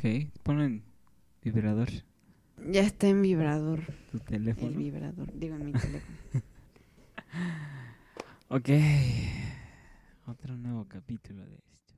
Ok, 0.00 0.30
ponlo 0.42 0.64
en 0.64 0.82
vibrador. 1.42 1.88
Ya 2.72 2.80
está 2.80 3.08
en 3.08 3.20
vibrador. 3.20 3.80
Tu 4.10 4.16
El 4.16 4.22
teléfono. 4.22 4.78
vibrador. 4.78 5.30
Digo 5.34 5.56
en 5.56 5.66
mi 5.66 5.72
teléfono. 5.72 6.16
Ok. 8.48 8.68
Otro 10.26 10.56
nuevo 10.56 10.84
capítulo 10.88 11.44
de 11.46 11.54
esto. 11.56 11.94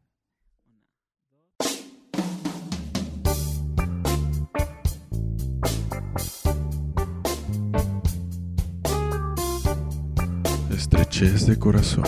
Estrechez 10.71 11.47
de 11.47 11.59
corazón. 11.59 12.05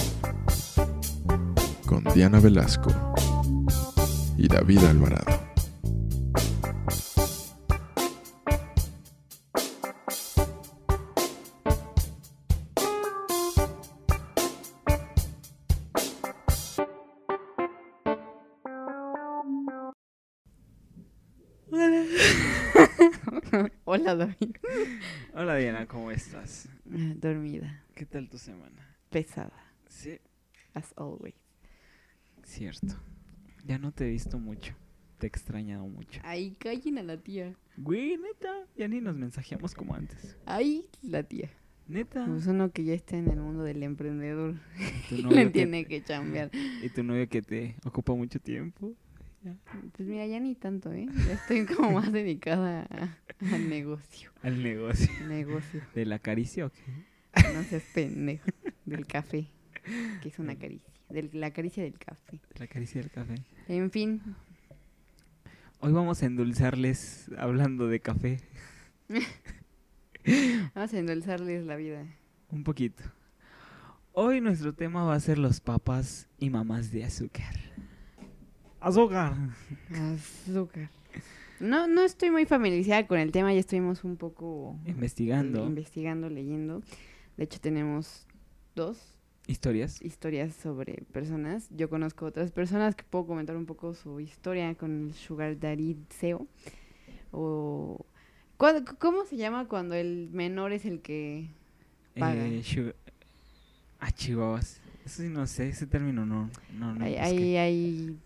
Con 1.86 2.04
Diana 2.14 2.40
Velasco 2.40 2.90
y 4.36 4.48
David 4.48 4.84
Alvarado. 4.84 5.43
Tu 28.34 28.38
semana? 28.38 28.82
Pesada. 29.11 29.52
Sí, 29.88 30.18
As 30.75 30.92
always. 30.96 31.36
cierto. 32.42 32.97
Ya 33.64 33.78
no 33.78 33.92
te 33.92 34.06
he 34.06 34.11
visto 34.11 34.41
mucho. 34.41 34.75
Te 35.19 35.27
he 35.27 35.28
extrañado 35.28 35.86
mucho. 35.86 36.20
Ay, 36.25 36.56
callen 36.58 36.98
a 36.98 37.05
la 37.05 37.16
tía. 37.16 37.55
Güey, 37.77 38.16
neta. 38.19 38.52
Ya 38.77 38.89
ni 38.89 39.00
nos 39.00 39.14
mensajeamos 39.14 39.72
como 39.72 39.94
antes. 39.94 40.36
Ay, 40.47 40.89
la 41.00 41.22
tía. 41.22 41.48
Neta. 41.86 42.27
Pues 42.27 42.48
uno 42.48 42.72
que 42.72 42.83
ya 42.83 42.94
está 42.94 43.17
en 43.17 43.28
el 43.31 43.39
mundo 43.39 43.62
del 43.62 43.84
emprendedor. 43.84 44.56
Le 45.31 45.50
tiene 45.50 45.84
que 45.84 46.03
chambear. 46.03 46.50
y 46.83 46.89
tu 46.89 47.05
novio 47.05 47.28
que 47.28 47.41
te 47.41 47.77
ocupa 47.84 48.14
mucho 48.14 48.41
tiempo. 48.41 48.94
Pues 49.92 50.09
mira, 50.09 50.27
ya 50.27 50.41
ni 50.41 50.56
tanto, 50.56 50.92
¿eh? 50.92 51.06
Ya 51.28 51.34
estoy 51.34 51.66
como 51.77 51.92
más 51.92 52.11
dedicada 52.12 52.89
a- 52.91 53.16
al 53.55 53.69
negocio. 53.69 54.33
Al 54.42 54.61
negocio. 54.61 55.09
Negocio. 55.28 55.83
¿De 55.94 56.05
la 56.05 56.19
caricia 56.19 56.66
o 56.66 56.70
qué? 56.72 56.83
No 57.55 57.63
seas 57.65 57.83
pendejo. 57.95 58.51
Del 58.85 59.07
café. 59.07 59.47
Que 60.23 60.29
es 60.29 60.39
una 60.39 60.57
caricia. 60.57 60.93
De 61.09 61.31
la 61.33 61.53
caricia 61.53 61.83
del 61.83 61.99
café. 61.99 62.41
La 62.59 62.67
caricia 62.67 63.01
del 63.01 63.11
café. 63.11 63.35
En 63.69 63.91
fin. 63.91 64.21
Hoy 65.81 65.93
vamos 65.93 66.23
a 66.23 66.27
endulzarles 66.27 67.31
hablando 67.37 67.89
de 67.89 68.01
café. 68.01 68.41
Vamos 70.75 70.95
a 70.95 70.99
endulzarles 70.99 71.67
la 71.67 71.77
vida. 71.77 72.07
Un 72.51 72.65
poquito. 72.65 73.03
Hoy 74.12 74.41
nuestro 74.41 74.73
tema 74.73 75.05
va 75.05 75.15
a 75.15 75.21
ser 75.21 75.39
los 75.39 75.61
papás 75.61 76.29
y 76.39 76.49
mamás 76.49 76.91
de 76.91 77.05
azúcar. 77.05 77.55
¡Azúcar! 78.81 79.35
Azúcar. 79.91 80.89
No, 81.61 81.87
no 81.87 82.03
estoy 82.03 82.31
muy 82.31 82.47
familiarizada 82.47 83.07
con 83.07 83.19
el 83.19 83.33
tema, 83.33 83.53
ya 83.53 83.61
estuvimos 83.61 84.05
un 84.05 84.17
poco 84.17 84.79
Investigando 84.87 85.67
investigando, 85.67 86.29
leyendo. 86.29 86.83
De 87.37 87.45
hecho, 87.45 87.61
tenemos 87.61 88.27
dos 88.75 88.99
historias. 89.47 90.01
historias 90.03 90.55
sobre 90.55 91.03
personas. 91.13 91.69
Yo 91.71 91.89
conozco 91.91 92.27
otras 92.27 92.51
personas 92.53 92.95
que 92.95 93.05
puedo 93.05 93.27
comentar 93.27 93.57
un 93.57 93.67
poco 93.67 93.95
su 93.95 94.21
historia 94.21 94.75
con 94.75 95.09
el 95.09 95.15
Sugar 95.15 95.59
Daddy 95.59 95.97
SEO. 96.11 96.47
O... 97.33 98.05
¿cuándo- 98.57 98.97
¿Cómo 98.99 99.25
se 99.25 99.37
llama 99.37 99.67
cuando 99.69 99.95
el 99.95 100.29
menor 100.33 100.73
es 100.73 100.85
el 100.85 101.01
que 101.01 101.49
paga? 102.19 102.47
Eh, 102.47 102.62
sugar- 102.62 102.95
Ah, 104.00 104.11
chihuahuas. 104.12 104.81
Eso 105.05 105.23
sí 105.23 105.28
no 105.28 105.47
sé, 105.47 105.69
ese 105.69 105.87
término 105.87 106.25
no, 106.27 106.50
no, 106.78 106.94
no 106.94 107.05
hay, 107.05 107.15
hay, 107.17 107.56
hay 107.56 108.19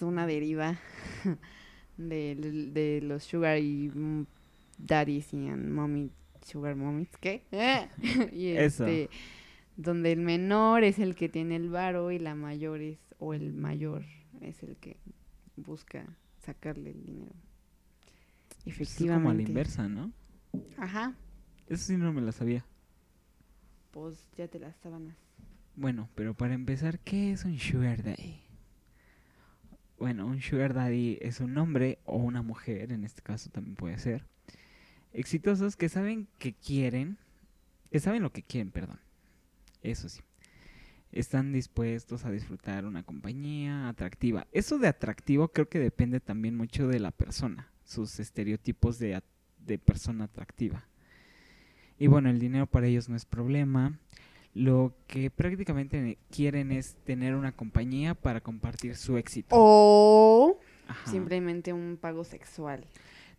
una 0.00 0.26
deriva 0.26 0.78
de, 1.96 2.34
de 2.72 3.00
los 3.02 3.22
sugar 3.24 3.58
y 3.58 3.90
mm, 3.94 4.24
daddies 4.78 5.32
y 5.32 5.48
and 5.48 5.70
mommy, 5.72 6.10
sugar 6.44 6.76
mommies, 6.76 7.10
¿qué? 7.20 7.44
y 8.32 8.48
Eso. 8.50 8.86
este, 8.86 9.10
donde 9.76 10.12
el 10.12 10.20
menor 10.20 10.84
es 10.84 10.98
el 10.98 11.14
que 11.16 11.28
tiene 11.28 11.56
el 11.56 11.70
varo 11.70 12.10
y 12.12 12.18
la 12.18 12.34
mayor 12.34 12.80
es, 12.80 12.98
o 13.18 13.34
el 13.34 13.52
mayor 13.54 14.04
es 14.40 14.62
el 14.62 14.76
que 14.76 14.98
busca 15.56 16.06
sacarle 16.38 16.90
el 16.90 17.04
dinero. 17.04 17.34
Pues 18.64 18.66
Es 18.66 18.66
Efectivamente. 18.74 19.12
como 19.12 19.30
a 19.30 19.34
la 19.34 19.42
inversa, 19.42 19.88
¿no? 19.88 20.12
Ajá, 20.76 21.14
Eso 21.66 21.84
sí 21.84 21.96
no 21.96 22.12
me 22.12 22.20
lo 22.22 22.32
sabía. 22.32 22.64
pues 23.90 24.28
ya 24.36 24.48
te 24.48 24.58
las 24.58 24.76
sábanas. 24.76 25.16
Bueno, 25.76 26.08
pero 26.14 26.34
para 26.34 26.54
empezar, 26.54 26.98
¿qué 27.00 27.32
es 27.32 27.44
un 27.44 27.58
sugar 27.58 28.02
daddy? 28.02 28.40
Bueno, 29.98 30.26
un 30.26 30.40
sugar 30.40 30.74
daddy 30.74 31.18
es 31.20 31.40
un 31.40 31.56
hombre 31.58 31.98
o 32.04 32.16
una 32.16 32.42
mujer, 32.42 32.92
en 32.92 33.04
este 33.04 33.22
caso 33.22 33.50
también 33.50 33.76
puede 33.76 33.98
ser, 33.98 34.26
exitosos 35.14 35.76
que 35.76 35.88
saben 35.88 36.28
que 36.38 36.52
quieren, 36.52 37.16
que 37.90 38.00
saben 38.00 38.22
lo 38.22 38.32
que 38.32 38.42
quieren, 38.42 38.70
perdón. 38.70 38.98
Eso 39.82 40.08
sí. 40.08 40.20
Están 41.12 41.52
dispuestos 41.52 42.24
a 42.24 42.30
disfrutar 42.30 42.84
una 42.84 43.04
compañía 43.04 43.88
atractiva. 43.88 44.46
Eso 44.52 44.78
de 44.78 44.88
atractivo 44.88 45.48
creo 45.48 45.68
que 45.68 45.78
depende 45.78 46.18
también 46.20 46.56
mucho 46.56 46.88
de 46.88 46.98
la 46.98 47.12
persona, 47.12 47.68
sus 47.84 48.18
estereotipos 48.18 48.98
de, 48.98 49.22
de 49.64 49.78
persona 49.78 50.24
atractiva. 50.24 50.84
Y 51.98 52.08
bueno, 52.08 52.28
el 52.28 52.40
dinero 52.40 52.66
para 52.66 52.88
ellos 52.88 53.08
no 53.08 53.14
es 53.14 53.24
problema. 53.24 53.96
Lo 54.54 54.94
que 55.06 55.30
prácticamente 55.30 56.18
quieren 56.30 56.72
es 56.72 56.96
tener 57.04 57.34
una 57.34 57.52
compañía 57.52 58.14
para 58.14 58.40
compartir 58.40 58.96
su 58.96 59.16
éxito. 59.16 59.48
O 59.56 60.60
Ajá. 60.88 61.10
simplemente 61.10 61.72
un 61.72 61.96
pago 62.00 62.24
sexual. 62.24 62.84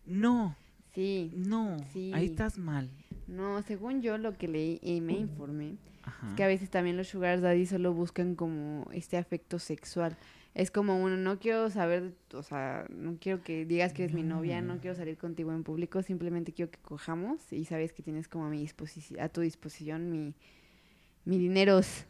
No, 0.06 0.56
Sí. 0.96 1.30
no. 1.36 1.76
Sí. 1.92 2.10
Ahí 2.12 2.26
estás 2.26 2.58
mal. 2.58 2.90
No, 3.28 3.62
según 3.62 4.02
yo 4.02 4.18
lo 4.18 4.36
que 4.36 4.48
leí 4.48 4.80
y 4.82 5.00
me 5.00 5.12
informé, 5.12 5.76
Ajá. 6.02 6.28
es 6.28 6.34
que 6.34 6.42
a 6.42 6.46
veces 6.46 6.70
también 6.70 6.96
los 6.96 7.06
sugar 7.08 7.40
daddy 7.40 7.66
solo 7.66 7.92
buscan 7.92 8.34
como 8.34 8.88
este 8.92 9.16
afecto 9.16 9.58
sexual. 9.58 10.16
Es 10.54 10.70
como 10.70 10.96
uno, 11.02 11.18
no 11.18 11.38
quiero 11.38 11.68
saber, 11.68 12.14
o 12.32 12.42
sea, 12.42 12.86
no 12.88 13.18
quiero 13.20 13.42
que 13.42 13.66
digas 13.66 13.92
que 13.92 14.04
eres 14.04 14.14
mi 14.14 14.22
novia, 14.22 14.62
no 14.62 14.78
quiero 14.78 14.96
salir 14.96 15.18
contigo 15.18 15.52
en 15.52 15.64
público, 15.64 16.02
simplemente 16.02 16.52
quiero 16.52 16.70
que 16.70 16.78
cojamos 16.78 17.52
y 17.52 17.66
sabes 17.66 17.92
que 17.92 18.02
tienes 18.02 18.26
como 18.26 18.46
a 18.46 18.48
mi 18.48 18.58
disposición, 18.58 19.20
a 19.20 19.28
tu 19.28 19.42
disposición 19.42 20.10
mi, 20.10 20.34
mi 21.26 21.38
dineros. 21.38 22.06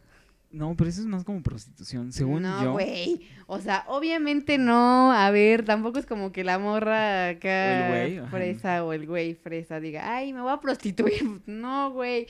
No, 0.57 0.75
pero 0.75 0.89
eso 0.89 1.03
es 1.03 1.07
más 1.07 1.23
como 1.23 1.43
prostitución, 1.43 2.13
según 2.13 2.43
no, 2.43 2.65
yo. 2.65 2.73
güey. 2.73 3.21
O 3.47 3.61
sea, 3.61 3.85
obviamente 3.89 4.57
no. 4.57 5.13
A 5.13 5.31
ver, 5.31 5.67
tampoco 5.67 5.99
es 5.99 6.07
como 6.07 6.33
que 6.33 6.45
la 6.45 6.59
morra 6.59 7.29
acá 7.29 7.91
O 7.91 7.95
el 7.95 8.15
güey, 8.15 8.31
fresa 8.31 8.85
o 8.85 8.95
el 8.95 9.07
güey 9.07 9.35
fresa 9.35 9.81
diga, 9.81 10.17
ay, 10.17 10.33
me 10.33 10.41
voy 10.41 10.53
a 10.53 10.61
prostituir. 10.61 11.43
No, 11.47 11.91
güey. 11.93 12.27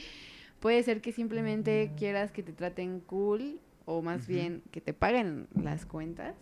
Puede 0.58 0.82
ser 0.82 1.00
que 1.00 1.12
simplemente 1.12 1.92
quieras 1.96 2.32
que 2.32 2.42
te 2.42 2.52
traten 2.52 2.98
cool 2.98 3.60
o 3.84 4.02
más 4.02 4.26
bien 4.26 4.62
que 4.72 4.80
te 4.80 4.92
paguen 4.92 5.46
las 5.54 5.86
cuentas 5.86 6.34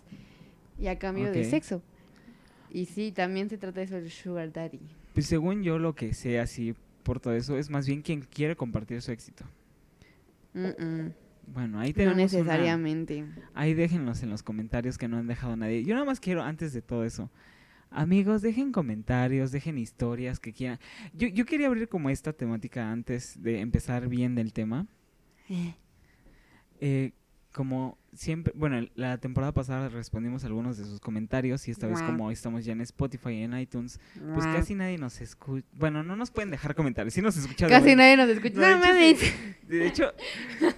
y 0.79 0.87
a 0.87 0.99
cambio 0.99 1.31
de 1.31 1.45
sexo. 1.45 1.83
Y 2.71 2.87
sí, 2.87 3.13
también 3.13 3.51
se 3.51 3.59
trata 3.59 3.81
de 3.81 3.87
eso 3.87 3.97
el 3.99 4.11
sugar 4.11 4.51
daddy. 4.51 4.81
Pues 5.13 5.27
según 5.27 5.63
yo 5.63 5.79
lo 5.79 5.95
que 5.95 6.15
sé 6.15 6.41
así 6.41 6.75
por 7.03 7.21
todo 7.21 7.35
eso 7.35 7.59
es 7.59 7.69
más 7.69 7.87
bien 7.87 8.01
quien 8.01 8.23
quiere 8.23 8.57
compartir 8.57 9.03
su 9.03 9.13
éxito. 9.13 9.45
Mm-mm. 10.55 11.13
Bueno, 11.47 11.79
ahí 11.81 11.91
No 11.91 11.95
tenemos 11.95 12.15
una- 12.15 12.23
necesariamente. 12.43 13.25
Ahí 13.55 13.75
déjenlos 13.75 14.23
en 14.23 14.31
los 14.31 14.43
comentarios 14.43 14.99
que 14.99 15.09
no 15.09 15.19
han 15.19 15.27
dejado 15.27 15.57
nadie. 15.57 15.85
Yo 15.85 15.95
nada 15.95 16.07
más 16.07 16.21
quiero, 16.21 16.43
antes 16.43 16.73
de 16.73 16.83
todo 16.83 17.05
eso, 17.05 17.31
amigos, 17.91 18.43
dejen 18.43 18.73
comentarios, 18.73 19.53
dejen 19.53 19.79
historias 19.79 20.41
que 20.41 20.53
quieran. 20.53 20.79
Yo, 21.13 21.29
yo 21.29 21.45
quería 21.45 21.67
abrir 21.69 21.89
como 21.89 22.11
esta 22.11 22.33
temática 22.33 22.91
antes 22.91 23.41
de 23.43 23.61
empezar 23.61 24.09
bien 24.09 24.35
del 24.35 24.53
tema. 24.53 24.87
Eh, 26.81 27.13
como 27.55 27.97
siempre, 28.15 28.53
bueno, 28.57 28.85
la 28.97 29.19
temporada 29.19 29.53
pasada 29.55 29.89
respondimos 29.89 30.45
algunos 30.45 30.77
de 30.77 30.85
sus 30.85 30.99
comentarios 30.99 31.69
y 31.69 31.71
esta 31.71 31.87
vez 31.87 32.03
como 32.03 32.33
estamos 32.33 32.65
ya 32.65 32.73
en 32.73 32.81
Spotify 32.81 33.31
y 33.31 33.43
en 33.43 33.57
iTunes, 33.57 34.01
pues 34.35 34.45
casi 34.47 34.75
nadie 34.75 34.99
nos 34.99 35.21
escucha. 35.21 35.65
Bueno, 35.73 36.03
no 36.03 36.17
nos 36.17 36.33
pueden 36.33 36.51
dejar 36.51 36.75
comentarios, 36.75 37.15
sí 37.15 37.23
nos 37.23 37.37
escucha. 37.37 37.67
de 37.67 37.71
Casi 37.73 37.85
bueno. 37.85 38.03
nadie 38.03 38.17
nos 38.17 38.29
escucha. 38.29 38.55
No, 38.61 38.79
No, 38.79 38.93
de 38.95 39.09
hecho, 39.09 39.25
mames. 39.25 39.69
De 39.69 39.87
hecho, 39.87 40.13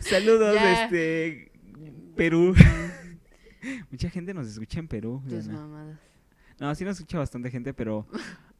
saludos 0.00 0.54
Ya. 0.54 0.84
este 0.84 1.50
Perú. 2.14 2.54
Mucha 3.90 4.10
gente 4.10 4.34
nos 4.34 4.46
escucha 4.46 4.78
en 4.78 4.86
Perú. 4.88 5.22
Tus 5.28 5.48
mamadas. 5.48 5.98
No, 6.60 6.74
sí 6.74 6.84
nos 6.84 6.96
escucha 6.96 7.18
bastante 7.18 7.50
gente, 7.50 7.72
pero 7.74 8.06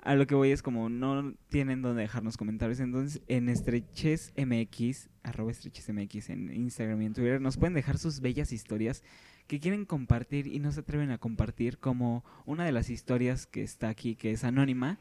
a 0.07 0.15
lo 0.15 0.27
que 0.27 0.35
voy 0.35 0.51
es 0.53 0.63
como 0.63 0.89
no 0.89 1.35
tienen 1.49 1.83
donde 1.83 2.03
dejarnos 2.03 2.37
comentarios. 2.37 2.79
Entonces, 2.81 3.21
en 3.29 3.49
Estreches 3.49 4.33
MX, 4.37 5.09
arroba 5.25 5.51
Estreches 5.51 5.89
MX 5.93 6.31
en 6.31 6.53
Instagram 6.55 7.03
y 7.03 7.07
en 7.07 7.13
Twitter, 7.15 7.41
nos 7.41 7.57
pueden 7.57 7.75
dejar 7.75 7.99
sus 7.99 8.21
bellas 8.21 8.53
historias 8.53 9.03
que 9.49 9.59
quieren 9.61 9.85
compartir 9.85 10.47
y 10.47 10.59
no 10.61 10.71
se 10.73 10.81
atreven 10.81 11.11
a 11.11 11.19
compartir, 11.19 11.79
como 11.79 12.25
una 12.47 12.65
de 12.65 12.73
las 12.73 12.91
historias 12.91 13.47
que 13.47 13.63
está 13.63 13.89
aquí, 13.89 14.15
que 14.17 14.33
es 14.33 14.45
anónima. 14.45 14.99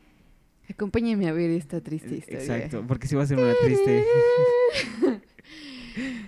Acompáñenme 0.69 1.27
a 1.27 1.33
ver 1.33 1.51
esta 1.51 1.81
triste 1.81 2.15
Eh, 2.15 2.17
historia. 2.17 2.39
Exacto, 2.57 2.85
porque 2.87 3.07
sí 3.07 3.15
va 3.15 3.23
a 3.23 3.27
ser 3.27 3.37
una 3.37 3.53
triste. 3.63 4.03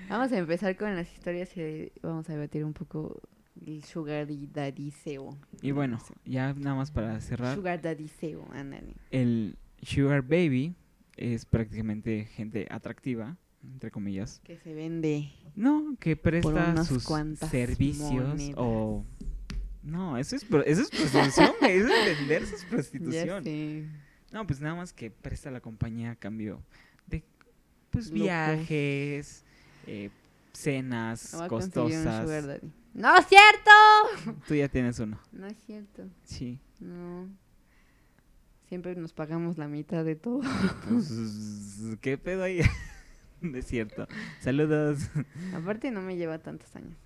Vamos 0.10 0.32
a 0.32 0.38
empezar 0.38 0.76
con 0.78 0.96
las 0.96 1.12
historias 1.12 1.56
y 1.58 1.92
vamos 2.02 2.30
a 2.30 2.34
debatir 2.34 2.64
un 2.64 2.74
poco 2.74 3.22
el 3.66 3.84
sugar 3.84 4.28
daddyseo. 4.54 5.38
Y 5.62 5.72
bueno, 5.72 6.00
ya 6.26 6.54
nada 6.54 6.76
más 6.76 6.92
para 6.92 7.20
cerrar. 7.22 7.56
Sugar 7.56 7.82
daddyseo, 7.82 8.48
ándale. 8.52 8.96
el 9.12 9.58
Sugar 9.82 10.22
Baby 10.22 10.76
es 11.16 11.46
prácticamente 11.46 12.26
gente 12.26 12.68
atractiva, 12.70 13.38
entre 13.64 13.92
comillas. 13.92 14.40
Que 14.44 14.58
se 14.58 14.74
vende. 14.74 15.32
No, 15.56 15.96
que 16.00 16.16
presta 16.16 16.84
sus 16.84 17.04
servicios 17.50 18.28
monedas. 18.28 18.56
o... 18.58 19.06
No, 19.84 20.18
eso 20.18 20.36
es, 20.36 20.44
eso 20.44 20.82
es 20.82 20.90
prostitución, 20.90 21.52
eso 21.62 21.88
es 21.88 22.18
vender, 22.20 22.44
eso 22.44 22.56
es 22.56 22.62
Ya 22.64 22.70
prostitución. 22.70 23.44
sé. 23.44 23.86
No, 24.32 24.46
pues 24.46 24.60
nada 24.60 24.76
más 24.76 24.92
que 24.92 25.10
presta 25.10 25.50
la 25.50 25.62
compañía 25.62 26.12
a 26.12 26.16
cambio 26.16 26.62
de, 27.06 27.24
pues, 27.90 28.12
viajes, 28.12 29.46
eh, 29.86 30.10
cenas 30.52 31.38
costosas. 31.48 32.62
¡No 32.98 33.16
es 33.16 33.28
cierto! 33.28 34.34
Tú 34.48 34.56
ya 34.56 34.68
tienes 34.68 35.00
uno, 35.00 35.20
No 35.32 35.46
es 35.48 35.56
cierto. 35.66 36.04
sí. 36.24 36.60
No. 36.80 37.30
Siempre 38.68 38.96
nos 38.96 39.14
pagamos 39.14 39.58
la 39.58 39.68
mitad 39.68 40.04
de 40.04 40.16
todo. 40.16 40.42
Pues, 40.90 41.12
¿qué 42.02 42.18
pedo 42.18 42.44
ahí? 42.44 42.60
No 43.40 43.56
es 43.56 43.68
cierto. 43.68 44.08
Saludos. 44.40 44.98
Aparte 45.56 45.92
no 45.92 46.02
me 46.02 46.18
lleva 46.18 46.40
tantos 46.40 46.76
años. 46.76 46.98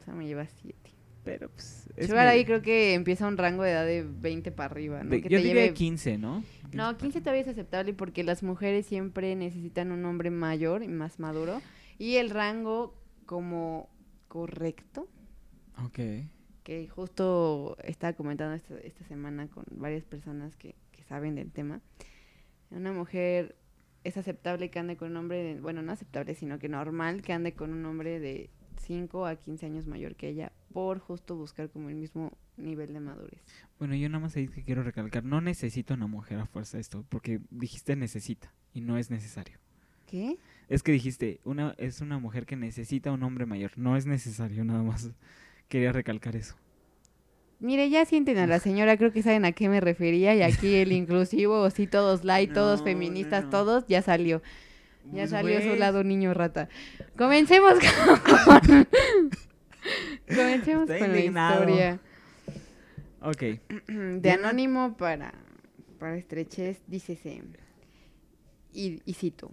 O 0.00 0.04
sea, 0.04 0.14
me 0.14 0.24
lleva 0.24 0.46
siete. 0.46 0.92
Pero 1.24 1.48
pues. 1.50 1.88
ahí 2.16 2.44
creo 2.44 2.62
que 2.62 2.94
empieza 2.94 3.26
un 3.26 3.36
rango 3.36 3.64
de 3.64 3.72
edad 3.72 3.84
de 3.84 4.04
20 4.08 4.52
para 4.52 4.66
arriba, 4.70 5.02
¿no? 5.02 5.10
de- 5.10 5.20
que 5.20 5.28
yo 5.28 5.38
te 5.38 5.44
diría 5.44 5.62
lleve 5.64 5.74
15, 5.74 6.16
¿no? 6.16 6.44
No, 6.72 6.96
15 6.96 7.20
todavía 7.20 7.42
es 7.42 7.48
aceptable 7.48 7.92
porque 7.92 8.22
las 8.22 8.44
mujeres 8.44 8.86
siempre 8.86 9.34
necesitan 9.34 9.90
un 9.90 10.04
hombre 10.04 10.30
mayor 10.30 10.84
y 10.84 10.88
más 10.88 11.18
maduro. 11.18 11.60
Y 11.98 12.16
el 12.16 12.30
rango 12.30 12.94
como 13.26 13.90
correcto, 14.28 15.08
Ok. 15.84 15.98
que 16.62 16.88
justo 16.88 17.76
estaba 17.82 18.12
comentando 18.12 18.54
esta, 18.54 18.78
esta 18.80 19.04
semana 19.04 19.48
con 19.48 19.64
varias 19.70 20.04
personas 20.04 20.56
que, 20.56 20.74
que 20.92 21.02
saben 21.04 21.34
del 21.34 21.50
tema. 21.50 21.80
Una 22.70 22.92
mujer 22.92 23.56
es 24.04 24.16
aceptable 24.16 24.70
que 24.70 24.78
ande 24.78 24.96
con 24.96 25.10
un 25.10 25.16
hombre, 25.16 25.42
de- 25.42 25.60
bueno, 25.60 25.82
no 25.82 25.92
aceptable, 25.92 26.34
sino 26.34 26.58
que 26.58 26.68
normal 26.68 27.22
que 27.22 27.32
ande 27.32 27.52
con 27.54 27.72
un 27.72 27.84
hombre 27.86 28.20
de 28.20 28.50
5 28.78 29.26
a 29.26 29.36
15 29.36 29.66
años 29.66 29.86
mayor 29.86 30.14
que 30.16 30.28
ella 30.28 30.52
por 30.72 30.98
justo 31.00 31.36
buscar 31.36 31.70
como 31.70 31.88
el 31.88 31.96
mismo 31.96 32.36
nivel 32.56 32.92
de 32.92 33.00
madurez. 33.00 33.42
Bueno, 33.78 33.94
yo 33.94 34.08
nada 34.08 34.20
más 34.22 34.36
ahí 34.36 34.46
que 34.48 34.62
quiero 34.62 34.82
recalcar. 34.82 35.24
No 35.24 35.40
necesito 35.40 35.94
una 35.94 36.06
mujer 36.06 36.38
a 36.38 36.46
fuerza 36.46 36.78
esto. 36.78 37.04
Porque 37.08 37.40
dijiste 37.50 37.96
necesita. 37.96 38.52
Y 38.72 38.80
no 38.82 38.96
es 38.98 39.10
necesario. 39.10 39.58
¿Qué? 40.06 40.38
Es 40.68 40.82
que 40.82 40.92
dijiste, 40.92 41.40
una 41.44 41.74
es 41.78 42.00
una 42.00 42.18
mujer 42.18 42.46
que 42.46 42.56
necesita 42.56 43.10
un 43.12 43.22
hombre 43.22 43.46
mayor. 43.46 43.72
No 43.76 43.96
es 43.96 44.06
necesario, 44.06 44.64
nada 44.64 44.82
más. 44.82 45.10
Quería 45.70 45.92
recalcar 45.92 46.36
eso. 46.36 46.56
Mire, 47.60 47.88
ya 47.90 48.04
sienten 48.04 48.38
a 48.38 48.46
la 48.46 48.58
señora, 48.58 48.96
creo 48.96 49.12
que 49.12 49.22
saben 49.22 49.44
a 49.44 49.52
qué 49.52 49.68
me 49.68 49.80
refería. 49.80 50.34
Y 50.34 50.42
aquí 50.42 50.74
el 50.74 50.92
inclusivo, 50.92 51.70
sí, 51.70 51.86
todos 51.86 52.24
light, 52.24 52.52
todos 52.54 52.82
feministas, 52.82 53.44
no, 53.44 53.46
no. 53.46 53.50
todos, 53.50 53.84
ya 53.86 54.02
salió. 54.02 54.42
Ya 55.12 55.26
Pues, 55.28 55.30
salió 55.30 55.60
su 55.60 55.66
güey, 55.68 55.78
lado 55.78 56.04
niño 56.04 56.34
rata. 56.34 56.68
Comencemos 57.16 57.74
con... 58.58 58.86
Comencemos 60.34 60.86
con 60.86 60.96
indignado. 61.06 61.64
la 61.64 61.70
historia. 61.70 62.00
Ok. 63.22 63.42
De 63.88 64.30
anónimo 64.30 64.96
para, 64.96 65.34
para 65.98 66.16
estrechez, 66.16 66.82
dícese, 66.86 67.42
y, 68.72 69.02
y 69.04 69.14
cito, 69.14 69.50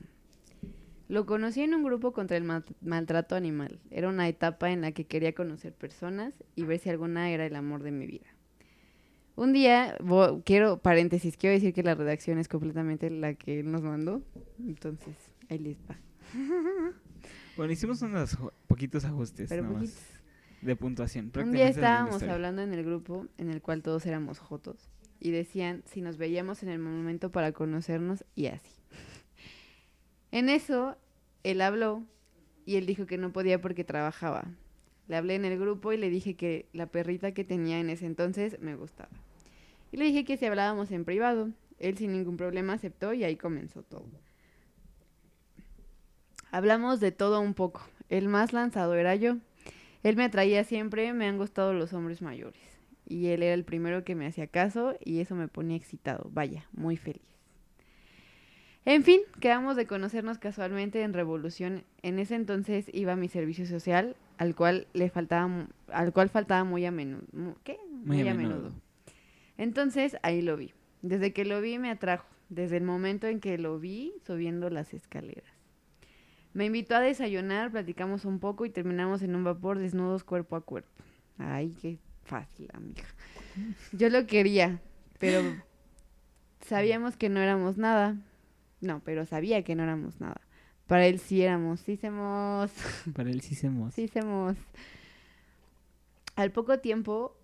lo 1.08 1.26
conocí 1.26 1.62
en 1.62 1.74
un 1.74 1.84
grupo 1.84 2.12
contra 2.14 2.38
el 2.38 2.44
mal- 2.44 2.66
maltrato 2.82 3.36
animal. 3.36 3.80
Era 3.92 4.10
una 4.10 4.28
etapa 4.28 4.72
en 4.72 4.82
la 4.82 4.92
que 4.92 5.06
quería 5.06 5.34
conocer 5.34 5.74
personas 5.74 6.34
y 6.56 6.64
ver 6.64 6.80
si 6.80 6.90
alguna 6.90 7.30
era 7.32 7.46
el 7.46 7.56
amor 7.56 7.84
de 7.84 7.92
mi 7.92 8.06
vida. 8.06 8.26
Un 9.36 9.54
día, 9.54 9.96
quiero, 10.46 10.80
paréntesis, 10.80 11.38
quiero 11.38 11.54
decir 11.54 11.74
que 11.74 11.84
la 11.84 11.94
redacción 11.96 12.40
es 12.40 12.48
completamente 12.48 13.10
la 13.12 13.36
que 13.36 13.60
él 13.60 13.72
nos 13.72 13.84
mandó. 13.84 14.24
Entonces, 14.60 15.16
ahí 15.50 15.60
les 15.60 15.78
va. 15.90 15.98
Bueno, 17.56 17.74
hicimos 17.74 18.02
unos 18.04 18.38
poquitos 18.68 19.04
ajustes 19.04 19.50
Pero 19.50 19.64
nada 19.64 19.74
más, 19.80 19.90
poquitos. 19.90 20.06
de 20.62 20.76
puntuación. 20.76 21.32
Un 21.44 21.52
día 21.54 21.68
estábamos 21.70 22.22
hablando 22.22 22.62
en 22.62 22.72
el 22.72 22.84
grupo 22.86 23.26
en 23.40 23.50
el 23.50 23.64
cual 23.64 23.82
todos 23.82 24.06
éramos 24.06 24.38
jotos 24.38 24.92
y 25.20 25.32
decían 25.32 25.82
si 25.88 26.02
nos 26.02 26.18
veíamos 26.18 26.62
en 26.62 26.70
el 26.70 26.78
momento 26.78 27.32
para 27.32 27.54
conocernos 27.54 28.24
y 28.36 28.46
así. 28.48 28.77
En 30.32 30.50
eso, 30.50 30.98
él 31.44 31.62
habló 31.62 32.04
y 32.66 32.76
él 32.76 32.86
dijo 32.86 33.06
que 33.06 33.18
no 33.18 33.32
podía 33.32 33.62
porque 33.62 33.84
trabajaba. 33.84 34.46
Le 35.08 35.16
hablé 35.16 35.36
en 35.36 35.46
el 35.46 35.58
grupo 35.58 35.94
y 35.94 35.98
le 35.98 36.10
dije 36.10 36.36
que 36.36 36.68
la 36.74 36.88
perrita 36.88 37.32
que 37.32 37.46
tenía 37.46 37.80
en 37.80 37.90
ese 37.90 38.06
entonces 38.06 38.60
me 38.60 38.76
gustaba. 38.76 39.10
Y 39.92 39.98
le 39.98 40.06
dije 40.06 40.26
que 40.26 40.38
si 40.38 40.46
hablábamos 40.46 40.92
en 40.92 41.06
privado, 41.06 41.50
él 41.80 41.98
sin 41.98 42.12
ningún 42.12 42.36
problema 42.36 42.74
aceptó 42.74 43.14
y 43.14 43.24
ahí 43.24 43.38
comenzó 43.38 43.84
todo. 43.84 44.10
Hablamos 46.52 47.00
de 47.00 47.12
todo 47.12 47.40
un 47.40 47.54
poco. 47.54 47.82
El 48.10 48.28
más 48.28 48.52
lanzado 48.54 48.96
era 48.96 49.16
yo. 49.16 49.38
Él 50.04 50.16
me 50.16 50.24
atraía 50.24 50.64
siempre, 50.64 51.14
me 51.14 51.28
han 51.28 51.38
gustado 51.38 51.74
los 51.74 51.94
hombres 51.94 52.22
mayores. 52.22 52.62
Y 53.06 53.28
él 53.28 53.44
era 53.44 53.54
el 53.54 53.64
primero 53.64 54.04
que 54.04 54.16
me 54.16 54.28
hacía 54.28 54.48
caso 54.48 54.96
y 55.04 55.20
eso 55.20 55.36
me 55.36 55.48
ponía 55.48 55.78
excitado. 55.78 56.30
Vaya, 56.34 56.68
muy 56.74 56.98
feliz. 56.98 57.37
En 58.88 59.04
fin, 59.04 59.20
quedamos 59.42 59.76
de 59.76 59.86
conocernos 59.86 60.38
casualmente 60.38 61.02
en 61.02 61.12
Revolución. 61.12 61.84
En 62.04 62.20
ese 62.20 62.36
entonces 62.36 62.90
iba 62.94 63.12
a 63.12 63.16
mi 63.18 63.28
servicio 63.28 63.66
social, 63.66 64.16
al 64.38 64.56
cual 64.56 64.88
le 64.94 65.10
faltaba, 65.10 65.68
al 65.92 66.14
cual 66.14 66.30
faltaba 66.30 66.64
muy 66.64 66.86
a 66.86 66.92
menudo. 66.92 67.26
¿Qué? 67.66 67.78
Muy 68.06 68.26
a 68.26 68.34
menudo. 68.34 68.72
Entonces 69.58 70.16
ahí 70.24 70.42
lo 70.42 70.56
vi. 70.56 70.72
Desde 71.02 71.34
que 71.34 71.44
lo 71.44 71.60
vi 71.60 71.78
me 71.80 71.92
atrajo. 71.92 72.30
Desde 72.48 72.78
el 72.78 72.86
momento 72.86 73.28
en 73.28 73.42
que 73.42 73.58
lo 73.58 73.78
vi 73.78 74.14
subiendo 74.26 74.70
las 74.70 74.94
escaleras. 74.94 75.52
Me 76.54 76.64
invitó 76.64 76.96
a 76.96 77.02
desayunar, 77.02 77.72
platicamos 77.72 78.24
un 78.24 78.40
poco 78.40 78.66
y 78.66 78.70
terminamos 78.70 79.22
en 79.22 79.36
un 79.36 79.44
vapor 79.44 79.80
desnudos 79.80 80.24
cuerpo 80.24 80.56
a 80.56 80.62
cuerpo. 80.62 81.04
Ay, 81.38 81.76
qué 81.82 82.00
fácil, 82.24 82.70
amiga. 82.72 83.04
Yo 83.92 84.10
lo 84.10 84.26
quería, 84.28 84.80
pero 85.20 85.42
sabíamos 86.66 87.18
que 87.18 87.28
no 87.28 87.42
éramos 87.42 87.78
nada. 87.78 88.16
No, 88.82 89.02
pero 89.04 89.26
sabía 89.26 89.64
que 89.64 89.76
no 89.76 89.84
éramos 89.84 90.20
nada. 90.20 90.42
Para 90.88 91.06
él 91.08 91.20
sí 91.20 91.42
éramos, 91.42 91.82
sí 91.82 91.98
somos. 91.98 92.72
Para 93.16 93.30
él 93.30 93.42
sí 93.42 93.56
hacemos. 93.56 93.94
Sí, 93.94 94.06
hacemos. 94.06 94.56
Al 96.36 96.52
poco 96.52 96.80
tiempo, 96.80 97.36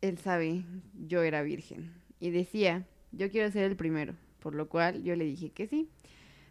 él 0.00 0.18
sabe, 0.18 0.64
yo 1.06 1.22
era 1.22 1.42
virgen. 1.42 1.92
Y 2.18 2.30
decía, 2.30 2.86
yo 3.12 3.30
quiero 3.30 3.50
ser 3.50 3.64
el 3.64 3.76
primero. 3.76 4.14
Por 4.40 4.54
lo 4.54 4.68
cual 4.68 5.04
yo 5.04 5.14
le 5.14 5.24
dije 5.24 5.50
que 5.50 5.68
sí. 5.68 5.88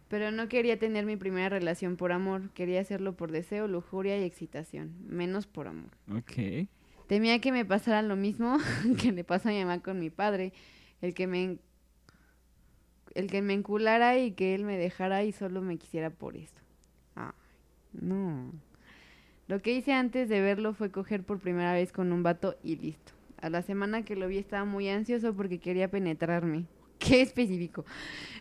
Pero 0.08 0.30
no 0.30 0.48
quería 0.48 0.78
tener 0.78 1.04
mi 1.04 1.16
primera 1.16 1.48
relación 1.48 1.96
por 1.96 2.12
amor. 2.12 2.50
Quería 2.54 2.80
hacerlo 2.80 3.16
por 3.16 3.32
deseo, 3.32 3.68
lujuria 3.68 4.18
y 4.18 4.24
excitación. 4.24 4.94
Menos 5.06 5.46
por 5.46 5.68
amor. 5.68 5.90
Ok. 6.10 6.68
Temía 7.06 7.40
que 7.40 7.52
me 7.52 7.64
pasara 7.64 8.02
lo 8.02 8.16
mismo 8.16 8.58
que 9.00 9.12
le 9.12 9.24
pasó 9.24 9.48
a 9.48 9.52
mi 9.52 9.60
mamá 9.60 9.82
con 9.82 9.98
mi 9.98 10.10
padre. 10.10 10.52
El 11.00 11.14
que 11.14 11.26
me... 11.26 11.58
El 13.14 13.30
que 13.30 13.42
me 13.42 13.52
enculara 13.52 14.18
y 14.18 14.32
que 14.32 14.54
él 14.54 14.64
me 14.64 14.78
dejara 14.78 15.24
y 15.24 15.32
solo 15.32 15.60
me 15.60 15.76
quisiera 15.76 16.10
por 16.10 16.36
eso. 16.36 16.54
Ay, 17.14 17.30
no. 17.92 18.52
Lo 19.48 19.60
que 19.60 19.72
hice 19.74 19.92
antes 19.92 20.28
de 20.28 20.40
verlo 20.40 20.72
fue 20.72 20.90
coger 20.90 21.24
por 21.24 21.38
primera 21.38 21.74
vez 21.74 21.92
con 21.92 22.12
un 22.12 22.22
vato 22.22 22.56
y 22.62 22.76
listo. 22.76 23.12
A 23.40 23.50
la 23.50 23.62
semana 23.62 24.04
que 24.04 24.16
lo 24.16 24.28
vi 24.28 24.38
estaba 24.38 24.64
muy 24.64 24.88
ansioso 24.88 25.34
porque 25.34 25.58
quería 25.58 25.90
penetrarme. 25.90 26.66
Qué 26.98 27.20
específico. 27.20 27.84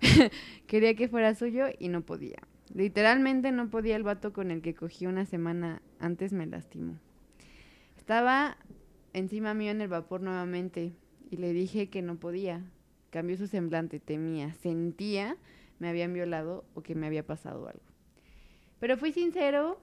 quería 0.68 0.96
que 0.96 1.10
fuera 1.10 1.36
suyo 1.36 1.66
y 1.80 1.90
no 1.90 2.02
podía. 2.02 2.38
Literalmente 2.74 3.52
no 3.52 3.70
podía 3.70 3.96
el 3.96 4.04
vato 4.04 4.32
con 4.32 4.52
el 4.52 4.62
que 4.62 4.76
cogí 4.76 5.06
una 5.06 5.26
semana 5.26 5.82
antes 6.00 6.32
me 6.32 6.46
lastimó. 6.46 6.98
Estaba 7.98 8.58
encima 9.14 9.54
mío 9.54 9.72
en 9.72 9.82
el 9.82 9.90
vapor 9.90 10.22
nuevamente 10.22 10.94
y 11.30 11.38
le 11.38 11.52
dije 11.54 11.90
que 11.90 12.02
no 12.02 12.16
podía. 12.16 12.64
Cambió 13.12 13.38
su 13.38 13.46
semblante, 13.46 14.00
temía, 14.00 14.54
sentía 14.56 15.38
me 15.82 15.90
habían 15.90 16.14
violado 16.14 16.64
o 16.76 16.84
que 16.84 16.94
me 16.94 17.08
había 17.08 17.26
pasado 17.26 17.68
algo. 17.68 17.82
Pero 18.80 18.98
fui 18.98 19.12
sincero, 19.12 19.82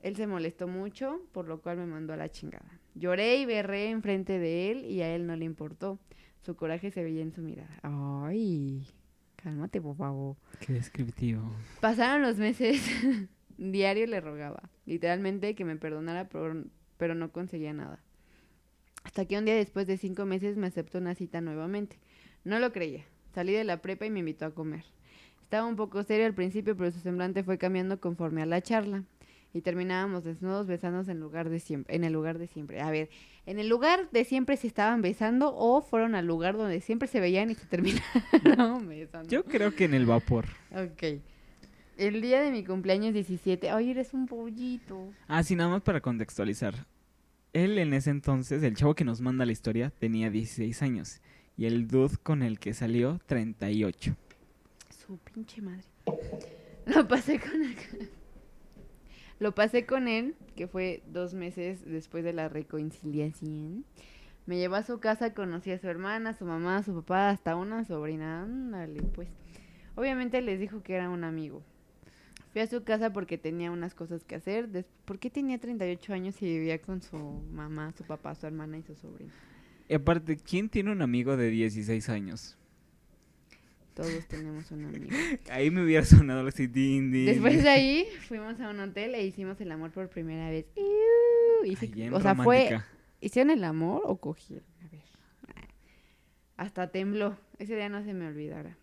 él 0.00 0.14
se 0.14 0.28
molestó 0.28 0.68
mucho, 0.68 1.20
por 1.32 1.48
lo 1.48 1.60
cual 1.60 1.78
me 1.78 1.86
mandó 1.86 2.12
a 2.12 2.16
la 2.16 2.30
chingada. 2.30 2.80
Lloré 2.94 3.38
y 3.38 3.44
berré 3.44 3.90
enfrente 3.90 4.38
de 4.38 4.70
él 4.70 4.84
y 4.84 5.02
a 5.02 5.12
él 5.12 5.26
no 5.26 5.34
le 5.34 5.44
importó. 5.44 5.98
Su 6.42 6.54
coraje 6.54 6.92
se 6.92 7.02
veía 7.02 7.22
en 7.22 7.32
su 7.32 7.42
mirada. 7.42 7.80
Ay, 7.82 8.86
cálmate, 9.34 9.82
por 9.82 9.96
favor. 9.96 10.36
Qué 10.60 10.74
descriptivo. 10.74 11.50
Pasaron 11.80 12.22
los 12.22 12.38
meses. 12.38 12.80
Diario 13.58 14.06
le 14.06 14.20
rogaba, 14.20 14.70
literalmente, 14.86 15.56
que 15.56 15.64
me 15.64 15.74
perdonara, 15.74 16.28
pero, 16.28 16.64
pero 16.96 17.16
no 17.16 17.32
conseguía 17.32 17.72
nada. 17.72 18.00
Hasta 19.02 19.24
que 19.24 19.36
un 19.36 19.46
día 19.46 19.56
después 19.56 19.88
de 19.88 19.96
cinco 19.96 20.26
meses 20.26 20.56
me 20.56 20.68
aceptó 20.68 20.98
una 20.98 21.16
cita 21.16 21.40
nuevamente. 21.40 21.98
No 22.44 22.58
lo 22.58 22.72
creía. 22.72 23.04
Salí 23.34 23.52
de 23.52 23.64
la 23.64 23.82
prepa 23.82 24.06
y 24.06 24.10
me 24.10 24.20
invitó 24.20 24.46
a 24.46 24.54
comer. 24.54 24.84
Estaba 25.42 25.66
un 25.66 25.76
poco 25.76 26.02
serio 26.02 26.26
al 26.26 26.34
principio, 26.34 26.76
pero 26.76 26.90
su 26.90 27.00
semblante 27.00 27.42
fue 27.42 27.58
cambiando 27.58 28.00
conforme 28.00 28.42
a 28.42 28.46
la 28.46 28.60
charla. 28.60 29.04
Y 29.52 29.60
terminábamos 29.60 30.24
desnudos 30.24 30.66
besándonos 30.66 31.08
en, 31.08 31.20
lugar 31.20 31.48
de 31.48 31.60
siempre, 31.60 31.94
en 31.94 32.02
el 32.02 32.12
lugar 32.12 32.38
de 32.38 32.48
siempre. 32.48 32.80
A 32.80 32.90
ver, 32.90 33.08
¿en 33.46 33.60
el 33.60 33.68
lugar 33.68 34.10
de 34.10 34.24
siempre 34.24 34.56
se 34.56 34.66
estaban 34.66 35.00
besando 35.00 35.54
o 35.54 35.80
fueron 35.80 36.16
al 36.16 36.26
lugar 36.26 36.56
donde 36.56 36.80
siempre 36.80 37.06
se 37.06 37.20
veían 37.20 37.50
y 37.50 37.54
se 37.54 37.66
terminaron 37.68 38.88
besando? 38.88 39.28
Yo 39.28 39.44
creo 39.44 39.74
que 39.74 39.84
en 39.84 39.94
el 39.94 40.06
vapor. 40.06 40.46
Ok. 40.72 41.20
El 41.96 42.20
día 42.20 42.42
de 42.42 42.50
mi 42.50 42.64
cumpleaños 42.64 43.14
17. 43.14 43.70
Ay, 43.70 43.92
eres 43.92 44.12
un 44.12 44.26
pollito. 44.26 45.12
Ah, 45.28 45.44
sí, 45.44 45.54
nada 45.54 45.70
más 45.70 45.82
para 45.82 46.00
contextualizar. 46.00 46.86
Él 47.52 47.78
en 47.78 47.94
ese 47.94 48.10
entonces, 48.10 48.64
el 48.64 48.74
chavo 48.74 48.96
que 48.96 49.04
nos 49.04 49.20
manda 49.20 49.46
la 49.46 49.52
historia, 49.52 49.92
tenía 50.00 50.30
16 50.30 50.82
años. 50.82 51.20
Y 51.56 51.66
el 51.66 51.86
dude 51.86 52.16
con 52.22 52.42
el 52.42 52.58
que 52.58 52.74
salió, 52.74 53.20
38. 53.26 54.16
Su 54.90 55.18
pinche 55.18 55.62
madre. 55.62 55.84
Lo 56.86 57.06
pasé 57.06 57.38
con 57.38 57.62
él. 57.62 57.76
Lo 59.38 59.54
pasé 59.54 59.86
con 59.86 60.08
él, 60.08 60.34
que 60.56 60.66
fue 60.66 61.02
dos 61.06 61.34
meses 61.34 61.84
después 61.84 62.24
de 62.24 62.32
la 62.32 62.48
reconciliación. 62.48 63.84
Me 64.46 64.58
llevó 64.58 64.76
a 64.76 64.82
su 64.82 65.00
casa, 65.00 65.32
conocí 65.32 65.70
a 65.70 65.78
su 65.78 65.88
hermana, 65.88 66.34
su 66.34 66.44
mamá, 66.44 66.82
su 66.82 66.94
papá, 66.94 67.30
hasta 67.30 67.56
una 67.56 67.84
sobrina. 67.84 68.42
Ándale, 68.42 69.02
pues. 69.02 69.28
Obviamente 69.96 70.40
les 70.42 70.60
dijo 70.60 70.82
que 70.82 70.94
era 70.94 71.08
un 71.08 71.24
amigo. 71.24 71.62
Fui 72.52 72.60
a 72.60 72.66
su 72.66 72.84
casa 72.84 73.12
porque 73.12 73.38
tenía 73.38 73.70
unas 73.70 73.94
cosas 73.94 74.24
que 74.24 74.34
hacer. 74.34 74.84
¿Por 75.04 75.18
qué 75.18 75.30
tenía 75.30 75.58
38 75.58 76.12
años 76.12 76.40
y 76.42 76.46
vivía 76.46 76.80
con 76.80 77.02
su 77.02 77.16
mamá, 77.16 77.92
su 77.96 78.04
papá, 78.04 78.34
su 78.34 78.46
hermana 78.46 78.78
y 78.78 78.82
su 78.82 78.94
sobrina? 78.94 79.32
Y 79.88 79.94
aparte, 79.94 80.36
¿quién 80.36 80.68
tiene 80.68 80.92
un 80.92 81.02
amigo 81.02 81.36
de 81.36 81.50
16 81.50 82.08
años? 82.08 82.56
Todos 83.94 84.26
tenemos 84.26 84.70
un 84.72 84.86
amigo. 84.86 85.06
Ahí 85.50 85.70
me 85.70 85.84
hubiera 85.84 86.04
sonado 86.04 86.46
así, 86.48 86.66
din, 86.66 87.12
din. 87.12 87.26
Después 87.26 87.62
de 87.62 87.68
ahí 87.68 88.06
fuimos 88.26 88.58
a 88.60 88.70
un 88.70 88.80
hotel 88.80 89.14
e 89.14 89.24
hicimos 89.24 89.60
el 89.60 89.70
amor 89.70 89.92
por 89.92 90.08
primera 90.08 90.50
vez. 90.50 90.66
Y 91.64 91.76
sí- 91.76 91.92
Ay, 91.94 92.08
o 92.08 92.20
sea, 92.20 92.34
fue 92.34 92.64
romántica. 92.70 92.88
¿Hicieron 93.20 93.50
el 93.50 93.62
amor 93.62 94.02
o 94.04 94.16
cogieron? 94.16 94.64
A 94.84 94.88
ver. 94.88 95.00
Hasta 96.56 96.90
tembló. 96.90 97.36
Ese 97.58 97.76
día 97.76 97.88
no 97.88 98.02
se 98.04 98.14
me 98.14 98.26
olvidará. 98.26 98.76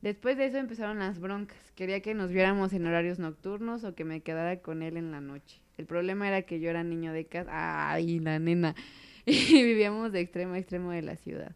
Después 0.00 0.36
de 0.38 0.46
eso 0.46 0.56
empezaron 0.56 0.98
las 0.98 1.20
broncas. 1.20 1.58
Quería 1.76 2.00
que 2.00 2.14
nos 2.14 2.30
viéramos 2.30 2.72
en 2.72 2.86
horarios 2.86 3.18
nocturnos 3.18 3.84
o 3.84 3.94
que 3.94 4.04
me 4.04 4.20
quedara 4.22 4.60
con 4.60 4.82
él 4.82 4.96
en 4.96 5.10
la 5.10 5.20
noche. 5.20 5.60
El 5.76 5.84
problema 5.86 6.26
era 6.26 6.42
que 6.42 6.58
yo 6.58 6.70
era 6.70 6.82
niño 6.82 7.12
de 7.12 7.26
casa. 7.26 7.92
¡Ay, 7.92 8.18
la 8.18 8.38
nena! 8.38 8.74
Y 9.26 9.62
vivíamos 9.62 10.12
de 10.12 10.20
extremo 10.20 10.54
a 10.54 10.58
extremo 10.58 10.90
de 10.90 11.02
la 11.02 11.16
ciudad. 11.16 11.54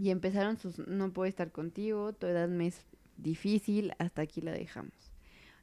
Y 0.00 0.10
empezaron 0.10 0.56
sus 0.58 0.78
no 0.78 1.12
puedo 1.12 1.28
estar 1.28 1.50
contigo, 1.50 2.12
tu 2.12 2.26
edad 2.26 2.48
me 2.48 2.68
es 2.68 2.84
difícil, 3.16 3.92
hasta 3.98 4.22
aquí 4.22 4.40
la 4.40 4.52
dejamos. 4.52 4.92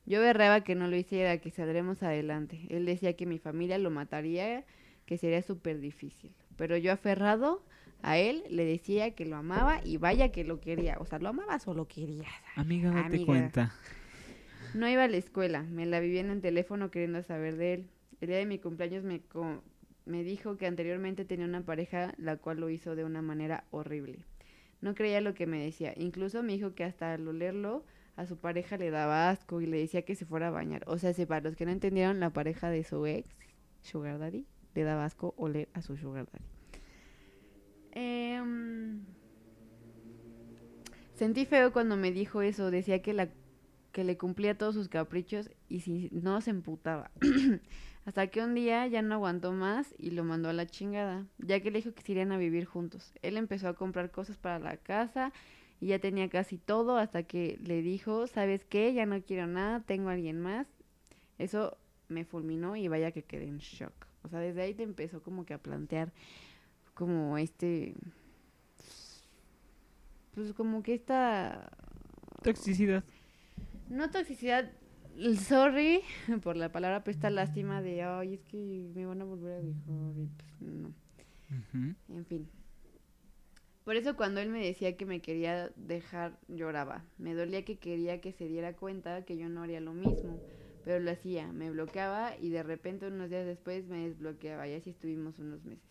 Yo 0.05 0.19
berreaba 0.21 0.61
que 0.61 0.75
no 0.75 0.87
lo 0.87 0.95
hiciera, 0.97 1.37
que 1.39 1.49
saldremos 1.51 2.03
adelante. 2.03 2.67
Él 2.69 2.85
decía 2.85 3.15
que 3.15 3.25
mi 3.25 3.39
familia 3.39 3.77
lo 3.77 3.89
mataría, 3.89 4.63
que 5.05 5.17
sería 5.17 5.41
súper 5.41 5.79
difícil. 5.79 6.31
Pero 6.57 6.77
yo 6.77 6.91
aferrado 6.91 7.63
a 8.03 8.17
él 8.17 8.43
le 8.49 8.65
decía 8.65 9.15
que 9.15 9.25
lo 9.25 9.35
amaba 9.37 9.79
y 9.83 9.97
vaya 9.97 10.31
que 10.31 10.43
lo 10.43 10.59
quería. 10.59 10.97
O 10.99 11.05
sea, 11.05 11.17
¿lo 11.19 11.29
amabas 11.29 11.67
o 11.67 11.73
lo 11.73 11.87
querías? 11.87 12.27
Amiga, 12.55 12.89
date 12.91 13.07
Amiga. 13.07 13.25
cuenta. 13.25 13.73
No 14.75 14.87
iba 14.89 15.05
a 15.05 15.07
la 15.07 15.17
escuela, 15.17 15.63
me 15.63 15.85
la 15.85 15.99
vivía 16.01 16.19
en 16.21 16.29
el 16.29 16.41
teléfono 16.41 16.91
queriendo 16.91 17.23
saber 17.23 17.55
de 17.55 17.73
él. 17.75 17.87
El 18.21 18.27
día 18.27 18.37
de 18.37 18.45
mi 18.45 18.59
cumpleaños 18.59 19.03
me, 19.03 19.21
co- 19.21 19.63
me 20.05 20.23
dijo 20.23 20.57
que 20.57 20.67
anteriormente 20.67 21.25
tenía 21.25 21.45
una 21.45 21.65
pareja 21.65 22.13
la 22.17 22.37
cual 22.37 22.59
lo 22.59 22.69
hizo 22.69 22.95
de 22.95 23.03
una 23.03 23.21
manera 23.21 23.65
horrible. 23.71 24.19
No 24.81 24.93
creía 24.93 25.21
lo 25.21 25.33
que 25.33 25.47
me 25.47 25.63
decía. 25.63 25.93
Incluso 25.97 26.43
me 26.43 26.53
dijo 26.53 26.75
que 26.75 26.83
hasta 26.83 27.13
al 27.13 27.27
olerlo 27.27 27.83
a 28.15 28.25
su 28.25 28.37
pareja 28.37 28.77
le 28.77 28.91
daba 28.91 29.29
asco 29.29 29.61
y 29.61 29.65
le 29.65 29.77
decía 29.77 30.03
que 30.03 30.15
se 30.15 30.25
fuera 30.25 30.47
a 30.49 30.51
bañar. 30.51 30.83
O 30.87 30.97
sea, 30.97 31.13
si 31.13 31.25
para 31.25 31.41
los 31.41 31.55
que 31.55 31.65
no 31.65 31.71
entendieron, 31.71 32.19
la 32.19 32.31
pareja 32.31 32.69
de 32.69 32.83
su 32.83 33.05
ex, 33.05 33.27
Sugar 33.81 34.19
Daddy, 34.19 34.45
le 34.73 34.83
daba 34.83 35.05
asco 35.05 35.33
oler 35.37 35.69
a 35.73 35.81
su 35.81 35.97
Sugar 35.97 36.27
Daddy. 36.31 36.45
Em, 37.91 39.01
Sentí 41.15 41.45
feo 41.45 41.71
cuando 41.71 41.95
me 41.95 42.11
dijo 42.11 42.41
eso. 42.41 42.71
Decía 42.71 43.01
que 43.01 43.13
la 43.13 43.29
que 43.91 44.03
le 44.03 44.17
cumplía 44.17 44.57
todos 44.57 44.75
sus 44.75 44.89
caprichos 44.89 45.49
y 45.69 45.79
si 45.79 46.09
no 46.11 46.41
se 46.41 46.49
emputaba. 46.51 47.11
Hasta 48.05 48.27
que 48.27 48.41
un 48.41 48.53
día 48.53 48.85
ya 48.87 49.01
no 49.01 49.15
aguantó 49.15 49.51
más 49.51 49.93
y 49.97 50.11
lo 50.11 50.23
mandó 50.23 50.49
a 50.49 50.53
la 50.53 50.67
chingada, 50.67 51.25
ya 51.39 51.59
que 51.59 51.71
le 51.71 51.79
dijo 51.79 51.93
que 51.93 52.03
se 52.03 52.11
irían 52.11 52.31
a 52.31 52.37
vivir 52.37 52.65
juntos. 52.65 53.11
Él 53.23 53.35
empezó 53.35 53.67
a 53.67 53.73
comprar 53.73 54.11
cosas 54.11 54.37
para 54.37 54.59
la 54.59 54.77
casa 54.77 55.33
y 55.81 55.87
ya 55.87 55.99
tenía 55.99 56.29
casi 56.29 56.57
todo 56.59 56.97
hasta 56.97 57.23
que 57.23 57.59
le 57.63 57.81
dijo, 57.81 58.27
¿sabes 58.27 58.63
qué? 58.63 58.93
Ya 58.93 59.07
no 59.07 59.21
quiero 59.23 59.47
nada, 59.47 59.79
tengo 59.81 60.09
a 60.09 60.13
alguien 60.13 60.39
más. 60.39 60.67
Eso 61.39 61.77
me 62.07 62.25
fulminó 62.25 62.75
y 62.75 62.87
vaya 62.87 63.11
que 63.11 63.23
quedé 63.23 63.45
en 63.47 63.57
shock. 63.57 63.93
O 64.21 64.29
sea, 64.29 64.39
desde 64.39 64.61
ahí 64.61 64.73
te 64.73 64.83
empezó 64.83 65.21
como 65.23 65.45
que 65.45 65.55
a 65.55 65.57
plantear 65.57 66.13
como 66.93 67.37
este... 67.37 67.95
Pues 70.35 70.53
como 70.53 70.83
que 70.83 70.93
esta 70.93 71.71
Toxicidad. 72.43 73.03
no 73.89 74.11
toxicidad, 74.11 74.69
sorry 75.39 76.01
por 76.43 76.57
la 76.57 76.71
palabra, 76.71 77.03
pero 77.03 77.15
esta 77.15 77.29
lástima 77.29 77.81
de, 77.81 78.03
ay, 78.03 78.35
es 78.35 78.41
que 78.41 78.89
me 78.93 79.05
van 79.05 79.21
a 79.21 79.25
volver 79.25 79.53
a 79.53 79.61
dejar, 79.61 80.17
y 80.17 80.27
pues 80.27 80.61
no, 80.61 80.93
en 82.09 82.25
fin. 82.25 82.47
Por 83.83 83.95
eso 83.97 84.15
cuando 84.15 84.39
él 84.41 84.49
me 84.49 84.65
decía 84.65 84.97
que 84.97 85.05
me 85.05 85.21
quería 85.21 85.69
dejar, 85.75 86.39
lloraba. 86.47 87.03
Me 87.19 87.35
dolía 87.35 87.63
que 87.63 87.77
quería 87.77 88.19
que 88.19 88.31
se 88.31 88.47
diera 88.47 88.73
cuenta 88.73 89.23
que 89.25 89.37
yo 89.37 89.47
no 89.47 89.61
haría 89.61 89.79
lo 89.79 89.93
mismo, 89.93 90.39
pero 90.83 90.99
lo 90.99 91.11
hacía, 91.11 91.51
me 91.53 91.69
bloqueaba 91.69 92.35
y 92.41 92.49
de 92.49 92.63
repente 92.63 93.07
unos 93.07 93.29
días 93.29 93.45
después 93.45 93.85
me 93.87 94.07
desbloqueaba 94.07 94.67
y 94.67 94.73
así 94.73 94.89
estuvimos 94.89 95.37
unos 95.37 95.63
meses. 95.65 95.83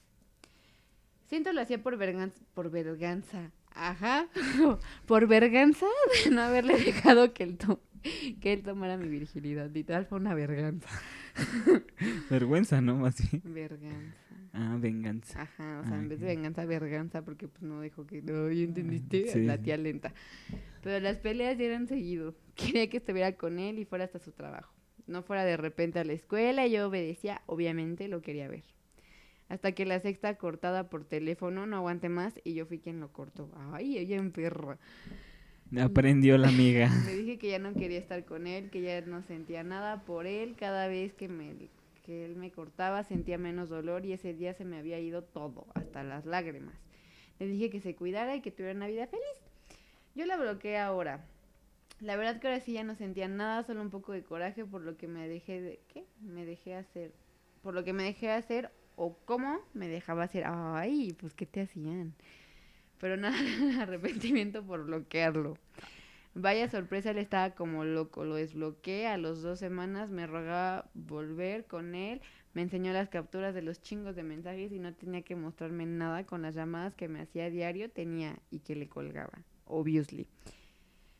Siento 1.26 1.52
lo 1.52 1.60
hacía 1.60 1.80
por 1.82 1.96
verganza, 1.96 2.44
por 2.52 2.70
verganza, 2.70 3.52
ajá, 3.70 4.26
por 5.06 5.26
verganza 5.28 5.86
de 6.24 6.30
no 6.32 6.42
haberle 6.42 6.76
dejado 6.78 7.32
que 7.32 7.44
él, 7.44 7.56
to- 7.58 7.80
que 8.40 8.52
él 8.52 8.62
tomara 8.62 8.96
mi 8.96 9.08
virginidad. 9.08 9.70
Literal 9.70 10.06
fue 10.06 10.18
una 10.18 10.34
verganza. 10.34 10.88
Vergüenza, 12.30 12.80
¿no? 12.80 12.96
Más 12.96 13.16
bien. 13.30 13.42
Verganza. 13.54 14.16
Ah, 14.52 14.76
venganza. 14.78 15.42
Ajá, 15.42 15.80
o 15.80 15.84
sea, 15.84 15.96
Ah, 15.96 15.98
en 15.98 16.08
vez 16.08 16.20
de 16.20 16.26
venganza, 16.26 16.64
verganza, 16.64 17.24
porque 17.24 17.48
pues 17.48 17.62
no 17.62 17.80
dijo 17.80 18.06
que 18.06 18.22
no, 18.22 18.50
¿ya 18.50 18.62
entendiste? 18.62 19.26
Sí. 19.28 19.42
La 19.44 19.58
tía 19.58 19.76
lenta. 19.76 20.14
Pero 20.82 21.00
las 21.00 21.16
peleas 21.18 21.58
ya 21.58 21.64
eran 21.64 21.88
seguido. 21.88 22.36
Quería 22.54 22.88
que 22.88 22.98
estuviera 22.98 23.32
con 23.36 23.58
él 23.58 23.78
y 23.78 23.84
fuera 23.84 24.04
hasta 24.04 24.20
su 24.20 24.30
trabajo. 24.30 24.72
No 25.06 25.22
fuera 25.22 25.44
de 25.44 25.56
repente 25.56 25.98
a 25.98 26.04
la 26.04 26.12
escuela 26.12 26.66
y 26.66 26.72
yo 26.72 26.86
obedecía, 26.86 27.42
obviamente 27.46 28.06
lo 28.08 28.22
quería 28.22 28.48
ver. 28.48 28.64
Hasta 29.48 29.72
que 29.72 29.84
la 29.84 30.00
sexta 30.00 30.36
cortada 30.36 30.88
por 30.88 31.04
teléfono 31.04 31.66
no 31.66 31.76
aguanté 31.76 32.08
más 32.08 32.40
y 32.44 32.54
yo 32.54 32.64
fui 32.64 32.78
quien 32.78 33.00
lo 33.00 33.12
cortó. 33.12 33.50
Ay, 33.72 33.98
ella 33.98 34.16
en 34.16 34.30
perra. 34.30 34.78
Aprendió 35.80 36.38
la 36.38 36.48
amiga. 36.48 36.88
Le 37.06 37.16
dije 37.16 37.38
que 37.38 37.50
ya 37.50 37.58
no 37.58 37.74
quería 37.74 37.98
estar 37.98 38.24
con 38.24 38.46
él, 38.46 38.70
que 38.70 38.82
ya 38.82 39.00
no 39.02 39.22
sentía 39.22 39.62
nada 39.62 40.04
por 40.04 40.26
él. 40.26 40.54
Cada 40.58 40.88
vez 40.88 41.14
que, 41.14 41.28
me, 41.28 41.54
que 42.04 42.24
él 42.24 42.36
me 42.36 42.50
cortaba 42.50 43.02
sentía 43.04 43.38
menos 43.38 43.68
dolor 43.68 44.04
y 44.04 44.12
ese 44.12 44.34
día 44.34 44.54
se 44.54 44.64
me 44.64 44.78
había 44.78 44.98
ido 45.00 45.22
todo, 45.22 45.66
hasta 45.74 46.04
las 46.04 46.26
lágrimas. 46.26 46.74
Le 47.38 47.46
dije 47.46 47.70
que 47.70 47.80
se 47.80 47.96
cuidara 47.96 48.36
y 48.36 48.40
que 48.40 48.50
tuviera 48.50 48.76
una 48.76 48.86
vida 48.86 49.06
feliz. 49.06 49.24
Yo 50.14 50.26
la 50.26 50.36
bloqueé 50.36 50.78
ahora. 50.78 51.24
La 52.00 52.16
verdad 52.16 52.40
que 52.40 52.48
ahora 52.48 52.60
sí 52.60 52.72
ya 52.72 52.84
no 52.84 52.94
sentía 52.94 53.28
nada, 53.28 53.62
solo 53.64 53.80
un 53.80 53.90
poco 53.90 54.12
de 54.12 54.22
coraje 54.22 54.64
por 54.64 54.82
lo 54.82 54.96
que 54.96 55.08
me 55.08 55.28
dejé 55.28 55.60
de... 55.60 55.80
¿Qué? 55.92 56.04
Me 56.20 56.44
dejé 56.44 56.74
hacer. 56.74 57.12
Por 57.62 57.74
lo 57.74 57.82
que 57.82 57.92
me 57.92 58.04
dejé 58.04 58.30
hacer 58.30 58.70
o 58.96 59.16
cómo 59.24 59.60
me 59.72 59.88
dejaba 59.88 60.24
hacer. 60.24 60.44
Ay, 60.46 61.16
pues 61.18 61.34
¿qué 61.34 61.46
te 61.46 61.62
hacían? 61.62 62.14
Pero 63.04 63.18
nada, 63.18 63.36
de 63.60 63.82
arrepentimiento 63.82 64.64
por 64.64 64.86
bloquearlo. 64.86 65.58
Vaya 66.34 66.70
sorpresa, 66.70 67.10
él 67.10 67.18
estaba 67.18 67.50
como 67.54 67.84
loco. 67.84 68.24
Lo 68.24 68.36
desbloqueé. 68.36 69.08
A 69.08 69.18
las 69.18 69.42
dos 69.42 69.58
semanas 69.58 70.08
me 70.10 70.26
rogaba 70.26 70.88
volver 70.94 71.66
con 71.66 71.94
él. 71.94 72.22
Me 72.54 72.62
enseñó 72.62 72.94
las 72.94 73.10
capturas 73.10 73.54
de 73.54 73.60
los 73.60 73.82
chingos 73.82 74.16
de 74.16 74.22
mensajes 74.22 74.72
y 74.72 74.78
no 74.78 74.94
tenía 74.94 75.20
que 75.20 75.36
mostrarme 75.36 75.84
nada 75.84 76.24
con 76.24 76.40
las 76.40 76.54
llamadas 76.54 76.94
que 76.94 77.08
me 77.08 77.20
hacía 77.20 77.50
diario. 77.50 77.90
Tenía 77.90 78.38
y 78.50 78.60
que 78.60 78.74
le 78.74 78.88
colgaba. 78.88 79.38
Obviously. 79.66 80.26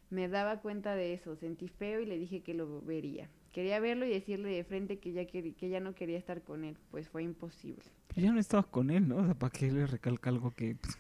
Me 0.09 0.29
daba 0.29 0.61
cuenta 0.63 0.95
de 0.95 1.13
eso. 1.13 1.37
Sentí 1.37 1.69
feo 1.69 2.01
y 2.01 2.07
le 2.07 2.17
dije 2.19 2.41
que 2.41 2.55
lo 2.55 2.81
vería. 2.81 3.29
Quería 3.53 3.79
verlo 3.79 4.07
y 4.07 4.09
decirle 4.09 4.49
de 4.49 4.65
frente 4.65 4.99
que 5.01 5.13
ya, 5.13 5.25
queri- 5.25 5.55
que 5.55 5.69
ya 5.69 5.81
no 5.81 5.95
quería 5.95 6.17
estar 6.17 6.41
con 6.41 6.65
él. 6.65 6.79
Pues 6.91 7.11
fue 7.11 7.23
imposible. 7.25 7.85
Ya 8.17 8.33
no 8.33 8.41
estaba 8.41 8.63
con 8.63 8.89
él, 8.89 9.07
¿no? 9.07 9.17
O 9.19 9.25
sea, 9.27 9.35
¿para 9.35 9.51
qué 9.53 9.71
le 9.71 9.87
recalca 9.87 10.31
algo 10.31 10.51
que... 10.51 10.77
pues, 10.77 10.99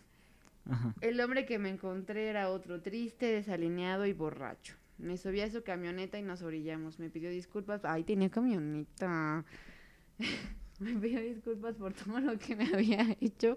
Ajá. 0.68 0.94
El 1.00 1.20
hombre 1.20 1.44
que 1.46 1.58
me 1.58 1.68
encontré 1.68 2.28
era 2.28 2.48
otro 2.50 2.80
triste, 2.80 3.26
desalineado 3.26 4.06
y 4.06 4.12
borracho. 4.12 4.74
Me 4.98 5.16
subí 5.16 5.40
a 5.40 5.50
su 5.50 5.62
camioneta 5.62 6.18
y 6.18 6.22
nos 6.22 6.42
orillamos. 6.42 6.98
Me 6.98 7.10
pidió 7.10 7.28
disculpas. 7.30 7.84
Ay, 7.84 8.04
tenía 8.04 8.30
camioneta. 8.30 9.44
me 10.80 10.94
pidió 10.94 11.20
disculpas 11.20 11.74
por 11.76 11.92
todo 11.92 12.20
lo 12.20 12.38
que 12.38 12.56
me 12.56 12.66
había 12.72 13.16
hecho. 13.20 13.56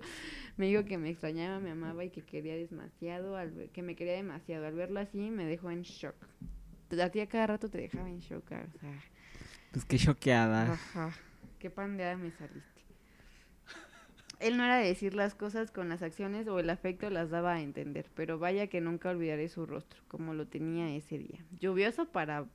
Me 0.58 0.68
dijo 0.68 0.84
que 0.86 0.98
me 0.98 1.10
extrañaba, 1.12 1.60
me 1.60 1.72
amaba 1.72 2.04
y 2.04 2.10
que 2.10 2.22
quería 2.24 2.56
demasiado, 2.56 3.38
al 3.38 3.52
ver- 3.52 3.70
que 3.70 3.82
me 3.84 3.96
quería 3.96 4.14
demasiado. 4.14 4.66
Al 4.66 4.74
verlo 4.74 5.00
así 5.00 5.30
me 5.32 5.46
dejó 5.46 5.72
en 5.72 5.84
shock. 5.84 6.16
A 7.02 7.10
ti 7.10 7.20
a 7.20 7.28
cada 7.28 7.48
rato 7.48 7.70
te 7.70 7.78
dejaba 7.80 8.10
en 8.10 8.20
shock. 8.20 8.46
O 8.46 8.80
sea, 8.80 9.04
Pues 9.72 9.86
qué 9.86 9.98
choqueada. 9.98 10.74
Ajá. 10.74 11.12
Qué 11.60 11.70
pandeada 11.70 12.18
me 12.18 12.32
saliste. 12.32 12.77
Él 14.40 14.58
no 14.58 14.64
era 14.64 14.78
de 14.78 14.88
decir 14.88 15.16
las 15.16 15.34
cosas 15.34 15.72
con 15.72 15.90
las 15.90 16.04
acciones 16.04 16.48
o 16.48 16.60
el 16.60 16.70
afecto 16.70 17.10
las 17.10 17.30
daba 17.30 17.54
a 17.54 17.62
entender, 17.62 18.06
pero 18.14 18.38
vaya 18.38 18.68
que 18.68 18.82
nunca 18.82 19.10
olvidaré 19.10 19.50
su 19.50 19.66
rostro, 19.66 20.02
como 20.08 20.34
lo 20.34 20.48
tenía 20.48 20.96
ese 20.96 21.18
día. 21.18 21.40
Lluvioso 21.60 22.06
para 22.06 22.46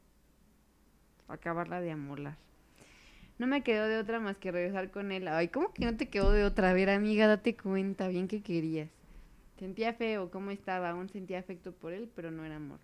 acabarla 1.26 1.80
de 1.80 1.90
amolar. 1.90 2.36
No 3.38 3.48
me 3.48 3.62
quedó 3.62 3.88
de 3.88 3.98
otra 3.98 4.20
más 4.20 4.36
que 4.36 4.52
regresar 4.52 4.90
con 4.92 5.10
él. 5.10 5.26
Ay, 5.26 5.48
¿cómo 5.48 5.72
que 5.72 5.84
no 5.84 5.96
te 5.96 6.08
quedó 6.08 6.30
de 6.30 6.44
otra? 6.44 6.70
A 6.70 6.74
ver, 6.74 6.90
amiga, 6.90 7.26
date 7.26 7.56
cuenta, 7.56 8.06
bien 8.06 8.28
que 8.28 8.42
querías. 8.42 8.90
Sentía 9.58 9.94
feo 9.94 10.30
cómo 10.30 10.50
estaba, 10.52 10.90
aún 10.90 11.08
sentía 11.08 11.40
afecto 11.40 11.72
por 11.72 11.92
él, 11.92 12.08
pero 12.14 12.30
no 12.30 12.44
era 12.44 12.56
amor. 12.56 12.78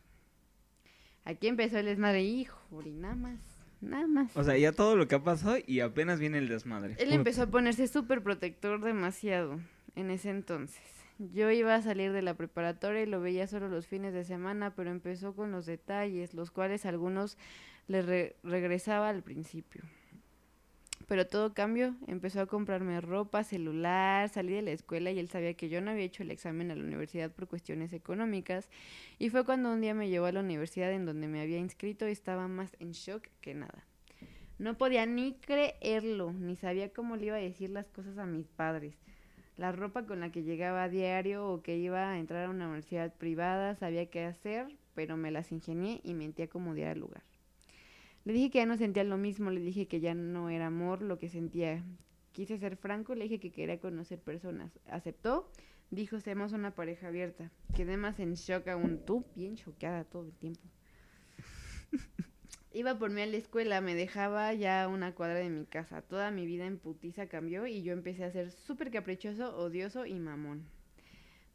Aquí 1.25 1.47
empezó 1.47 1.79
el 1.79 1.87
desmadre, 1.87 2.23
hijo, 2.23 2.83
y 2.85 2.91
nada 2.91 3.15
más, 3.15 3.39
nada 3.81 4.07
más. 4.07 4.37
O 4.37 4.45
sea, 4.45 4.57
ya 4.57 4.73
todo 4.73 4.97
lo 4.97 5.07
que 5.09 5.15
ha 5.17 5.23
pasado 5.23 5.57
y 5.67 5.81
apenas 5.81 6.19
viene 6.21 6.39
el 6.39 6.49
desmadre. 6.49 6.93
Él 6.99 7.07
Puta. 7.07 7.15
empezó 7.15 7.43
a 7.43 7.47
ponerse 7.47 7.87
súper 7.89 8.23
protector 8.23 8.81
demasiado 8.81 9.61
en 9.97 10.11
ese 10.11 10.31
entonces. 10.31 10.83
Yo 11.19 11.51
iba 11.51 11.75
a 11.75 11.83
salir 11.83 12.13
de 12.13 12.23
la 12.23 12.35
preparatoria 12.35 13.03
y 13.03 13.07
lo 13.07 13.21
veía 13.21 13.47
solo 13.49 13.69
los 13.69 13.87
fines 13.89 14.13
de 14.15 14.23
semana, 14.25 14.75
pero 14.77 14.91
empezó 14.91 15.35
con 15.35 15.51
los 15.51 15.67
detalles, 15.67 16.33
los 16.35 16.51
cuales 16.53 16.87
algunos 16.87 17.37
le 17.89 18.03
re- 18.03 18.37
regresaba 18.45 19.09
al 19.09 19.23
principio. 19.23 19.83
Pero 21.09 21.27
todo 21.27 21.55
cambió, 21.55 21.97
empezó 22.07 22.43
a 22.43 22.47
comprarme 22.47 23.01
ropa, 23.01 23.43
celular, 23.43 24.29
salí 24.29 24.53
de 24.53 24.61
la 24.61 24.73
escuela 24.73 25.11
y 25.11 25.19
él 25.19 25.31
sabía 25.31 25.55
que 25.55 25.71
yo 25.71 25.81
no 25.81 25.91
había 25.91 26.05
hecho 26.05 26.23
el 26.23 26.31
examen 26.31 26.71
a 26.71 26.75
la 26.75 26.85
universidad 26.85 27.33
por 27.33 27.49
cuestiones 27.49 27.95
económicas. 27.95 28.69
Y 29.19 29.31
fue 29.31 29.47
cuando 29.47 29.73
un 29.73 29.81
día 29.81 29.95
me 29.95 30.11
llevó 30.11 30.27
a 30.27 30.33
la 30.33 30.41
universidad 30.41 30.93
en 30.93 31.07
donde 31.07 31.27
me 31.27 31.41
había 31.41 31.57
inscrito 31.57 32.07
y 32.07 32.13
estaba 32.13 32.47
más 32.47 32.77
en 32.79 32.93
shock 32.93 33.27
que 33.41 33.55
nada. 33.55 33.87
No 34.59 34.77
podía 34.77 35.07
ni 35.07 35.33
creerlo, 35.33 36.35
ni 36.35 36.57
sabía 36.57 36.93
cómo 36.93 37.17
le 37.17 37.27
iba 37.27 37.37
a 37.37 37.41
decir 37.41 37.71
las 37.71 37.89
cosas 37.89 38.19
a 38.19 38.27
mis 38.27 38.47
padres. 38.47 38.95
La 39.57 39.73
ropa 39.73 40.05
con 40.05 40.21
la 40.21 40.31
que 40.31 40.43
llegaba 40.43 40.83
a 40.83 40.89
diario 40.91 41.49
o 41.49 41.63
que 41.63 41.79
iba 41.79 42.11
a 42.11 42.19
entrar 42.19 42.45
a 42.45 42.51
una 42.51 42.67
universidad 42.67 43.15
privada, 43.15 43.77
sabía 43.77 44.11
qué 44.11 44.25
hacer, 44.25 44.77
pero 44.95 45.17
me 45.17 45.31
las 45.31 45.53
ingenié 45.53 46.03
y 46.05 46.13
mentía 46.13 46.49
como 46.49 46.75
diera 46.75 46.95
lugar. 46.95 47.23
Le 48.29 48.35
dije 48.35 48.51
que 48.51 48.59
ya 48.59 48.67
no 48.67 48.77
sentía 48.77 49.05
lo 49.05 49.17
mismo, 49.17 49.51
le 49.51 49.63
dije 49.63 49.89
que 49.89 50.01
ya 50.01 50.13
no 50.15 50.51
era 50.51 50.67
amor 50.67 51.01
lo 51.01 51.19
que 51.19 51.31
sentía. 51.31 51.83
Quise 52.33 52.59
ser 52.59 52.77
franco, 52.77 53.15
le 53.15 53.25
dije 53.25 53.41
que 53.41 53.51
quería 53.51 53.81
conocer 53.81 54.19
personas. 54.21 54.79
Aceptó, 54.91 55.51
dijo, 55.91 56.21
seamos 56.21 56.53
una 56.53 56.75
pareja 56.75 57.09
abierta. 57.09 57.51
Quedé 57.75 57.97
más 57.97 58.21
en 58.21 58.35
shock 58.35 58.69
aún, 58.69 59.03
tú 59.07 59.25
bien 59.35 59.57
choqueada 59.57 60.05
todo 60.05 60.27
el 60.27 60.33
tiempo. 60.35 60.61
Iba 62.75 62.99
por 62.99 63.09
mí 63.09 63.23
a 63.23 63.27
la 63.27 63.39
escuela, 63.39 63.81
me 63.81 63.95
dejaba 63.95 64.53
ya 64.53 64.89
una 64.89 65.15
cuadra 65.15 65.39
de 65.39 65.49
mi 65.49 65.65
casa. 65.65 66.03
Toda 66.03 66.31
mi 66.31 66.45
vida 66.45 66.67
en 66.67 66.77
putiza 66.77 67.29
cambió 67.29 67.67
y 67.67 67.83
yo 67.83 67.95
empecé 67.95 68.25
a 68.25 68.31
ser 68.31 68.51
súper 68.51 68.91
caprichoso, 68.91 69.57
odioso 69.57 70.05
y 70.05 70.21
mamón. 70.21 70.69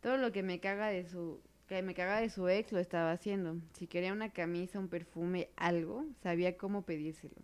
Todo 0.02 0.18
lo 0.18 0.32
que 0.32 0.42
me 0.42 0.60
caga 0.60 0.88
de 0.88 1.06
su 1.06 1.40
que 1.68 1.82
me 1.82 1.94
caga 1.94 2.20
de 2.20 2.30
su 2.30 2.48
ex 2.50 2.72
lo 2.72 2.80
estaba 2.80 3.12
haciendo. 3.12 3.56
Si 3.74 3.88
quería 3.88 4.14
una 4.14 4.30
camisa, 4.30 4.80
un 4.80 4.88
perfume, 4.90 5.50
algo, 5.56 6.06
sabía 6.22 6.58
cómo 6.58 6.84
pedírselo. 6.84 7.36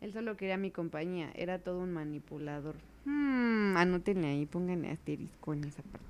Él 0.00 0.12
solo 0.12 0.36
quería 0.36 0.56
mi 0.56 0.70
compañía, 0.70 1.30
era 1.34 1.58
todo 1.58 1.78
un 1.80 1.92
manipulador. 1.92 2.76
Hmm, 3.04 3.76
anótenle 3.76 4.28
ahí, 4.28 4.46
pónganle 4.46 4.90
asterisco 4.90 5.52
en 5.52 5.64
esa 5.64 5.82
parte. 5.82 6.06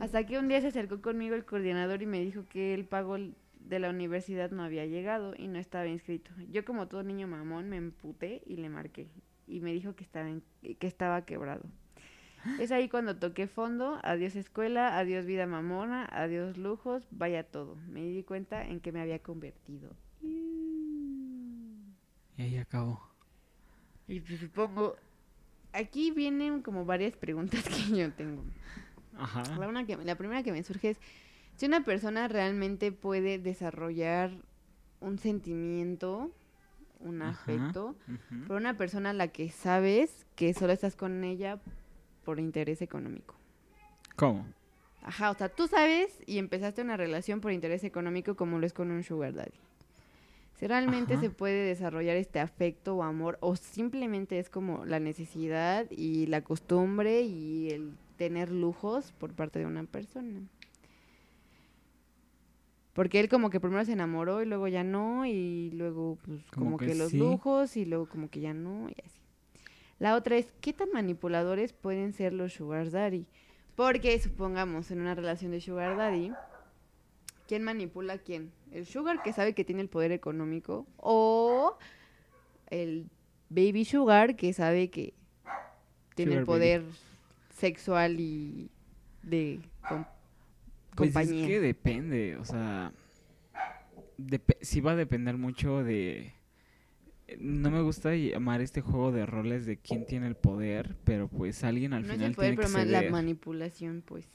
Hasta 0.00 0.26
que 0.26 0.38
un 0.38 0.48
día 0.48 0.60
se 0.60 0.68
acercó 0.68 1.00
conmigo 1.00 1.34
el 1.34 1.44
coordinador 1.44 2.02
y 2.02 2.06
me 2.06 2.20
dijo 2.20 2.44
que 2.48 2.74
el 2.74 2.84
pago 2.84 3.16
de 3.18 3.78
la 3.78 3.90
universidad 3.90 4.50
no 4.50 4.62
había 4.62 4.86
llegado 4.86 5.34
y 5.36 5.46
no 5.48 5.58
estaba 5.58 5.86
inscrito. 5.86 6.30
Yo 6.50 6.64
como 6.64 6.88
todo 6.88 7.02
niño 7.02 7.26
mamón 7.28 7.68
me 7.68 7.76
emputé 7.76 8.42
y 8.46 8.56
le 8.56 8.68
marqué 8.68 9.06
y 9.46 9.60
me 9.60 9.72
dijo 9.72 9.94
que 9.94 10.04
estaba 10.04 10.28
en- 10.28 10.42
que 10.78 10.86
estaba 10.86 11.24
quebrado. 11.24 11.62
Es 12.58 12.72
ahí 12.72 12.88
cuando 12.88 13.16
toqué 13.16 13.46
fondo, 13.46 13.98
adiós 14.02 14.36
escuela, 14.36 14.98
adiós 14.98 15.26
vida 15.26 15.46
mamona, 15.46 16.06
adiós 16.10 16.56
lujos, 16.56 17.06
vaya 17.10 17.44
todo. 17.44 17.76
Me 17.88 18.02
di 18.02 18.22
cuenta 18.22 18.64
en 18.64 18.80
que 18.80 18.92
me 18.92 19.00
había 19.00 19.18
convertido. 19.20 19.94
Y 22.36 22.42
ahí 22.42 22.56
acabó. 22.56 23.00
Y 24.06 24.20
pues 24.20 24.40
supongo, 24.40 24.96
aquí 25.72 26.10
vienen 26.10 26.62
como 26.62 26.84
varias 26.84 27.16
preguntas 27.16 27.64
que 27.64 27.96
yo 27.96 28.12
tengo. 28.12 28.44
Ajá. 29.16 29.42
La, 29.58 29.68
una 29.68 29.84
que, 29.84 29.96
la 29.96 30.14
primera 30.16 30.42
que 30.42 30.52
me 30.52 30.62
surge 30.62 30.90
es, 30.90 31.00
si 31.56 31.66
una 31.66 31.84
persona 31.84 32.28
realmente 32.28 32.92
puede 32.92 33.38
desarrollar 33.38 34.30
un 35.00 35.18
sentimiento, 35.18 36.30
un 37.00 37.22
Ajá. 37.22 37.30
afecto, 37.30 37.96
Ujú. 38.06 38.46
por 38.46 38.56
una 38.56 38.76
persona 38.76 39.10
a 39.10 39.12
la 39.14 39.28
que 39.28 39.50
sabes 39.50 40.26
que 40.36 40.54
solo 40.54 40.72
estás 40.72 40.94
con 40.96 41.24
ella 41.24 41.60
por 42.28 42.40
interés 42.40 42.82
económico. 42.82 43.34
¿Cómo? 44.14 44.44
Ajá, 45.00 45.30
o 45.30 45.34
sea, 45.34 45.48
tú 45.48 45.66
sabes 45.66 46.22
y 46.26 46.36
empezaste 46.36 46.82
una 46.82 46.98
relación 46.98 47.40
por 47.40 47.52
interés 47.52 47.84
económico 47.84 48.36
como 48.36 48.58
lo 48.58 48.66
es 48.66 48.74
con 48.74 48.90
un 48.90 49.02
sugar 49.02 49.32
daddy. 49.32 49.58
Si 50.52 50.66
realmente 50.66 51.14
Ajá. 51.14 51.22
se 51.22 51.30
puede 51.30 51.64
desarrollar 51.64 52.16
este 52.18 52.38
afecto 52.38 52.96
o 52.96 53.02
amor 53.02 53.38
o 53.40 53.56
simplemente 53.56 54.38
es 54.38 54.50
como 54.50 54.84
la 54.84 55.00
necesidad 55.00 55.86
y 55.90 56.26
la 56.26 56.42
costumbre 56.42 57.22
y 57.22 57.70
el 57.70 57.96
tener 58.18 58.50
lujos 58.50 59.12
por 59.12 59.32
parte 59.32 59.60
de 59.60 59.64
una 59.64 59.84
persona. 59.84 60.42
Porque 62.92 63.20
él 63.20 63.30
como 63.30 63.48
que 63.48 63.58
primero 63.58 63.86
se 63.86 63.92
enamoró 63.92 64.42
y 64.42 64.44
luego 64.44 64.68
ya 64.68 64.84
no 64.84 65.24
y 65.24 65.70
luego 65.70 66.18
pues 66.26 66.42
Como 66.50 66.72
como, 66.72 66.78
que 66.78 66.86
que, 66.88 66.94
los 66.94 67.10
sí. 67.12 67.18
lujos 67.18 67.74
y 67.78 67.86
luego 67.86 68.06
como 68.06 68.28
que 68.28 68.40
ya 68.40 68.52
no 68.52 68.90
y 68.90 68.96
así. 69.02 69.17
La 69.98 70.14
otra 70.14 70.36
es, 70.36 70.46
¿qué 70.60 70.72
tan 70.72 70.88
manipuladores 70.92 71.72
pueden 71.72 72.12
ser 72.12 72.32
los 72.32 72.52
sugar 72.52 72.90
daddy? 72.90 73.26
Porque 73.74 74.18
supongamos 74.20 74.90
en 74.90 75.00
una 75.00 75.14
relación 75.14 75.50
de 75.50 75.60
sugar 75.60 75.96
daddy, 75.96 76.32
¿quién 77.48 77.62
manipula 77.64 78.14
a 78.14 78.18
quién? 78.18 78.52
¿El 78.72 78.86
sugar 78.86 79.22
que 79.22 79.32
sabe 79.32 79.54
que 79.54 79.64
tiene 79.64 79.82
el 79.82 79.88
poder 79.88 80.12
económico 80.12 80.86
o 80.98 81.76
el 82.70 83.06
baby 83.48 83.84
sugar 83.84 84.36
que 84.36 84.52
sabe 84.52 84.90
que 84.90 85.14
tiene 86.14 86.32
Sugar 86.32 86.40
el 86.40 86.44
baby. 86.44 86.58
poder 86.58 86.82
sexual 87.56 88.20
y 88.20 88.70
de 89.22 89.60
com- 89.88 90.04
Pues 90.94 91.12
compañía? 91.12 91.42
es 91.42 91.46
que 91.48 91.60
depende, 91.60 92.36
o 92.36 92.44
sea, 92.44 92.92
depe- 94.18 94.58
sí 94.60 94.80
va 94.80 94.92
a 94.92 94.96
depender 94.96 95.36
mucho 95.36 95.82
de... 95.82 96.32
No 97.38 97.70
me 97.70 97.82
gusta 97.82 98.14
llamar 98.14 98.60
este 98.62 98.80
juego 98.80 99.12
de 99.12 99.26
roles 99.26 99.66
de 99.66 99.76
quién 99.76 100.06
tiene 100.06 100.26
el 100.26 100.34
poder, 100.34 100.96
pero 101.04 101.28
pues 101.28 101.62
alguien 101.62 101.92
al 101.92 102.02
no 102.02 102.08
es 102.08 102.14
final 102.14 102.30
el 102.30 102.34
poder, 102.36 102.56
tiene 102.56 102.72
pero 102.72 102.84
que 102.84 102.90
la 102.90 103.10
manipulación, 103.10 104.02
pues. 104.04 104.26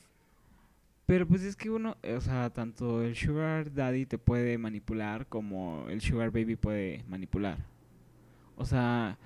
Pero 1.05 1.27
pues 1.27 1.41
es 1.43 1.55
que 1.55 1.69
uno, 1.69 1.97
o 2.15 2.21
sea, 2.21 2.49
tanto 2.51 3.03
el 3.03 3.15
sugar 3.15 3.73
daddy 3.73 4.05
te 4.05 4.17
puede 4.17 4.57
manipular 4.57 5.27
como 5.27 5.85
el 5.89 6.01
sugar 6.01 6.31
baby 6.31 6.55
puede 6.55 7.03
manipular. 7.09 7.57
O 8.55 8.65
sea, 8.65 9.17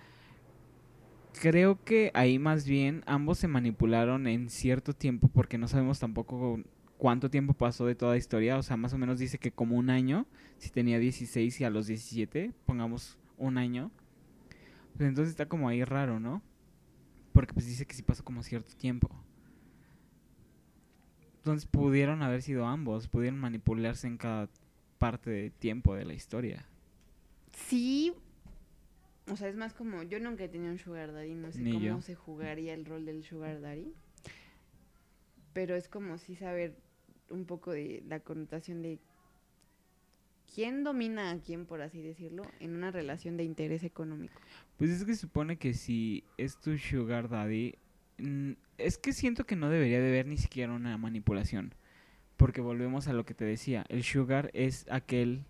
creo 1.40 1.84
que 1.84 2.12
ahí 2.14 2.40
más 2.40 2.66
bien 2.66 3.04
ambos 3.06 3.38
se 3.38 3.48
manipularon 3.48 4.28
en 4.28 4.50
cierto 4.50 4.94
tiempo 4.94 5.28
porque 5.28 5.58
no 5.58 5.68
sabemos 5.68 6.00
tampoco 6.00 6.60
cuánto 6.98 7.30
tiempo 7.30 7.54
pasó 7.54 7.86
de 7.86 7.96
toda 7.96 8.14
la 8.14 8.18
historia. 8.18 8.58
O 8.58 8.64
sea, 8.64 8.78
más 8.78 8.94
o 8.94 8.98
menos 8.98 9.20
dice 9.20 9.38
que 9.38 9.52
como 9.52 9.78
un 9.78 9.90
año, 9.90 10.26
si 10.58 10.70
tenía 10.70 11.00
16 11.00 11.62
y 11.62 11.64
a 11.64 11.70
los 11.70 11.88
17, 11.88 12.54
pongamos 12.66 13.18
un 13.38 13.58
año. 13.58 13.92
Pues 14.98 15.10
entonces 15.10 15.32
está 15.32 15.48
como 15.48 15.70
ahí 15.70 15.84
raro, 15.84 16.20
¿no? 16.20 16.42
Porque 17.34 17.54
pues 17.54 17.66
dice 17.68 17.86
que 17.86 17.94
sí 17.96 18.02
pasó 18.02 18.24
como 18.24 18.44
cierto 18.44 18.76
tiempo. 18.76 19.10
Entonces 21.38 21.68
pudieron 21.70 22.24
haber 22.24 22.42
sido 22.42 22.66
ambos, 22.66 23.08
pudieron 23.08 23.40
manipularse 23.40 24.08
en 24.08 24.18
cada 24.18 24.50
parte 24.98 25.30
de 25.30 25.50
tiempo 25.50 25.96
de 25.96 26.06
la 26.06 26.14
historia. 26.14 26.66
Sí. 27.54 28.14
O 29.32 29.36
sea, 29.36 29.48
es 29.50 29.56
más 29.56 29.74
como, 29.74 30.04
yo 30.04 30.20
nunca 30.20 30.44
he 30.46 30.50
tenido 30.50 30.72
un 30.72 30.80
sugar 30.80 31.14
daddy, 31.14 31.36
no 31.36 31.52
sé 31.52 31.60
Ni 31.62 31.74
cómo 31.74 31.86
yo. 31.86 32.02
se 32.02 32.16
jugaría 32.16 32.74
el 32.74 32.86
rol 32.86 33.06
del 33.06 33.24
sugar 33.24 33.62
daddy. 33.62 33.94
Pero 35.54 35.76
es 35.76 35.88
como 35.88 36.18
sí 36.18 36.36
saber 36.36 36.78
un 37.30 37.46
poco 37.46 37.72
de 37.72 38.04
la 38.08 38.20
connotación 38.20 38.82
de 38.82 39.00
quién 40.54 40.84
domina 40.84 41.32
a 41.32 41.40
quién, 41.40 41.66
por 41.66 41.82
así 41.82 42.02
decirlo, 42.02 42.44
en 42.60 42.76
una 42.76 42.92
relación 42.92 43.38
de 43.38 43.44
interés 43.44 43.84
económico. 43.84 44.40
Pues 44.78 44.92
es 44.92 45.04
que 45.04 45.16
supone 45.16 45.58
que 45.58 45.74
si 45.74 46.24
es 46.38 46.60
tu 46.60 46.78
sugar 46.78 47.30
daddy, 47.30 47.76
es 48.78 48.98
que 48.98 49.14
siento 49.14 49.46
que 49.46 49.56
no 49.56 49.70
debería 49.70 50.00
de 50.00 50.10
haber 50.10 50.28
ni 50.28 50.38
siquiera 50.38 50.74
una 50.74 50.98
manipulación. 50.98 51.74
Porque 52.38 52.62
volvemos 52.62 53.08
a 53.08 53.14
lo 53.14 53.26
que 53.26 53.34
te 53.34 53.46
decía. 53.46 53.86
El 53.90 54.04
sugar 54.04 54.52
es 54.54 54.86
aquel 54.90 55.46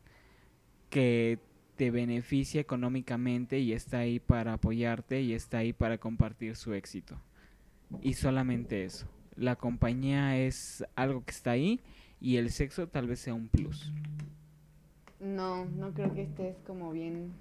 que 0.89 1.39
te 1.75 1.91
beneficia 1.91 2.59
económicamente 2.59 3.59
y 3.59 3.73
está 3.73 3.99
ahí 3.99 4.19
para 4.19 4.53
apoyarte 4.53 5.21
y 5.21 5.33
está 5.33 5.59
ahí 5.59 5.73
para 5.73 5.97
compartir 5.97 6.55
su 6.55 6.73
éxito. 6.73 7.19
Y 8.01 8.13
solamente 8.13 8.83
eso. 8.83 9.07
La 9.35 9.55
compañía 9.55 10.37
es 10.39 10.83
algo 10.95 11.23
que 11.23 11.31
está 11.31 11.51
ahí 11.51 11.81
y 12.19 12.37
el 12.37 12.49
sexo 12.51 12.87
tal 12.87 13.07
vez 13.07 13.19
sea 13.19 13.33
un 13.33 13.47
plus. 13.47 13.91
No, 15.19 15.65
no 15.65 15.93
creo 15.93 16.13
que 16.13 16.23
estés 16.23 16.55
como 16.65 16.91
bien. 16.91 17.31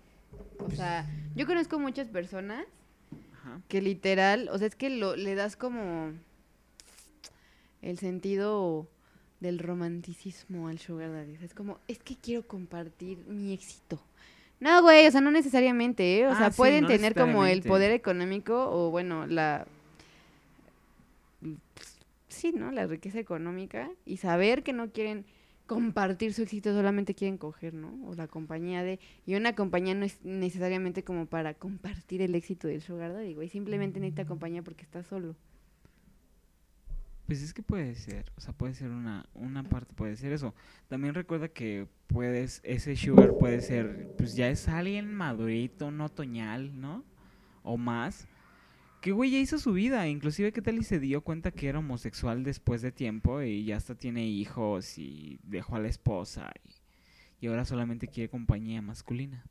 O 0.59 0.71
sea, 0.71 1.07
yo 1.35 1.47
conozco 1.47 1.79
muchas 1.79 2.09
personas 2.09 2.65
Ajá. 3.35 3.61
que 3.69 3.81
literal, 3.83 4.49
o 4.51 4.59
sea, 4.59 4.67
es 4.67 4.75
que 4.75 4.91
lo, 4.91 5.17
le 5.17 5.35
das 5.35 5.57
como 5.57 6.13
el 7.83 7.99
sentido 7.99 8.89
del 9.41 9.59
romanticismo 9.59 10.69
al 10.69 10.79
sugar 10.79 11.13
daddy. 11.13 11.37
Es 11.43 11.55
como, 11.55 11.79
es 11.89 11.99
que 11.99 12.17
quiero 12.17 12.47
compartir 12.47 13.19
mi 13.27 13.53
éxito. 13.53 14.01
No, 14.59 14.81
güey, 14.83 15.07
o 15.07 15.11
sea, 15.11 15.21
no 15.21 15.31
necesariamente, 15.31 16.19
¿eh? 16.21 16.27
O 16.27 16.31
Ah, 16.31 16.37
sea, 16.37 16.51
sí, 16.51 16.57
pueden 16.57 16.83
no 16.85 16.89
tener 16.89 17.15
como 17.15 17.45
el 17.45 17.63
poder 17.63 17.93
económico 17.93 18.71
o, 18.71 18.91
bueno, 18.91 19.27
la... 19.27 19.67
Sí, 22.29 22.53
¿no? 22.53 22.71
La 22.73 22.87
riqueza 22.87 23.19
económica 23.19 23.91
y 24.05 24.17
saber 24.17 24.63
que 24.63 24.73
no 24.73 24.91
quieren 24.91 25.25
compartir 25.67 26.33
su 26.33 26.43
éxito, 26.43 26.73
solamente 26.73 27.15
quieren 27.15 27.39
coger, 27.39 27.75
¿no? 27.75 27.99
O 28.07 28.15
la 28.15 28.29
compañía 28.29 28.83
de... 28.83 28.99
Y 29.27 29.35
una 29.35 29.55
compañía 29.55 29.95
no 29.95 30.05
es 30.05 30.25
necesariamente 30.25 31.05
como 31.05 31.27
para 31.27 31.55
compartir 31.55 32.23
el 32.23 32.35
éxito 32.35 32.69
del 32.69 32.83
sugar 32.83 33.13
daddy, 33.13 33.35
güey. 33.35 33.49
Simplemente 33.49 34.01
necesita 34.01 34.25
compañía 34.27 34.63
porque 34.63 34.85
está 34.85 35.03
solo. 35.03 35.37
Pues 37.27 37.43
es 37.43 37.53
que 37.53 37.63
puede 37.63 37.97
ser, 37.97 38.31
o 38.37 38.41
sea, 38.41 38.53
puede 38.53 38.75
ser 38.75 38.91
una, 38.91 39.29
una 39.35 39.65
parte, 39.65 39.93
puede 39.95 40.15
ser 40.15 40.33
eso. 40.33 40.55
También 40.89 41.13
recuerda 41.13 41.49
que 41.49 41.89
puedes, 42.07 42.61
ese 42.63 42.95
sugar 42.95 43.37
puede 43.37 43.61
ser, 43.63 44.15
pues 44.17 44.37
ya 44.37 44.49
es 44.49 44.69
alguien 44.69 45.13
madurito, 45.13 45.91
no 45.91 46.05
otoñal, 46.05 46.81
¿no? 46.81 47.05
O 47.65 47.77
más. 47.77 48.29
Que 49.01 49.13
güey 49.13 49.31
ya 49.31 49.39
hizo 49.39 49.59
su 49.59 49.73
vida, 49.73 50.09
inclusive 50.09 50.53
qué 50.53 50.63
tal 50.63 50.79
y 50.79 50.83
se 50.83 50.99
dio 50.99 51.21
cuenta 51.23 51.53
que 51.53 51.69
era 51.69 51.79
homosexual 51.79 52.43
después 52.43 52.83
de 52.83 52.91
tiempo 52.91 53.43
y 53.43 53.65
ya 53.65 53.77
hasta 53.77 53.95
tiene 53.95 54.27
hijos 54.27 54.99
y 54.99 55.39
dejó 55.45 55.77
a 55.77 55.81
la 55.81 55.89
esposa 55.89 56.51
y, 56.65 57.45
y 57.45 57.49
ahora 57.49 57.65
solamente 57.65 58.09
quiere 58.09 58.29
compañía 58.29 58.83
masculina. 58.83 59.45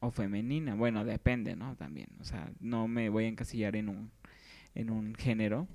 O 0.00 0.10
femenina, 0.10 0.74
bueno, 0.74 1.04
depende, 1.04 1.54
¿no? 1.54 1.76
También, 1.76 2.08
o 2.20 2.24
sea, 2.24 2.50
no 2.58 2.88
me 2.88 3.08
voy 3.08 3.24
a 3.24 3.28
encasillar 3.28 3.76
en 3.76 3.88
un 3.88 4.10
en 4.74 4.90
un 4.90 5.14
género. 5.14 5.68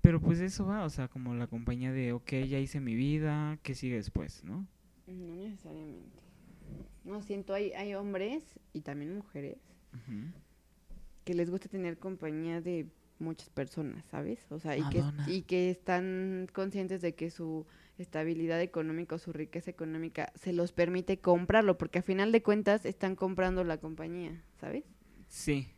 Pero 0.00 0.20
pues 0.20 0.40
eso 0.40 0.66
va, 0.66 0.84
o 0.84 0.90
sea, 0.90 1.08
como 1.08 1.34
la 1.34 1.48
compañía 1.48 1.92
de, 1.92 2.12
ok, 2.12 2.30
ya 2.48 2.58
hice 2.58 2.80
mi 2.80 2.94
vida, 2.94 3.58
¿qué 3.62 3.74
sigue 3.74 3.96
después, 3.96 4.44
no? 4.44 4.66
No 5.06 5.34
necesariamente. 5.34 6.20
No, 7.04 7.22
siento, 7.22 7.54
hay, 7.54 7.72
hay 7.72 7.94
hombres 7.94 8.42
y 8.72 8.82
también 8.82 9.16
mujeres 9.16 9.58
Que 11.24 11.34
les 11.34 11.50
gusta 11.50 11.68
tener 11.68 11.98
compañía 11.98 12.60
de 12.60 12.86
muchas 13.18 13.48
personas, 13.50 14.04
¿sabes? 14.10 14.38
O 14.50 14.58
sea, 14.58 14.76
y 14.76 14.88
que, 14.88 15.00
Madonna. 15.00 15.26
y 15.28 15.42
que 15.42 15.70
están 15.70 16.48
conscientes 16.52 17.00
de 17.00 17.14
que 17.14 17.30
su 17.30 17.66
estabilidad 17.98 18.60
económica 18.60 19.14
o 19.14 19.18
su 19.18 19.32
riqueza 19.32 19.70
económica 19.70 20.32
se 20.34 20.52
los 20.52 20.72
permite 20.72 21.18
comprarlo, 21.18 21.78
porque 21.78 22.00
a 22.00 22.02
final 22.02 22.30
de 22.32 22.42
cuentas 22.42 22.84
están 22.84 23.16
comprando 23.16 23.64
la 23.64 23.78
compañía, 23.78 24.42
¿sabes? 24.60 24.84
Sí. 25.28 25.68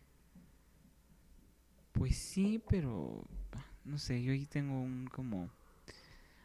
Pues 1.92 2.16
sí, 2.16 2.62
pero 2.68 3.24
no 3.84 3.98
sé, 3.98 4.22
yo 4.22 4.32
ahí 4.32 4.46
tengo 4.46 4.80
un 4.80 5.06
como 5.06 5.50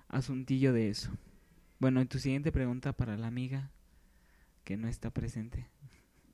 asuntillo 0.07 0.73
de 0.73 0.89
eso. 0.89 1.11
Bueno, 1.79 2.01
y 2.01 2.05
tu 2.05 2.19
siguiente 2.19 2.51
pregunta 2.51 2.93
para 2.93 3.17
la 3.17 3.27
amiga 3.27 3.71
que 4.63 4.77
no 4.77 4.87
está 4.87 5.11
presente. 5.11 5.67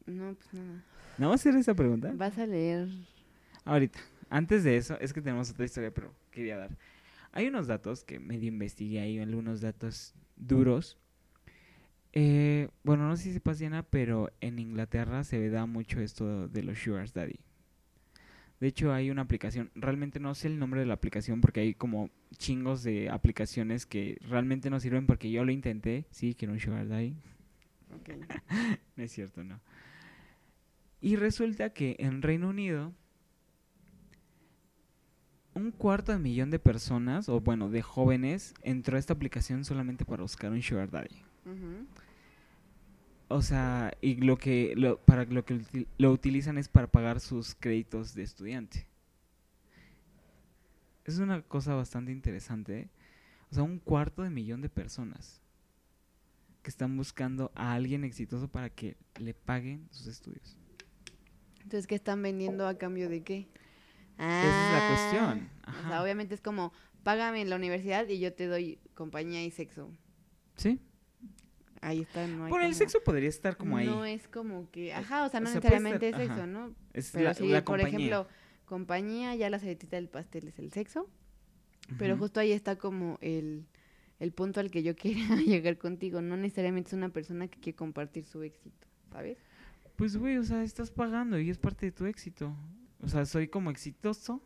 No, 0.10 0.34
pues 0.34 0.54
nada. 0.54 0.84
¿No 1.18 1.28
va 1.28 1.34
a 1.34 1.36
hacer 1.36 1.56
esa 1.56 1.74
pregunta? 1.74 2.12
Vas 2.16 2.38
a 2.38 2.46
leer. 2.46 2.88
Ahorita, 3.66 4.00
antes 4.30 4.64
de 4.64 4.78
eso, 4.78 5.00
es 5.00 5.14
que 5.14 5.22
tenemos 5.22 5.52
otra 5.52 5.66
historia, 5.66 5.92
pero 5.94 6.14
quería 6.32 6.58
dar. 6.58 6.72
Hay 7.32 7.48
unos 7.48 7.68
datos 7.68 8.04
que 8.04 8.20
medio 8.20 8.48
investigué 8.48 9.02
ahí, 9.02 9.20
algunos 9.20 9.62
datos 9.62 10.14
duros. 10.36 10.98
Eh, 12.14 12.70
bueno, 12.84 13.08
no 13.08 13.16
sé 13.18 13.24
si 13.24 13.34
sepas, 13.34 13.60
Diana, 13.60 13.84
pero 13.84 14.32
en 14.42 14.58
Inglaterra 14.58 15.24
se 15.24 15.50
da 15.50 15.66
mucho 15.66 16.00
esto 16.00 16.48
de 16.48 16.64
los 16.64 16.80
Sugar 16.80 17.12
Daddy. 17.12 17.40
De 18.60 18.68
hecho, 18.68 18.92
hay 18.92 19.10
una 19.10 19.22
aplicación, 19.22 19.72
realmente 19.76 20.20
no 20.20 20.36
sé 20.36 20.48
el 20.48 20.60
nombre 20.60 20.82
de 20.82 20.86
la 20.86 20.96
aplicación 20.96 21.40
porque 21.40 21.62
hay 21.62 21.74
como 21.76 22.10
chingos 22.38 22.84
de 22.84 23.10
aplicaciones 23.10 23.86
que 23.86 24.18
realmente 24.28 24.70
no 24.70 24.80
sirven 24.80 25.06
porque 25.06 25.32
yo 25.32 25.46
lo 25.46 25.52
intenté. 25.52 26.06
Sí, 26.12 26.36
quiero 26.38 26.54
un 26.54 26.60
Sugar 26.60 26.88
Daddy. 26.88 27.16
Ok. 27.94 28.10
No 28.98 29.04
es 29.06 29.14
cierto, 29.14 29.46
no. 29.46 29.62
Y 31.02 31.16
resulta 31.16 31.72
que 31.72 31.96
en 32.00 32.22
Reino 32.22 32.50
Unido 32.50 32.94
un 35.54 35.72
cuarto 35.72 36.12
de 36.12 36.20
millón 36.20 36.50
de 36.52 36.60
personas, 36.60 37.30
o 37.30 37.40
bueno, 37.42 37.70
de 37.70 37.82
jóvenes, 37.82 38.54
entró 38.64 38.96
a 38.96 39.00
esta 39.00 39.14
aplicación 39.14 39.66
solamente 39.66 40.06
para 40.06 40.22
buscar 40.22 40.52
un 40.52 40.62
sugar 40.62 40.90
daddy. 40.90 41.24
O 43.28 43.42
sea, 43.42 43.94
y 44.02 44.16
lo 44.16 44.38
que 44.38 44.74
lo, 44.76 45.00
para 45.00 45.26
lo 45.26 45.46
que 45.46 45.62
lo 45.98 46.12
utilizan 46.12 46.58
es 46.58 46.68
para 46.68 46.88
pagar 46.88 47.20
sus 47.20 47.56
créditos 47.56 48.14
de 48.16 48.24
estudiante. 48.24 48.88
Es 51.06 51.20
una 51.20 51.42
cosa 51.42 51.76
bastante 51.76 52.12
interesante. 52.12 52.80
¿eh? 52.80 52.90
O 53.52 53.56
sea, 53.56 53.64
un 53.64 53.80
cuarto 53.80 54.24
de 54.24 54.30
millón 54.30 54.62
de 54.62 54.70
personas 54.70 55.42
que 56.62 56.70
están 56.70 56.96
buscando 56.98 57.52
a 57.56 57.74
alguien 57.74 58.04
exitoso 58.04 58.48
para 58.48 58.70
que 58.70 58.98
le 59.20 59.34
paguen 59.34 59.88
sus 59.92 60.08
estudios. 60.08 60.58
Entonces, 61.70 61.86
¿qué 61.86 61.94
están 61.94 62.20
vendiendo 62.24 62.68
a 62.68 62.80
cambio 62.80 63.10
de 63.10 63.22
qué? 63.22 63.48
Esa 64.18 64.40
es 64.42 64.72
la 64.72 64.80
Ah, 64.80 64.90
cuestión. 64.90 65.50
O 65.86 65.88
sea, 65.88 66.02
obviamente 66.02 66.34
es 66.34 66.42
como, 66.42 66.74
págame 67.04 67.42
en 67.42 67.50
la 67.52 67.58
universidad 67.58 68.08
y 68.08 68.20
yo 68.20 68.34
te 68.34 68.48
doy 68.48 68.80
compañía 68.96 69.46
y 69.46 69.52
sexo. 69.52 69.92
Sí. 70.56 70.80
Ahí 71.82 72.02
está, 72.02 72.26
no 72.26 72.46
hay 72.46 72.50
Bueno, 72.50 72.66
el 72.66 72.74
sexo 72.74 73.04
podría 73.06 73.30
estar 73.30 73.56
como 73.56 73.78
ahí. 73.78 73.86
No 73.86 74.04
es 74.04 74.28
como 74.28 74.68
que, 74.72 74.96
ajá, 74.96 75.26
o 75.26 75.30
sea, 75.30 75.42
no 75.42 75.48
o 75.50 75.52
sea, 75.52 75.62
puede 75.62 75.76
necesariamente 75.76 76.10
estar- 76.10 76.22
es 76.22 76.28
sexo, 76.28 76.42
ajá. 76.42 76.48
¿no? 76.48 76.76
Es 76.92 77.12
Pero 77.12 77.24
la, 77.26 77.34
sí, 77.36 77.48
la 77.48 77.64
por 77.64 77.78
compañía. 77.80 78.08
ejemplo, 78.08 78.28
compañía, 78.66 79.36
ya 79.36 79.52
la 79.52 79.60
ceretita 79.60 79.96
del 79.96 80.10
pastel 80.10 80.48
es 80.48 80.58
el 80.58 80.72
sexo, 80.72 81.08
pero 82.00 82.18
justo 82.18 82.40
ahí 82.40 82.52
está 82.52 82.78
como 82.78 83.20
el, 83.22 83.68
el 84.20 84.32
punto 84.32 84.60
al 84.60 84.72
que 84.72 84.82
yo 84.82 84.96
quería 84.96 85.36
llegar 85.36 85.78
contigo. 85.78 86.20
No 86.24 86.36
necesariamente 86.36 86.88
es 86.88 86.94
una 86.94 87.10
persona 87.10 87.48
que 87.48 87.60
quiere 87.60 87.76
compartir 87.76 88.26
su 88.26 88.42
éxito, 88.42 88.88
¿sabes? 89.12 89.38
Pues, 90.00 90.16
güey, 90.16 90.38
o 90.38 90.44
sea, 90.46 90.64
estás 90.64 90.92
pagando 90.92 91.38
y 91.38 91.50
es 91.50 91.58
parte 91.58 91.88
de 91.88 91.92
tu 91.92 92.06
éxito. 92.06 92.56
O 93.04 93.10
sea, 93.10 93.26
soy 93.26 93.50
como 93.50 93.70
exitoso, 93.70 94.42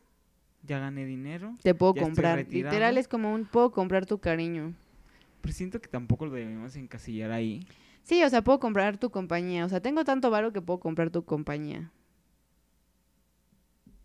ya 0.63 0.79
gané 0.79 1.05
dinero, 1.05 1.53
Te 1.61 1.75
puedo 1.75 1.93
comprar. 1.93 2.43
Literal 2.49 2.97
es 2.97 3.07
como 3.07 3.31
un, 3.31 3.45
puedo 3.45 3.71
comprar 3.71 4.07
tu 4.07 4.17
cariño. 4.17 4.73
pero 5.41 5.53
siento 5.53 5.79
que 5.79 5.87
tampoco 5.87 6.25
lo 6.25 6.31
debemos 6.31 6.75
encasillar 6.75 7.29
ahí. 7.29 7.67
Sí, 8.01 8.23
o 8.23 8.29
sea, 8.31 8.43
puedo 8.43 8.59
comprar 8.59 8.97
tu 8.97 9.11
compañía. 9.11 9.63
O 9.63 9.69
sea, 9.69 9.79
tengo 9.79 10.03
tanto 10.03 10.31
varo 10.31 10.51
que 10.53 10.61
puedo 10.61 10.79
comprar 10.79 11.11
tu 11.11 11.23
compañía. 11.23 11.91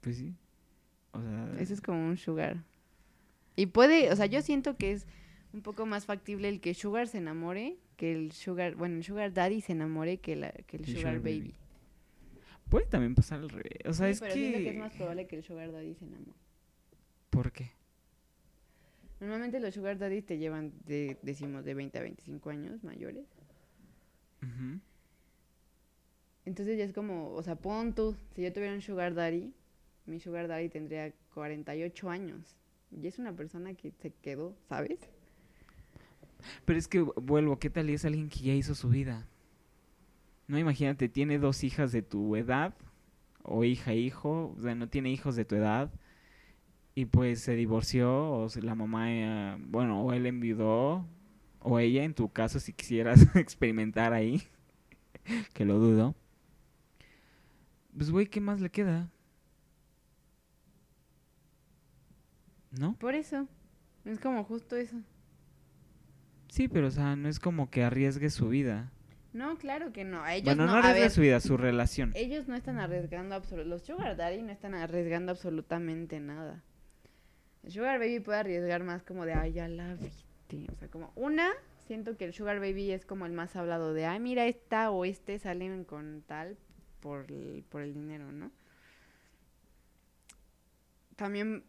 Pues 0.03 0.19
sí. 0.19 0.35
O 1.13 1.23
sea, 1.23 1.55
Eso 1.59 1.73
es 1.73 1.81
como 1.81 2.09
un 2.09 2.19
sugar. 2.19 2.63
Y 3.57 3.67
puede, 3.67 4.13
o 4.13 4.17
sea, 4.17 4.27
yo 4.27 4.43
siento 4.43 4.77
que 4.77 4.93
es 4.93 5.07
un 5.55 5.63
poco 5.63 5.87
más 5.87 6.05
factible 6.05 6.51
el 6.51 6.61
que 6.61 6.75
sugar 6.75 7.09
se 7.09 7.17
enamore 7.17 7.79
que 7.99 8.13
el 8.13 8.33
sugar, 8.33 8.77
bueno, 8.77 8.97
el 8.97 9.05
sugar 9.05 9.35
daddy 9.35 9.61
se 9.61 9.73
enamore 9.73 10.19
que, 10.19 10.37
la, 10.37 10.53
que 10.53 10.79
el 10.79 10.85
El 10.85 10.89
sugar, 10.89 11.01
sugar 11.17 11.19
baby. 11.21 11.41
baby. 11.41 11.55
puede 12.71 12.87
también 12.87 13.15
pasar 13.15 13.41
al 13.41 13.51
revés. 13.51 13.79
O 13.85 13.93
sea, 13.93 14.07
Sí, 14.07 14.13
es 14.13 14.21
pero 14.21 14.35
que... 14.35 14.53
que 14.65 14.71
es 14.71 14.77
más 14.79 14.95
probable 14.95 15.27
que 15.27 15.37
el 15.37 15.43
sugar 15.43 15.71
daddy 15.73 15.95
se 15.97 16.05
enamore. 16.07 16.39
¿Por 17.29 17.53
qué? 17.53 17.73
Normalmente 19.21 19.59
los 19.61 19.75
sugar 19.75 19.99
daddy 19.99 20.23
te 20.23 20.39
llevan, 20.39 20.73
de, 20.87 21.19
decimos, 21.23 21.65
de 21.65 21.75
20 21.75 21.99
a 21.99 22.03
25 22.03 22.51
años 22.51 22.85
mayores. 22.85 23.27
Entonces 26.45 26.79
ya 26.79 26.85
es 26.85 26.93
como, 26.93 27.33
o 27.35 27.43
sea, 27.43 27.57
pon 27.57 27.95
tú, 27.95 28.17
si 28.35 28.43
yo 28.43 28.53
tuviera 28.53 28.73
un 28.75 28.81
sugar 28.81 29.15
daddy, 29.15 29.53
mi 30.07 30.21
sugar 30.21 30.49
daddy 30.49 30.69
tendría 30.69 31.13
48 31.35 32.09
años. 32.11 32.57
Y 32.91 33.07
es 33.07 33.19
una 33.19 33.35
persona 33.37 33.75
que 33.75 33.91
se 33.91 34.13
quedó, 34.13 34.57
¿sabes? 34.69 34.99
Pero 36.65 36.79
es 36.79 36.89
que 36.89 37.01
vuelvo, 37.01 37.59
¿qué 37.59 37.71
tal 37.71 37.91
es 37.91 38.05
alguien 38.05 38.29
que 38.29 38.41
ya 38.41 38.55
hizo 38.55 38.75
su 38.75 38.89
vida? 38.89 39.27
No 40.47 40.59
imagínate, 40.59 41.09
tiene 41.09 41.39
dos 41.39 41.65
hijas 41.65 41.93
de 41.93 42.03
tu 42.03 42.37
edad, 42.37 42.75
o 43.43 43.65
hija, 43.65 43.95
hijo, 43.95 44.55
o 44.57 44.61
sea, 44.61 44.75
no 44.75 44.89
tiene 44.89 45.11
hijos 45.11 45.37
de 45.37 45.45
tu 45.45 45.57
edad, 45.57 45.91
y 46.95 47.05
pues 47.07 47.41
se 47.41 47.55
divorció, 47.55 48.31
o 48.31 48.49
la 48.63 48.75
mamá, 48.75 49.13
eh, 49.13 49.57
bueno, 49.61 50.03
o 50.03 50.13
él 50.13 50.27
enviudó, 50.27 51.07
o 51.61 51.79
ella, 51.79 52.05
en 52.05 52.15
tu 52.15 52.31
caso, 52.31 52.61
si 52.61 52.73
quisieras 52.73 53.21
experimentar 53.37 54.13
ahí, 54.13 54.43
que 55.55 55.65
lo 55.65 55.79
dudo. 55.79 56.15
Pues, 57.97 58.11
güey, 58.11 58.27
¿qué 58.27 58.41
más 58.41 58.61
le 58.61 58.71
queda? 58.71 59.11
¿No? 62.71 62.95
Por 62.97 63.15
eso. 63.15 63.49
Es 64.05 64.21
como 64.21 64.45
justo 64.45 64.77
eso. 64.77 64.97
Sí, 66.49 66.69
pero 66.69 66.89
o 66.89 66.91
sea, 66.91 67.17
no 67.17 67.29
es 67.29 67.39
como 67.39 67.71
que 67.71 67.85
arriesgue 67.85 68.31
su 68.31 68.49
vida. 68.49 68.91
No, 69.33 69.57
claro 69.59 69.93
que 69.93 70.05
no. 70.05 70.27
Ellos 70.27 70.45
bueno, 70.45 70.67
no, 70.67 70.73
no, 70.73 70.77
a 70.79 70.79
arriesga 70.79 71.01
ver, 71.01 71.11
su 71.11 71.21
vida, 71.21 71.41
su 71.41 71.57
relación. 71.57 72.13
ellos 72.15 72.49
no 72.49 72.57
están 72.57 72.79
arriesgando 72.79 73.35
absolutamente. 73.35 73.71
Los 73.71 73.83
Sugar 73.83 74.17
Daddy 74.17 74.43
no 74.43 74.51
están 74.53 74.75
arriesgando 74.75 75.33
absolutamente 75.33 76.19
nada. 76.19 76.63
El 77.63 77.73
Sugar 77.73 77.99
Baby 77.99 78.21
puede 78.21 78.39
arriesgar 78.39 78.83
más 78.85 79.03
como 79.03 79.27
de, 79.27 79.35
ay, 79.35 79.53
ya 79.53 79.69
la 79.69 79.95
viste. 79.95 80.67
O 80.73 80.77
sea, 80.77 80.89
como 80.89 81.13
una, 81.15 81.51
siento 81.87 82.17
que 82.17 82.25
el 82.25 82.33
Sugar 82.33 82.59
Baby 82.59 82.93
es 82.93 83.05
como 83.05 83.27
el 83.27 83.33
más 83.33 83.55
hablado 83.55 83.93
de, 83.93 84.07
ay, 84.07 84.19
mira, 84.19 84.47
esta 84.47 84.91
o 84.91 85.05
este 85.05 85.39
salen 85.39 85.85
con 85.85 86.23
tal 86.27 86.57
por 87.01 87.31
el, 87.31 87.65
por 87.69 87.83
el 87.83 87.93
dinero, 87.93 88.33
¿no? 88.33 88.51
También 91.17 91.65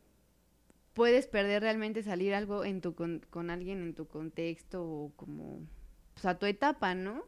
puedes 0.93 1.27
perder 1.27 1.61
realmente 1.61 2.03
salir 2.03 2.33
algo 2.33 2.65
en 2.65 2.81
tu 2.81 2.93
con, 2.95 3.25
con 3.29 3.49
alguien 3.49 3.81
en 3.81 3.93
tu 3.93 4.07
contexto 4.07 4.83
o 4.83 5.11
como, 5.15 5.61
pues 6.13 6.25
a 6.25 6.37
tu 6.37 6.45
etapa, 6.45 6.95
¿no? 6.95 7.23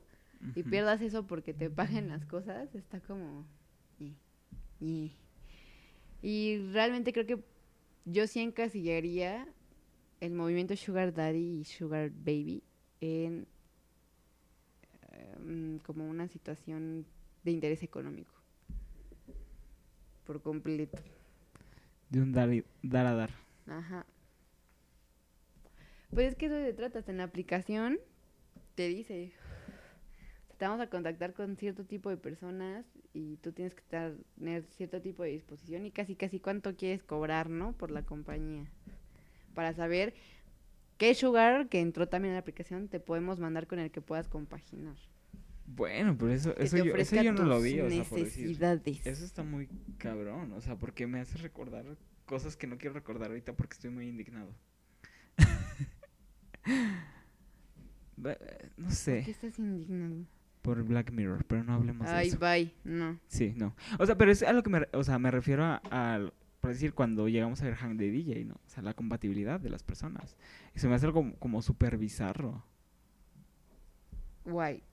y 0.55 0.63
pierdas 0.63 1.01
eso 1.01 1.27
porque 1.27 1.53
te 1.53 1.69
paguen 1.69 2.07
las 2.09 2.25
cosas, 2.25 2.73
está 2.73 2.99
como... 2.99 3.45
Y, 3.99 4.15
y, 4.79 5.11
y 6.23 6.57
realmente 6.71 7.13
creo 7.13 7.27
que 7.27 7.43
yo 8.05 8.25
sí 8.25 8.39
encasillaría 8.39 9.47
el 10.19 10.33
movimiento 10.33 10.75
Sugar 10.75 11.13
Daddy 11.13 11.59
y 11.61 11.63
Sugar 11.65 12.09
Baby 12.09 12.63
en 13.01 13.45
em, 15.11 15.77
como 15.79 16.07
una 16.09 16.27
situación 16.27 17.05
de 17.43 17.51
interés 17.51 17.83
económico. 17.83 18.33
Por 20.25 20.41
completo. 20.41 20.97
De 22.09 22.21
un 22.21 22.31
dar, 22.31 22.51
y- 22.53 22.63
dar 22.81 23.05
a 23.05 23.13
dar. 23.13 23.29
Ajá. 23.71 24.05
Pues 26.13 26.27
es 26.27 26.35
que 26.35 26.47
eso 26.47 26.55
se 26.55 26.73
trata, 26.73 26.99
hasta 26.99 27.11
en 27.11 27.17
la 27.19 27.23
aplicación 27.23 27.97
te 28.75 28.87
dice, 28.89 29.31
te 30.57 30.65
vamos 30.65 30.81
a 30.81 30.87
contactar 30.89 31.33
con 31.33 31.55
cierto 31.55 31.85
tipo 31.85 32.09
de 32.09 32.17
personas 32.17 32.85
y 33.13 33.37
tú 33.37 33.53
tienes 33.53 33.73
que 33.73 33.81
estar- 33.81 34.15
tener 34.37 34.65
cierto 34.71 35.01
tipo 35.01 35.23
de 35.23 35.29
disposición 35.29 35.85
y 35.85 35.91
casi 35.91 36.15
casi 36.15 36.39
cuánto 36.39 36.75
quieres 36.75 37.01
cobrar, 37.03 37.49
¿no? 37.49 37.73
Por 37.73 37.91
la 37.91 38.03
compañía. 38.03 38.65
Para 39.55 39.73
saber 39.73 40.13
qué 40.97 41.15
sugar 41.15 41.69
que 41.69 41.79
entró 41.79 42.07
también 42.09 42.31
en 42.31 42.35
la 42.35 42.41
aplicación 42.41 42.89
te 42.89 42.99
podemos 42.99 43.39
mandar 43.39 43.67
con 43.67 43.79
el 43.79 43.89
que 43.89 44.01
puedas 44.01 44.27
compaginar. 44.27 44.97
Bueno, 45.65 46.17
pero 46.17 46.33
eso, 46.33 46.53
eso, 46.57 46.75
yo, 46.77 46.95
eso 46.95 47.15
yo 47.21 47.31
no 47.31 47.45
lo 47.45 47.61
vi, 47.61 47.79
o 47.79 47.89
sea, 47.89 48.03
por 48.03 48.19
decir. 48.19 48.43
necesidades. 48.47 49.07
Eso 49.07 49.23
está 49.23 49.43
muy 49.43 49.69
cabrón, 49.97 50.51
o 50.51 50.59
sea, 50.59 50.75
porque 50.75 51.07
me 51.07 51.21
hace 51.21 51.37
recordar 51.37 51.85
cosas 52.31 52.55
que 52.55 52.65
no 52.65 52.77
quiero 52.77 52.93
recordar 52.95 53.29
ahorita 53.29 53.53
porque 53.53 53.73
estoy 53.73 53.89
muy 53.91 54.07
indignado. 54.07 54.55
No 58.77 58.85
¿Por 58.85 58.91
sé, 58.91 59.23
qué 59.25 59.31
estás 59.31 59.57
indignado? 59.59 60.25
por 60.61 60.83
Black 60.83 61.11
Mirror, 61.11 61.43
pero 61.45 61.63
no 61.63 61.73
hablemos 61.73 62.07
de 62.07 62.13
Ay, 62.13 62.27
eso. 62.27 62.37
bye. 62.39 62.71
No. 62.83 63.19
Sí, 63.27 63.53
no. 63.57 63.75
O 63.97 64.05
sea, 64.05 64.15
pero 64.15 64.31
es 64.31 64.43
a 64.43 64.53
lo 64.53 64.61
que 64.61 64.69
me, 64.69 64.87
o 64.93 65.03
sea, 65.03 65.17
me 65.17 65.31
refiero 65.31 65.63
a, 65.65 65.81
a, 65.89 66.31
por 66.59 66.71
decir, 66.71 66.93
cuando 66.93 67.27
llegamos 67.27 67.61
a 67.61 67.65
ver 67.65 67.75
Hang 67.75 67.97
de 67.97 68.11
DJ, 68.11 68.45
¿no? 68.45 68.53
O 68.55 68.69
sea, 68.69 68.83
la 68.83 68.93
compatibilidad 68.93 69.59
de 69.59 69.71
las 69.71 69.81
personas. 69.83 70.37
Y 70.75 70.79
se 70.79 70.87
me 70.87 70.93
hace 70.95 71.07
algo 71.07 71.21
como, 71.21 71.35
como 71.37 71.61
súper 71.63 71.97
bizarro. 71.97 72.63
Guay. 74.45 74.83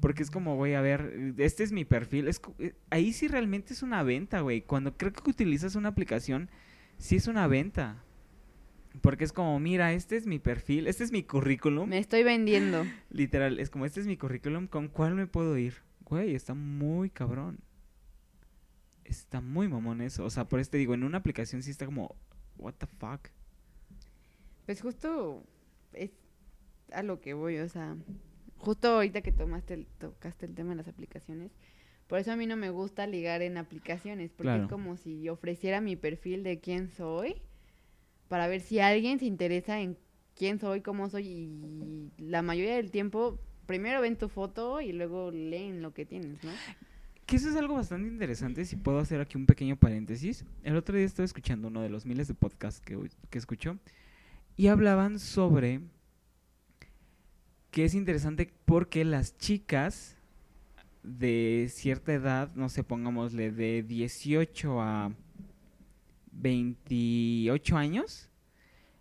Porque 0.00 0.22
es 0.22 0.30
como, 0.30 0.56
güey, 0.56 0.74
a 0.74 0.80
ver, 0.80 1.34
este 1.38 1.62
es 1.62 1.72
mi 1.72 1.84
perfil. 1.84 2.26
Es, 2.26 2.40
eh, 2.58 2.74
ahí 2.90 3.12
sí 3.12 3.28
realmente 3.28 3.72
es 3.72 3.82
una 3.82 4.02
venta, 4.02 4.40
güey. 4.40 4.62
Cuando 4.62 4.96
creo 4.96 5.12
que 5.12 5.30
utilizas 5.30 5.76
una 5.76 5.90
aplicación, 5.90 6.50
sí 6.98 7.16
es 7.16 7.28
una 7.28 7.46
venta. 7.46 8.02
Porque 9.00 9.24
es 9.24 9.32
como, 9.32 9.58
mira, 9.60 9.92
este 9.92 10.16
es 10.16 10.26
mi 10.26 10.38
perfil, 10.38 10.86
este 10.86 11.04
es 11.04 11.12
mi 11.12 11.22
currículum. 11.22 11.88
Me 11.88 11.98
estoy 11.98 12.24
vendiendo. 12.24 12.84
Literal, 13.10 13.58
es 13.58 13.70
como, 13.70 13.86
este 13.86 14.00
es 14.00 14.06
mi 14.06 14.16
currículum, 14.16 14.66
¿con 14.66 14.88
cuál 14.88 15.14
me 15.14 15.26
puedo 15.26 15.56
ir? 15.56 15.74
Güey, 16.04 16.34
está 16.34 16.54
muy 16.54 17.08
cabrón. 17.08 17.60
Está 19.04 19.40
muy 19.40 19.68
mamón 19.68 20.00
eso. 20.00 20.24
O 20.24 20.30
sea, 20.30 20.48
por 20.48 20.60
este 20.60 20.78
digo, 20.78 20.94
en 20.94 21.04
una 21.04 21.18
aplicación 21.18 21.62
sí 21.62 21.70
está 21.70 21.86
como, 21.86 22.16
what 22.58 22.74
the 22.74 22.86
fuck. 22.86 23.28
Pues 24.66 24.80
justo 24.80 25.44
es 25.92 26.10
a 26.92 27.02
lo 27.02 27.20
que 27.20 27.34
voy, 27.34 27.58
o 27.58 27.68
sea, 27.68 27.96
justo 28.62 28.88
ahorita 28.88 29.20
que 29.22 29.32
tomaste 29.32 29.74
el, 29.74 29.86
tocaste 29.98 30.46
el 30.46 30.54
tema 30.54 30.70
de 30.70 30.76
las 30.76 30.88
aplicaciones, 30.88 31.50
por 32.06 32.18
eso 32.18 32.32
a 32.32 32.36
mí 32.36 32.46
no 32.46 32.56
me 32.56 32.70
gusta 32.70 33.06
ligar 33.06 33.42
en 33.42 33.56
aplicaciones, 33.58 34.30
porque 34.30 34.44
Claro. 34.48 34.62
es 34.64 34.68
como 34.70 34.96
si 34.96 35.28
ofreciera 35.28 35.80
mi 35.80 35.96
perfil 35.96 36.42
de 36.44 36.60
quién 36.60 36.88
soy, 36.88 37.36
para 38.28 38.46
ver 38.46 38.60
si 38.60 38.78
alguien 38.80 39.18
se 39.18 39.26
interesa 39.26 39.80
en 39.80 39.96
quién 40.36 40.58
soy, 40.58 40.80
cómo 40.80 41.08
soy, 41.10 41.26
y 41.26 42.10
la 42.18 42.42
mayoría 42.42 42.76
del 42.76 42.90
tiempo 42.90 43.38
primero 43.66 44.00
ven 44.00 44.16
tu 44.16 44.28
foto 44.28 44.80
y 44.80 44.92
luego 44.92 45.30
leen 45.30 45.82
lo 45.82 45.92
que 45.92 46.04
tienes, 46.06 46.42
¿no? 46.44 46.50
Que 47.26 47.36
eso 47.36 47.48
es 47.48 47.56
algo 47.56 47.74
bastante 47.74 48.08
interesante, 48.08 48.64
si 48.64 48.76
puedo 48.76 48.98
hacer 48.98 49.20
aquí 49.20 49.36
un 49.38 49.46
pequeño 49.46 49.76
paréntesis. 49.76 50.44
El 50.64 50.76
otro 50.76 50.96
día 50.96 51.06
estaba 51.06 51.24
escuchando 51.24 51.68
uno 51.68 51.80
de 51.80 51.88
los 51.88 52.04
miles 52.04 52.28
de 52.28 52.34
podcasts 52.34 52.80
que, 52.80 52.98
que 53.30 53.38
escucho 53.38 53.78
y 54.56 54.66
hablaban 54.66 55.18
sobre 55.18 55.80
que 57.72 57.86
es 57.86 57.94
interesante 57.94 58.52
porque 58.66 59.04
las 59.04 59.36
chicas 59.38 60.16
de 61.02 61.68
cierta 61.70 62.12
edad, 62.12 62.54
no 62.54 62.68
sé, 62.68 62.84
pongámosle 62.84 63.50
de 63.50 63.82
18 63.82 64.80
a 64.80 65.12
28 66.32 67.76
años, 67.76 68.28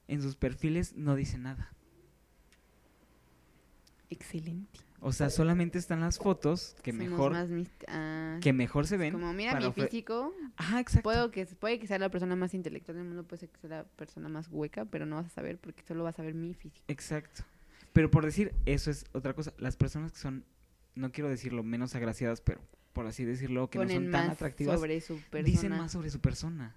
en 0.08 0.22
sus 0.22 0.38
perfiles 0.38 0.96
no 0.96 1.16
dicen 1.16 1.44
nada. 1.44 1.74
Excelente. 4.10 4.80
O 5.02 5.12
sea, 5.12 5.30
solamente 5.30 5.78
están 5.78 6.00
las 6.00 6.18
fotos 6.18 6.76
que 6.82 6.92
Somos 6.92 7.10
mejor 7.10 7.32
más 7.34 7.50
ah, 7.88 8.38
que 8.40 8.54
mejor 8.54 8.88
se 8.88 8.98
ven. 8.98 9.12
como 9.14 9.34
mira 9.34 9.60
mi 9.60 9.72
físico, 9.74 10.34
Ajá, 10.56 10.80
exacto. 10.80 11.04
Puedo 11.04 11.32
que, 11.32 11.46
puede 11.48 11.78
que 11.80 11.88
sea 11.88 12.00
la 12.00 12.10
persona 12.10 12.36
más 12.38 12.54
intelectual 12.54 12.98
del 12.98 13.06
mundo, 13.06 13.24
puede 13.24 13.42
ser 13.42 13.50
que 13.50 13.60
sea 13.60 13.70
la 13.70 13.84
persona 13.84 14.30
más 14.30 14.48
hueca, 14.50 14.86
pero 14.86 15.06
no 15.06 15.18
vas 15.18 15.26
a 15.26 15.30
saber 15.30 15.58
porque 15.58 15.84
solo 15.84 16.04
vas 16.04 16.20
a 16.20 16.24
ver 16.24 16.36
mi 16.36 16.54
físico. 16.54 16.86
Exacto. 16.88 17.44
Pero 17.94 18.10
por 18.10 18.26
decir, 18.26 18.54
eso 18.66 18.90
es 18.92 19.06
otra 19.14 19.34
cosa. 19.34 19.54
Las 19.58 19.76
personas 19.76 20.12
que 20.14 20.20
son, 20.20 20.46
no 20.96 21.12
quiero 21.12 21.30
decirlo 21.30 21.64
menos 21.64 21.94
agraciadas, 21.96 22.42
pero 22.42 22.62
por 22.94 23.06
así 23.08 23.26
decirlo, 23.26 23.70
que 23.70 23.80
no 23.80 23.88
son 23.90 24.12
tan 24.12 24.30
atractivas, 24.30 24.80
sobre 24.80 25.00
su 25.02 25.16
persona. 25.16 25.44
dicen 25.44 25.70
más 25.72 25.92
sobre 25.92 26.10
su 26.10 26.20
persona. 26.20 26.76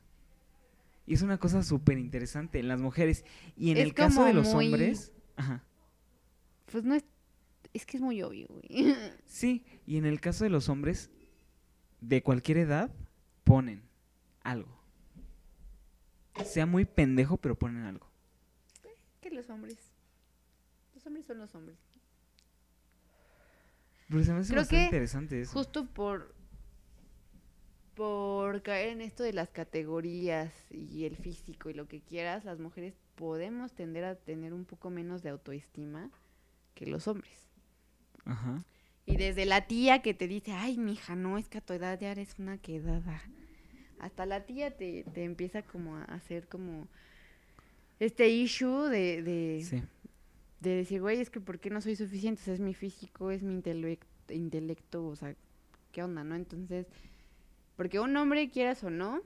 Y 1.07 1.15
es 1.15 1.23
una 1.23 1.39
cosa 1.39 1.63
súper 1.63 1.99
interesante 1.99 2.59
en 2.59 2.69
las 2.69 2.81
mujeres. 2.81 3.25
Y 3.57 3.71
en 3.71 3.77
Es 3.79 3.85
el 3.85 3.95
caso 3.95 4.25
de 4.25 4.33
los 4.33 4.53
muy- 4.55 4.67
hombres, 4.67 5.13
ajá, 5.37 5.63
Pues 6.71 6.85
no 6.85 6.95
es... 6.95 7.05
Es 7.73 7.85
que 7.87 7.97
es 7.97 8.03
muy 8.03 8.23
obvio, 8.23 8.47
güey. 8.49 8.95
sí, 9.27 9.65
y 9.87 9.97
en 9.97 10.07
el 10.07 10.21
caso 10.21 10.45
de 10.45 10.51
los 10.51 10.69
hombres, 10.69 11.11
de 12.01 12.23
cualquier 12.23 12.59
edad, 12.59 12.93
ponen 13.43 13.83
algo. 14.43 14.81
Sea 16.45 16.67
muy 16.67 16.85
pendejo, 16.85 17.37
pero 17.37 17.57
ponen 17.59 17.83
algo. 17.83 18.07
que 19.21 19.31
los 19.31 19.49
hombres... 19.51 19.77
Los 21.05 21.09
hombres 21.09 21.27
son 21.27 21.39
los 21.39 21.55
hombres. 21.55 21.77
Pero 24.09 24.25
se 24.25 24.33
me 24.33 24.39
hace 24.41 24.53
Creo 24.53 24.67
que 24.67 24.85
interesante 24.85 25.41
eso. 25.43 25.53
Justo 25.53 25.85
por... 25.87 26.35
Por 27.95 28.63
caer 28.63 28.89
en 28.89 29.03
esto 29.03 29.23
de 29.23 29.35
las 29.35 29.51
categorías 29.51 30.53
y 30.71 31.05
el 31.05 31.17
físico 31.17 31.69
y 31.69 31.75
lo 31.75 31.87
que 31.87 32.01
quieras, 32.01 32.45
las 32.45 32.59
mujeres 32.59 32.95
podemos 33.17 33.73
tender 33.73 34.05
a 34.05 34.15
tener 34.17 34.53
un 34.53 34.65
poco 34.65 34.91
menos 34.91 35.23
de 35.23 35.29
autoestima 35.29 36.11
que 36.75 36.87
los 36.87 37.07
hombres. 37.07 37.51
Ajá. 38.25 38.65
Y 39.07 39.17
desde 39.17 39.45
la 39.45 39.67
tía 39.67 40.01
que 40.01 40.15
te 40.15 40.27
dice, 40.27 40.53
ay, 40.53 40.79
mija, 40.79 41.15
no, 41.15 41.37
es 41.39 41.49
que 41.49 41.59
a 41.59 41.61
tu 41.61 41.75
edad 41.75 42.01
ya 42.01 42.11
eres 42.11 42.35
una 42.39 42.57
quedada. 42.59 43.23
Hasta 44.01 44.27
la 44.27 44.45
tía 44.45 44.77
te, 44.77 45.05
te 45.13 45.23
empieza 45.23 45.63
como 45.63 45.97
a 45.97 46.05
hacer 46.05 46.49
como 46.49 46.89
este 48.01 48.29
issue 48.29 48.89
de, 48.89 49.23
de, 49.23 49.63
Sí. 49.63 49.83
De 50.65 50.77
decir, 50.77 51.01
güey, 51.01 51.21
es 51.21 51.31
que 51.31 51.41
¿por 51.41 51.59
qué 51.61 51.71
no 51.71 51.81
soy 51.81 51.95
suficiente? 51.97 52.41
O 52.43 52.45
sea, 52.45 52.55
es 52.55 52.61
mi 52.61 52.75
físico, 52.75 53.31
es 53.31 53.43
mi 53.43 53.55
intelecto, 53.55 54.33
intelecto, 54.33 55.07
o 55.07 55.17
sea, 55.17 55.35
¿qué 55.93 56.03
onda, 56.03 56.25
no? 56.25 56.35
Entonces, 56.35 56.87
porque 57.77 58.01
un 58.01 58.17
hombre, 58.17 58.51
quieras 58.51 58.83
o 58.85 58.91
no, 58.91 59.21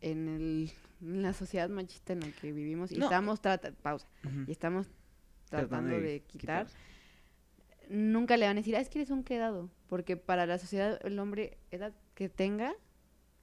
en, 0.00 0.28
el, 0.28 0.70
en 1.02 1.22
la 1.22 1.32
sociedad 1.32 1.68
machista 1.68 2.12
en 2.14 2.20
la 2.20 2.30
que 2.40 2.52
vivimos, 2.52 2.92
y 2.92 2.96
No. 2.96 3.06
estamos 3.06 3.40
tratando, 3.40 3.78
pausa, 3.82 4.08
y 4.46 4.50
estamos 4.52 4.86
Tratando 5.50 5.68
tratando 5.68 5.94
de 5.96 6.00
de 6.00 6.20
quitar, 6.20 6.66
quitarse. 6.66 6.76
nunca 7.88 8.36
le 8.36 8.46
van 8.46 8.56
a 8.56 8.60
decir, 8.60 8.76
ah, 8.76 8.80
es 8.80 8.88
que 8.88 8.98
eres 8.98 9.10
un 9.10 9.22
quedado. 9.24 9.70
Porque 9.88 10.16
para 10.16 10.46
la 10.46 10.58
sociedad, 10.58 10.98
el 11.04 11.18
hombre, 11.18 11.58
edad 11.70 11.92
que 12.14 12.28
tenga, 12.28 12.74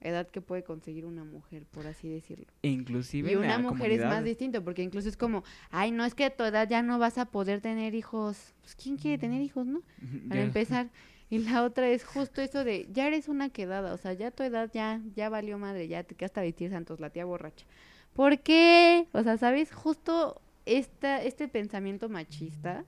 edad 0.02 0.28
que 0.28 0.40
puede 0.40 0.62
conseguir 0.62 1.06
una 1.06 1.24
mujer, 1.24 1.64
por 1.70 1.86
así 1.86 2.08
decirlo. 2.08 2.46
Inclusive 2.62 3.30
Y 3.30 3.32
en 3.32 3.38
una 3.38 3.48
la 3.48 3.58
mujer 3.58 3.90
es 3.92 4.04
más 4.04 4.24
distinto, 4.24 4.62
porque 4.62 4.82
incluso 4.82 5.08
es 5.08 5.16
como, 5.16 5.44
ay, 5.70 5.90
no 5.90 6.04
es 6.04 6.14
que 6.14 6.24
a 6.24 6.30
tu 6.36 6.44
edad 6.44 6.68
ya 6.68 6.82
no 6.82 6.98
vas 6.98 7.18
a 7.18 7.26
poder 7.26 7.60
tener 7.60 7.94
hijos. 7.94 8.54
Pues, 8.60 8.74
¿quién 8.74 8.96
quiere 8.96 9.18
tener 9.18 9.42
hijos, 9.42 9.66
no? 9.66 9.82
Para 10.28 10.42
empezar. 10.42 10.90
Y 11.32 11.38
la 11.38 11.62
otra 11.62 11.88
es 11.88 12.04
justo 12.04 12.42
eso 12.42 12.62
de, 12.62 12.86
ya 12.92 13.06
eres 13.06 13.26
una 13.26 13.48
quedada, 13.48 13.94
o 13.94 13.96
sea, 13.96 14.12
ya 14.12 14.30
tu 14.30 14.42
edad 14.42 14.70
ya, 14.70 15.00
ya 15.16 15.30
valió 15.30 15.56
madre, 15.56 15.88
ya 15.88 16.02
te 16.02 16.14
quedaste 16.14 16.40
a 16.40 16.42
vestir 16.42 16.68
santos, 16.68 17.00
la 17.00 17.08
tía 17.08 17.24
borracha. 17.24 17.64
¿Por 18.12 18.40
qué? 18.40 19.08
O 19.12 19.22
sea, 19.22 19.38
¿sabes? 19.38 19.72
Justo 19.72 20.42
esta, 20.66 21.22
este 21.22 21.48
pensamiento 21.48 22.10
machista, 22.10 22.84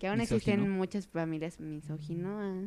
que 0.00 0.08
aún 0.08 0.20
existe 0.20 0.50
en 0.50 0.62
Misógino. 0.62 0.76
muchas 0.76 1.06
familias 1.06 1.60
misógino, 1.60 2.40
ah, 2.40 2.62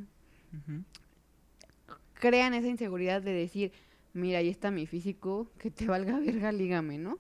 crean 2.14 2.54
esa 2.54 2.68
inseguridad 2.68 3.22
de 3.22 3.34
decir, 3.34 3.72
mira, 4.14 4.40
ahí 4.40 4.50
está 4.50 4.72
mi 4.72 4.86
físico, 4.86 5.50
que 5.58 5.72
te 5.72 5.86
valga 5.88 6.20
verga, 6.20 6.52
lígame, 6.52 6.98
¿no? 6.98 7.20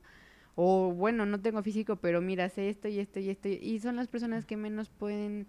O 0.55 0.91
bueno, 0.91 1.25
no 1.25 1.39
tengo 1.39 1.61
físico, 1.61 1.97
pero 1.97 2.19
mira, 2.21 2.49
sé 2.49 2.69
esto 2.69 2.87
y 2.87 2.99
esto 2.99 3.19
y 3.19 3.29
esto. 3.29 3.47
Y 3.49 3.79
son 3.79 3.95
las 3.95 4.07
personas 4.07 4.45
que 4.45 4.57
menos 4.57 4.89
pueden 4.89 5.45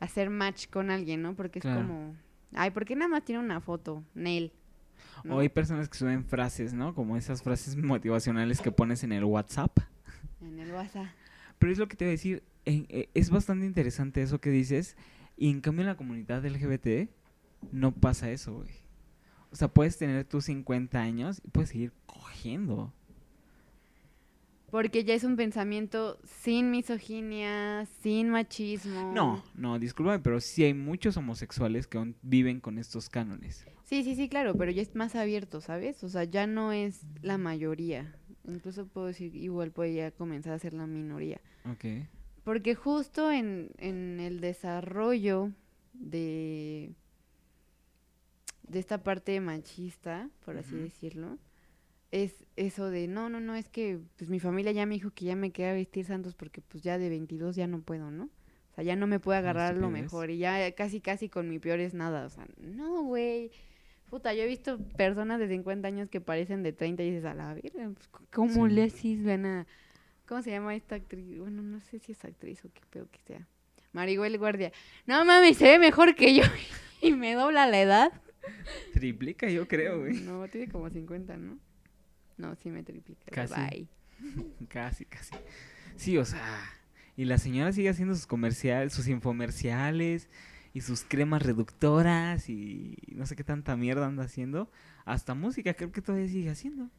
hacer 0.00 0.28
match 0.30 0.68
con 0.68 0.90
alguien, 0.90 1.22
¿no? 1.22 1.34
Porque 1.34 1.60
es 1.60 1.62
Claro. 1.64 1.80
como, 1.80 2.14
ay, 2.54 2.70
¿por 2.70 2.84
qué 2.84 2.94
nada 2.94 3.08
más 3.08 3.24
tiene 3.24 3.42
una 3.42 3.60
foto? 3.60 4.04
Nail. 4.14 4.52
¿no? 5.24 5.36
O 5.36 5.40
hay 5.40 5.48
personas 5.48 5.88
que 5.88 5.96
suben 5.96 6.24
frases, 6.24 6.74
¿no? 6.74 6.94
Como 6.94 7.16
esas 7.16 7.42
frases 7.42 7.74
motivacionales 7.76 8.60
que 8.60 8.70
pones 8.70 9.02
en 9.02 9.12
el 9.12 9.24
WhatsApp. 9.24 9.78
En 10.42 10.58
el 10.58 10.70
WhatsApp. 10.72 11.06
Pero 11.58 11.72
es 11.72 11.78
lo 11.78 11.88
que 11.88 11.96
te 11.96 12.04
voy 12.04 12.10
a 12.10 12.12
decir, 12.12 12.42
en- 12.66 12.86
eh, 12.90 13.08
es 13.14 13.30
bastante 13.30 13.64
interesante 13.66 14.20
eso 14.22 14.40
que 14.40 14.50
dices. 14.50 14.96
Y 15.38 15.48
en 15.50 15.62
cambio 15.62 15.82
en 15.82 15.86
la 15.88 15.96
comunidad 15.96 16.44
LGBT 16.44 17.08
no 17.72 17.92
pasa 17.92 18.30
eso, 18.30 18.54
güey. 18.56 18.68
O 19.52 19.56
sea, 19.56 19.68
puedes 19.68 19.96
tener 19.96 20.24
tus 20.24 20.44
50 20.44 21.00
años 21.00 21.40
y 21.44 21.48
puedes 21.48 21.70
seguir 21.70 21.92
cogiendo. 22.06 22.92
Porque 24.70 25.04
ya 25.04 25.14
es 25.14 25.24
un 25.24 25.34
pensamiento 25.34 26.18
sin 26.24 26.70
misoginia, 26.70 27.86
sin 28.02 28.28
machismo. 28.28 29.12
No, 29.12 29.42
no, 29.54 29.78
discúlpame, 29.80 30.20
pero 30.20 30.40
sí 30.40 30.62
hay 30.62 30.74
muchos 30.74 31.16
homosexuales 31.16 31.88
que 31.88 31.98
aún 31.98 32.14
viven 32.22 32.60
con 32.60 32.78
estos 32.78 33.08
cánones. 33.08 33.66
Sí, 33.84 34.04
sí, 34.04 34.14
sí, 34.14 34.28
claro, 34.28 34.54
pero 34.54 34.70
ya 34.70 34.82
es 34.82 34.94
más 34.94 35.16
abierto, 35.16 35.60
¿sabes? 35.60 36.04
O 36.04 36.08
sea, 36.08 36.22
ya 36.22 36.46
no 36.46 36.72
es 36.72 37.00
la 37.20 37.36
mayoría. 37.36 38.14
Incluso 38.46 38.86
puedo 38.86 39.08
decir, 39.08 39.34
igual 39.34 39.72
puede 39.72 39.94
ya 39.94 40.12
comenzar 40.12 40.52
a 40.52 40.58
ser 40.60 40.74
la 40.74 40.86
minoría. 40.86 41.40
Ok. 41.64 42.06
Porque 42.44 42.76
justo 42.76 43.32
en, 43.32 43.70
en 43.78 44.20
el 44.20 44.40
desarrollo 44.40 45.50
de, 45.92 46.94
de 48.70 48.78
esta 48.78 49.02
parte 49.02 49.40
machista, 49.40 50.28
por 50.44 50.56
así 50.56 50.76
decirlo, 50.76 51.38
es 52.12 52.44
eso 52.56 52.90
de, 52.90 53.08
no, 53.08 53.28
no, 53.28 53.40
no, 53.40 53.54
es 53.56 53.68
que 53.68 53.98
pues 54.16 54.30
mi 54.30 54.40
familia 54.40 54.72
ya 54.72 54.86
me 54.86 54.94
dijo 54.94 55.10
que 55.10 55.24
ya 55.26 55.36
me 55.36 55.50
queda 55.50 55.72
vestir 55.72 56.04
santos 56.04 56.34
porque 56.34 56.60
pues 56.60 56.82
ya 56.82 56.98
de 56.98 57.08
22 57.08 57.56
ya 57.56 57.66
no 57.66 57.80
puedo, 57.82 58.10
¿no? 58.10 58.24
O 58.24 58.74
sea, 58.74 58.84
ya 58.84 58.94
no 58.96 59.06
me 59.06 59.18
puedo 59.18 59.36
agarrar 59.38 59.74
lo 59.74 59.86
estupidez. 59.86 60.02
mejor 60.04 60.30
y 60.30 60.38
ya 60.38 60.72
casi, 60.74 61.00
casi 61.00 61.28
con 61.28 61.48
mi 61.48 61.58
peor 61.58 61.80
es 61.80 61.94
nada. 61.94 62.24
O 62.26 62.30
sea, 62.30 62.46
no, 62.58 63.02
güey. 63.02 63.50
Puta, 64.08 64.34
yo 64.34 64.42
he 64.42 64.46
visto 64.46 64.78
personas 64.96 65.38
de 65.40 65.48
50 65.48 65.86
años 65.88 66.08
que 66.08 66.20
parecen 66.20 66.62
de 66.62 66.72
30 66.72 67.02
y 67.02 67.10
dices, 67.10 67.24
a 67.24 67.34
la 67.34 67.54
verga, 67.54 67.90
pues, 67.92 68.08
¿cómo 68.32 68.66
Sí. 68.68 68.74
le 68.74 68.84
haces, 68.84 69.22
ven 69.22 69.46
a... 69.46 69.66
¿Cómo 70.26 70.42
se 70.42 70.50
llama 70.50 70.74
esta 70.76 70.94
actriz? 70.96 71.38
Bueno, 71.38 71.62
no 71.62 71.80
sé 71.80 71.98
si 71.98 72.12
es 72.12 72.24
actriz 72.24 72.64
o 72.64 72.70
qué 72.72 72.80
pedo 72.90 73.08
que 73.10 73.18
sea. 73.20 73.46
Marigüel 73.92 74.38
Guardia. 74.38 74.72
No 75.06 75.24
mames, 75.24 75.56
se 75.56 75.64
ve 75.64 75.78
mejor 75.80 76.14
que 76.14 76.34
yo. 76.36 76.42
y 77.02 77.12
me 77.12 77.34
dobla 77.34 77.66
la 77.66 77.80
edad. 77.80 78.12
Triplica, 78.94 79.48
yo 79.48 79.66
creo, 79.68 80.00
güey. 80.00 80.20
No, 80.20 80.46
tiene 80.48 80.68
como 80.68 80.88
50, 80.88 81.36
¿no? 81.36 81.58
No, 82.36 82.54
sí 82.56 82.70
me 82.70 82.82
triplica. 82.82 83.30
Casi. 83.30 83.54
Bye. 83.54 83.88
Casi, 84.68 85.06
casi. 85.06 85.34
Sí, 85.96 86.18
o 86.18 86.24
sea. 86.24 86.62
Y 87.16 87.24
la 87.24 87.38
señora 87.38 87.72
sigue 87.72 87.88
haciendo 87.88 88.14
sus 88.14 88.26
comerciales, 88.26 88.92
sus 88.92 89.08
infomerciales 89.08 90.28
y 90.72 90.80
sus 90.82 91.04
cremas 91.04 91.42
reductoras 91.42 92.48
y 92.48 92.96
no 93.12 93.26
sé 93.26 93.36
qué 93.36 93.44
tanta 93.44 93.76
mierda 93.76 94.06
anda 94.06 94.24
haciendo. 94.24 94.70
Hasta 95.04 95.34
música 95.34 95.74
creo 95.74 95.92
que 95.92 96.00
todavía 96.00 96.28
sigue 96.28 96.50
haciendo. 96.50 96.90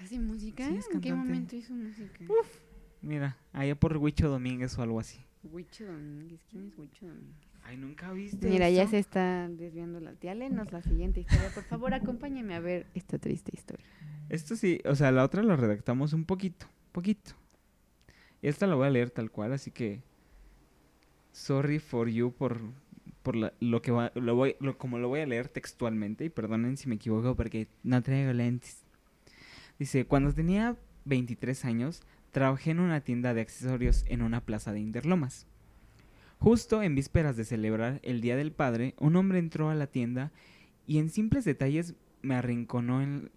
¿Hace 0.00 0.18
música? 0.18 0.66
Sí, 0.66 0.76
es 0.76 0.88
¿En 0.92 1.00
qué 1.00 1.12
momento 1.12 1.56
hizo 1.56 1.74
música? 1.74 2.24
Mira, 3.02 3.36
allá 3.52 3.74
por 3.74 3.96
Huicho 3.96 4.28
Domínguez 4.28 4.78
o 4.78 4.82
algo 4.82 4.98
así. 4.98 5.20
Huicho 5.42 5.84
Domínguez. 5.84 6.40
¿Quién 6.50 6.68
es 6.68 6.78
Huicho 6.78 7.06
Domínguez? 7.06 7.43
Ay, 7.64 7.76
nunca 7.76 8.12
viste. 8.12 8.48
Mira, 8.48 8.68
ya 8.70 8.82
eso? 8.82 8.92
se 8.92 8.98
está 8.98 9.48
desviando 9.48 9.98
la 10.00 10.12
tía. 10.14 10.34
Léenos 10.34 10.70
la 10.72 10.82
siguiente 10.82 11.20
historia. 11.20 11.48
Por 11.54 11.64
favor, 11.64 11.94
acompáñame 11.94 12.54
a 12.54 12.60
ver 12.60 12.86
esta 12.94 13.18
triste 13.18 13.50
historia. 13.54 13.84
Esto 14.28 14.54
sí, 14.56 14.80
o 14.84 14.94
sea, 14.94 15.10
la 15.12 15.24
otra 15.24 15.42
la 15.42 15.56
redactamos 15.56 16.12
un 16.12 16.24
poquito, 16.24 16.66
poquito. 16.92 17.32
Esta 18.42 18.66
la 18.66 18.74
voy 18.74 18.86
a 18.86 18.90
leer 18.90 19.10
tal 19.10 19.30
cual, 19.30 19.52
así 19.52 19.70
que 19.70 20.02
sorry 21.32 21.78
for 21.78 22.08
you 22.08 22.32
por 22.32 22.60
por 23.22 23.36
la- 23.36 23.54
lo 23.58 23.80
que 23.80 23.90
va, 23.90 24.12
lo 24.16 24.34
voy, 24.36 24.54
lo- 24.60 24.76
como 24.76 24.98
lo 24.98 25.08
voy 25.08 25.20
a 25.20 25.26
leer 25.26 25.48
textualmente 25.48 26.26
y 26.26 26.28
perdonen 26.28 26.76
si 26.76 26.90
me 26.90 26.96
equivoco 26.96 27.34
porque 27.34 27.68
no 27.82 28.02
traigo 28.02 28.34
lentes. 28.34 28.82
Dice, 29.78 30.04
cuando 30.04 30.30
tenía 30.34 30.76
23 31.06 31.64
años, 31.64 32.02
trabajé 32.32 32.72
en 32.72 32.80
una 32.80 33.00
tienda 33.00 33.32
de 33.32 33.40
accesorios 33.40 34.04
en 34.08 34.20
una 34.20 34.42
plaza 34.42 34.74
de 34.74 34.80
Interlomas. 34.80 35.46
Justo 36.38 36.82
en 36.82 36.94
vísperas 36.94 37.36
de 37.36 37.44
celebrar 37.44 38.00
el 38.02 38.20
Día 38.20 38.36
del 38.36 38.52
Padre, 38.52 38.94
un 38.98 39.16
hombre 39.16 39.38
entró 39.38 39.70
a 39.70 39.74
la 39.74 39.86
tienda 39.86 40.32
y 40.86 40.98
en 40.98 41.10
simples 41.10 41.44
detalles 41.44 41.94
me 42.22 42.34
arrinconó 42.34 43.02
en, 43.02 43.30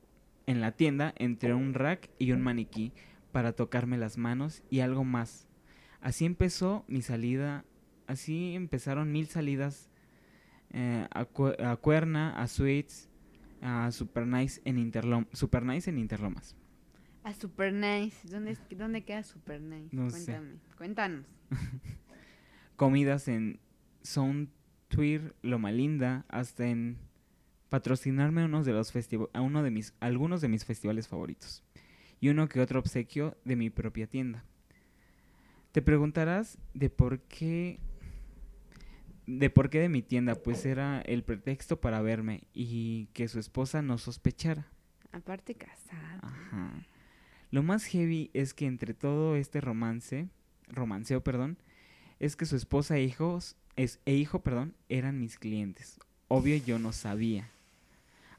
en 0.45 0.61
la 0.61 0.71
tienda 0.71 1.13
entre 1.17 1.53
un 1.53 1.73
rack 1.73 2.09
y 2.19 2.31
un 2.31 2.41
maniquí 2.41 2.93
para 3.31 3.53
tocarme 3.53 3.97
las 3.97 4.17
manos 4.17 4.63
y 4.69 4.79
algo 4.79 5.03
más. 5.03 5.47
Así 6.01 6.25
empezó 6.25 6.85
mi 6.87 7.01
salida, 7.01 7.65
así 8.07 8.55
empezaron 8.55 9.11
mil 9.11 9.27
salidas 9.27 9.89
eh, 10.71 11.07
a, 11.13 11.27
a 11.71 11.75
Cuerna, 11.77 12.41
a 12.41 12.47
Suites, 12.47 13.09
a 13.61 13.91
Super 13.91 14.27
Nice 14.27 14.61
en, 14.65 14.77
Interlom 14.77 15.25
Super 15.33 15.63
Nice 15.63 15.89
en 15.89 15.97
Interlomas. 15.97 16.55
A 17.23 17.33
Super 17.33 17.73
Nice. 17.73 18.27
¿Dónde, 18.27 18.57
dónde 18.71 19.03
queda 19.03 19.23
Super 19.23 19.61
Nice? 19.61 19.95
No 19.95 20.09
sé. 20.09 20.25
Cuéntame. 20.25 20.59
Cuéntanos. 20.77 21.25
Comidas 22.77 23.27
en 23.27 23.59
Sound 24.03 24.49
Tweer, 24.87 25.35
Loma 25.41 25.71
Linda, 25.71 26.25
hasta 26.29 26.67
en 26.67 26.97
patrocinarme 27.69 28.45
unos 28.45 28.65
de 28.65 28.71
los 28.71 28.93
festiva- 28.93 29.29
a 29.33 29.41
uno 29.41 29.61
de 29.63 29.71
mis, 29.71 29.93
algunos 29.99 30.39
de 30.39 30.47
mis 30.47 30.63
festivales 30.63 31.07
favoritos 31.09 31.63
y 32.21 32.29
uno 32.29 32.47
que 32.47 32.61
otro 32.61 32.79
obsequio 32.79 33.35
de 33.43 33.57
mi 33.57 33.69
propia 33.69 34.07
tienda. 34.07 34.45
Te 35.73 35.81
preguntarás 35.81 36.57
de 36.73 36.89
por 36.89 37.19
qué 37.23 37.79
de 39.25 39.49
por 39.49 39.69
qué 39.69 39.79
de 39.81 39.89
mi 39.89 40.01
tienda, 40.01 40.35
pues 40.35 40.65
era 40.65 41.01
el 41.01 41.21
pretexto 41.23 41.81
para 41.81 42.01
verme 42.01 42.43
y 42.53 43.07
que 43.07 43.27
su 43.27 43.39
esposa 43.39 43.81
no 43.81 43.97
sospechara. 43.97 44.67
Aparte 45.11 45.55
casado. 45.55 46.19
Ajá. 46.21 46.71
Lo 47.51 47.61
más 47.61 47.83
heavy 47.85 48.31
es 48.33 48.53
que 48.53 48.65
entre 48.67 48.93
todo 48.93 49.35
este 49.35 49.59
romance, 49.59 50.29
romanceo, 50.69 51.21
perdón, 51.25 51.57
es 52.19 52.35
que 52.35 52.45
su 52.45 52.55
esposa 52.55 52.97
e 52.97 53.03
hijos 53.03 53.55
es, 53.75 53.99
e 54.05 54.13
hijo, 54.15 54.39
perdón, 54.41 54.73
eran 54.89 55.19
mis 55.19 55.37
clientes. 55.37 55.99
Obvio 56.27 56.57
yo 56.57 56.79
no 56.79 56.91
sabía. 56.91 57.49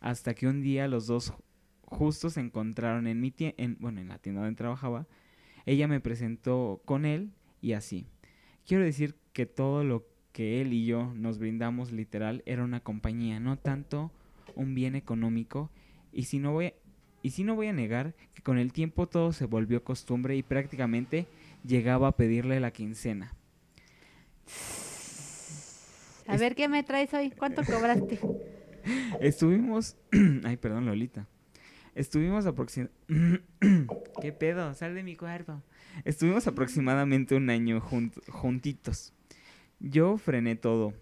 Hasta 0.01 0.35
que 0.35 0.47
un 0.47 0.63
día 0.63 0.89
los 0.89 1.07
dos 1.07 1.33
ju- 1.33 1.41
justo 1.85 2.31
se 2.31 2.41
encontraron 2.41 3.07
en 3.07 3.21
mi 3.21 3.31
tie- 3.33 3.55
en, 3.57 3.77
bueno, 3.81 4.01
en 4.01 4.09
la 4.09 4.19
tienda 4.19 4.43
donde 4.43 4.57
trabajaba. 4.57 5.07
Ella 5.67 5.89
me 5.89 6.01
presentó 6.01 6.81
con 6.85 7.05
él 7.05 7.31
y 7.61 7.73
así. 7.73 8.07
Quiero 8.67 8.85
decir 8.85 9.15
que 9.33 9.47
todo 9.47 9.85
lo 9.85 10.05
que 10.33 10.61
él 10.61 10.73
y 10.73 10.85
yo 10.87 11.13
nos 11.15 11.39
brindamos 11.39 11.91
literal 11.93 12.43
era 12.47 12.63
una 12.65 12.81
compañía, 12.81 13.41
no 13.41 13.57
tanto 13.59 14.11
un 14.55 14.75
bien 14.75 14.95
económico. 14.95 15.71
Y 16.13 16.25
si 16.25 16.39
no 16.39 16.53
voy 16.53 16.67
a, 16.67 16.73
y 17.23 17.31
si 17.31 17.45
no 17.45 17.55
voy 17.55 17.67
a 17.69 17.73
negar 17.73 18.15
que 18.35 18.43
con 18.43 18.59
el 18.59 18.73
tiempo 18.73 19.07
todo 19.09 19.33
se 19.33 19.47
volvió 19.47 19.83
costumbre 19.83 20.37
y 20.37 20.43
prácticamente 20.43 21.27
llegaba 21.65 22.09
a 22.09 22.17
pedirle 22.17 22.61
la 22.61 22.71
quincena. 22.71 23.35
A 26.27 26.37
ver 26.37 26.55
qué 26.55 26.69
me 26.69 26.83
traes 26.83 27.13
hoy. 27.15 27.31
¿Cuánto 27.31 27.63
cobraste? 27.67 28.19
Estuvimos. 29.21 29.97
Ay, 30.45 30.57
perdón, 30.57 30.87
Lolita. 30.87 31.27
Estuvimos 31.95 32.47
aproximadamente. 32.47 33.43
¿Qué 34.21 34.33
pedo? 34.33 34.75
Sal 34.75 34.95
de 34.95 35.03
mi 35.03 35.17
cuerpo. 35.17 35.63
Estuvimos 36.05 36.47
aproximadamente 36.47 37.35
un 37.35 37.51
año 37.51 37.81
jun- 37.81 38.13
juntitos. 38.29 39.13
Yo 39.81 40.17
frené 40.19 40.57
todo. 40.57 40.93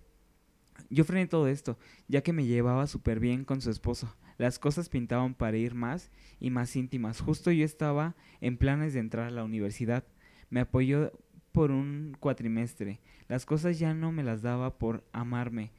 Yo 0.91 1.05
frené 1.05 1.27
todo 1.27 1.49
esto, 1.49 1.79
ya 2.07 2.23
que 2.23 2.33
me 2.35 2.45
llevaba 2.45 2.87
súper 2.87 3.19
bien 3.19 3.45
con 3.45 3.61
su 3.61 3.71
esposo. 3.71 4.15
Las 4.39 4.59
cosas 4.59 4.89
pintaban 4.91 5.35
para 5.35 5.57
ir 5.57 5.75
más 5.75 6.11
y 6.39 6.51
más 6.51 6.77
íntimas. 6.77 7.21
Justo 7.21 7.51
yo 7.51 7.65
estaba 7.65 8.15
en 8.43 8.59
planes 8.59 8.93
de 8.93 9.01
entrar 9.01 9.27
a 9.27 9.31
la 9.31 9.43
universidad. 9.43 10.05
Me 10.51 10.61
apoyó 10.61 11.13
por 11.57 11.71
un 11.71 12.15
cuatrimestre. 12.21 13.01
Las 13.29 13.47
cosas 13.47 13.79
ya 13.79 13.95
no 13.95 14.13
me 14.13 14.23
las 14.23 14.43
daba 14.43 14.77
por 14.77 15.03
amarme 15.15 15.73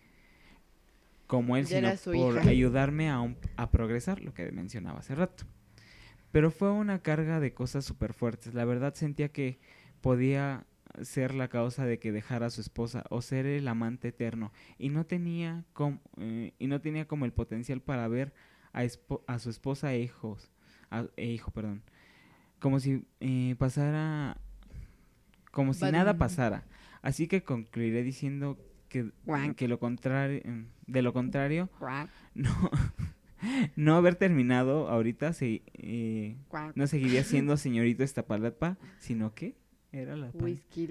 como 1.28 1.56
él, 1.56 1.68
Ya 1.68 1.96
sino 1.96 2.14
por 2.20 2.38
hija. 2.40 2.50
ayudarme 2.50 3.12
a, 3.12 3.20
un- 3.22 3.38
a 3.58 3.70
progresar, 3.70 4.20
lo 4.22 4.34
que 4.34 4.52
mencionaba 4.52 5.00
hace 5.00 5.14
rato. 5.14 5.44
Pero 6.32 6.50
fue 6.50 6.72
una 6.72 7.04
carga 7.04 7.40
de 7.40 7.54
cosas 7.54 7.86
súper 7.86 8.14
fuertes. 8.14 8.56
La 8.56 8.66
verdad 8.66 8.96
sentía 8.96 9.30
que 9.32 9.60
podía 10.02 10.66
ser 11.04 11.36
la 11.36 11.48
causa 11.48 11.86
de 11.86 12.00
que 12.00 12.12
dejara 12.12 12.48
a 12.48 12.50
su 12.50 12.62
esposa 12.62 13.04
o 13.12 13.22
ser 13.22 13.46
el 13.46 13.68
amante 13.68 14.08
eterno 14.08 14.52
y 14.80 14.90
no 14.90 15.06
tenía 15.06 15.64
como 15.74 16.00
y 16.58 16.66
no 16.66 16.82
tenía 16.82 17.08
como 17.08 17.26
el 17.26 17.34
potencial 17.34 17.82
para 17.82 18.08
ver 18.08 18.34
a, 18.74 18.82
a 19.28 19.38
su 19.40 19.50
esposa 19.52 19.94
e 19.94 20.00
hijos 20.02 20.50
a- 20.90 21.06
e 21.18 21.28
hijo 21.28 21.52
perdón 21.52 21.84
como 22.60 22.80
si 22.80 23.06
eh, 23.20 23.56
pasara, 23.60 24.38
como 25.58 25.74
si 25.74 25.92
nada 25.92 26.20
pasara. 26.20 26.66
Así 27.02 27.28
que 27.28 27.42
concluiré 27.42 28.04
diciendo 28.04 28.60
que, 28.90 29.12
que 29.56 29.68
lo 29.68 29.80
contrario, 29.80 30.44
de 30.86 31.02
lo 31.02 31.14
contrario, 31.14 31.68
no, 32.36 32.52
no 33.76 33.96
haber 33.96 34.18
terminado 34.18 34.88
ahorita 34.88 35.34
se, 35.34 35.64
eh, 35.74 36.38
no 36.76 36.86
seguiría 36.86 37.24
siendo 37.24 37.58
señorito 37.58 38.04
Estapalapa, 38.04 38.78
sino 39.00 39.34
que 39.34 39.56
era 39.92 40.16
la 40.16 40.30
Whisky 40.36 40.86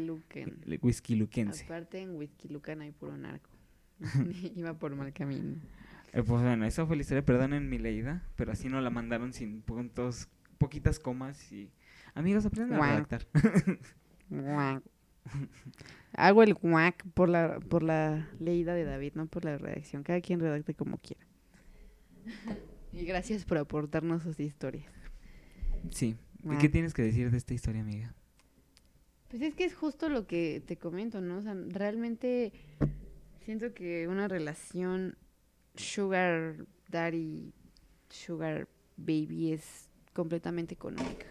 le- 0.64 0.80
whisky 0.82 1.14
luquense. 1.14 1.64
Aparte 1.64 2.00
en 2.00 2.16
Whisky 2.16 2.48
Lucan 2.48 2.80
hay 2.80 2.90
puro 2.90 3.16
narco. 3.16 3.50
Iba 4.56 4.74
por 4.74 4.96
mal 4.96 5.12
camino. 5.12 5.54
Eh, 6.12 6.24
pues 6.24 6.42
bueno, 6.42 6.64
esa 6.64 6.84
fue 6.86 6.96
la 6.96 7.02
historia, 7.02 7.24
perdonen 7.24 7.68
mi 7.70 7.78
leída, 7.78 8.26
pero 8.34 8.50
así 8.50 8.68
no 8.68 8.80
la 8.80 8.90
mandaron 8.90 9.32
sin 9.32 9.62
puntos, 9.62 10.28
poquitas 10.58 10.98
comas 10.98 11.52
y... 11.52 11.70
Amigos, 12.14 12.46
aprendan 12.46 12.82
a 12.82 12.94
redactar. 12.94 13.26
Guac. 14.30 14.82
Hago 16.12 16.42
el 16.42 16.54
guac 16.54 17.04
por 17.14 17.28
la, 17.28 17.60
por 17.60 17.82
la 17.82 18.28
leída 18.38 18.74
de 18.74 18.84
David, 18.84 19.12
no 19.14 19.26
por 19.26 19.44
la 19.44 19.58
redacción. 19.58 20.02
Cada 20.02 20.20
quien 20.20 20.40
redacte 20.40 20.74
como 20.74 20.98
quiera. 20.98 21.26
Y 22.92 23.04
gracias 23.04 23.44
por 23.44 23.58
aportarnos 23.58 24.22
sus 24.22 24.40
historias. 24.40 24.90
Sí. 25.90 26.16
¿Y 26.42 26.48
Guau. 26.48 26.58
qué 26.58 26.68
tienes 26.68 26.94
que 26.94 27.02
decir 27.02 27.30
de 27.30 27.36
esta 27.36 27.54
historia, 27.54 27.82
amiga? 27.82 28.14
Pues 29.28 29.42
es 29.42 29.54
que 29.54 29.64
es 29.64 29.74
justo 29.74 30.08
lo 30.08 30.26
que 30.26 30.62
te 30.64 30.76
comento, 30.76 31.20
¿no? 31.20 31.38
O 31.38 31.42
sea, 31.42 31.54
realmente 31.68 32.52
siento 33.44 33.74
que 33.74 34.08
una 34.08 34.28
relación 34.28 35.16
sugar 35.74 36.66
daddy, 36.88 37.52
sugar 38.08 38.68
baby 38.96 39.52
es 39.52 39.90
completamente 40.12 40.74
económica. 40.74 41.26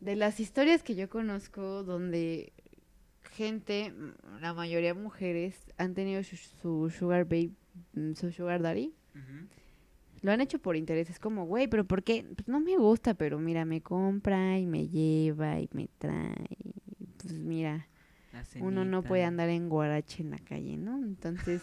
De 0.00 0.16
las 0.16 0.40
historias 0.40 0.82
que 0.82 0.94
yo 0.94 1.08
conozco 1.08 1.84
donde 1.84 2.52
gente, 3.32 3.92
la 4.40 4.54
mayoría 4.54 4.94
mujeres, 4.94 5.56
han 5.76 5.94
tenido 5.94 6.22
su, 6.22 6.36
su 6.36 6.90
sugar 6.90 7.24
baby, 7.24 7.54
mm, 7.94 8.14
su 8.14 8.32
sugar 8.32 8.62
daddy, 8.62 8.94
lo 10.22 10.32
han 10.32 10.40
hecho 10.40 10.58
por 10.58 10.76
interés. 10.76 11.08
Es 11.10 11.18
como, 11.18 11.46
güey, 11.46 11.68
pero 11.68 11.84
¿por 11.84 12.02
qué? 12.02 12.26
Pues 12.34 12.48
no 12.48 12.60
me 12.60 12.76
gusta, 12.76 13.14
pero 13.14 13.38
mira, 13.38 13.64
me 13.64 13.80
compra 13.80 14.58
y 14.58 14.66
me 14.66 14.88
lleva 14.88 15.60
y 15.60 15.68
me 15.72 15.88
trae. 15.98 16.34
y 16.98 17.06
Pues 17.16 17.32
mira, 17.34 17.88
uno 18.60 18.84
no 18.84 19.02
puede 19.02 19.24
andar 19.24 19.48
en 19.48 19.68
guarache 19.68 20.22
en 20.22 20.30
la 20.30 20.38
calle, 20.38 20.76
¿no? 20.76 20.98
Entonces, 21.02 21.62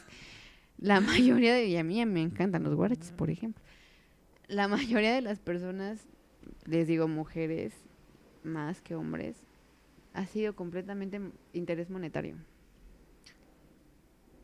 la 0.77 0.99
mayoría 1.01 1.53
de, 1.53 1.67
y 1.67 1.77
a 1.77 1.83
mí 1.83 2.03
me 2.05 2.21
encantan 2.21 2.63
los 2.63 2.75
guaraches, 2.75 3.11
por 3.11 3.29
ejemplo. 3.29 3.63
La 4.47 4.67
mayoría 4.67 5.13
de 5.13 5.21
las 5.21 5.39
personas, 5.39 6.07
les 6.65 6.87
digo 6.87 7.07
mujeres 7.07 7.86
más 8.47 8.81
que 8.81 8.95
hombres, 8.95 9.37
ha 10.13 10.25
sido 10.25 10.55
completamente 10.55 11.21
interés 11.53 11.89
monetario. 11.89 12.35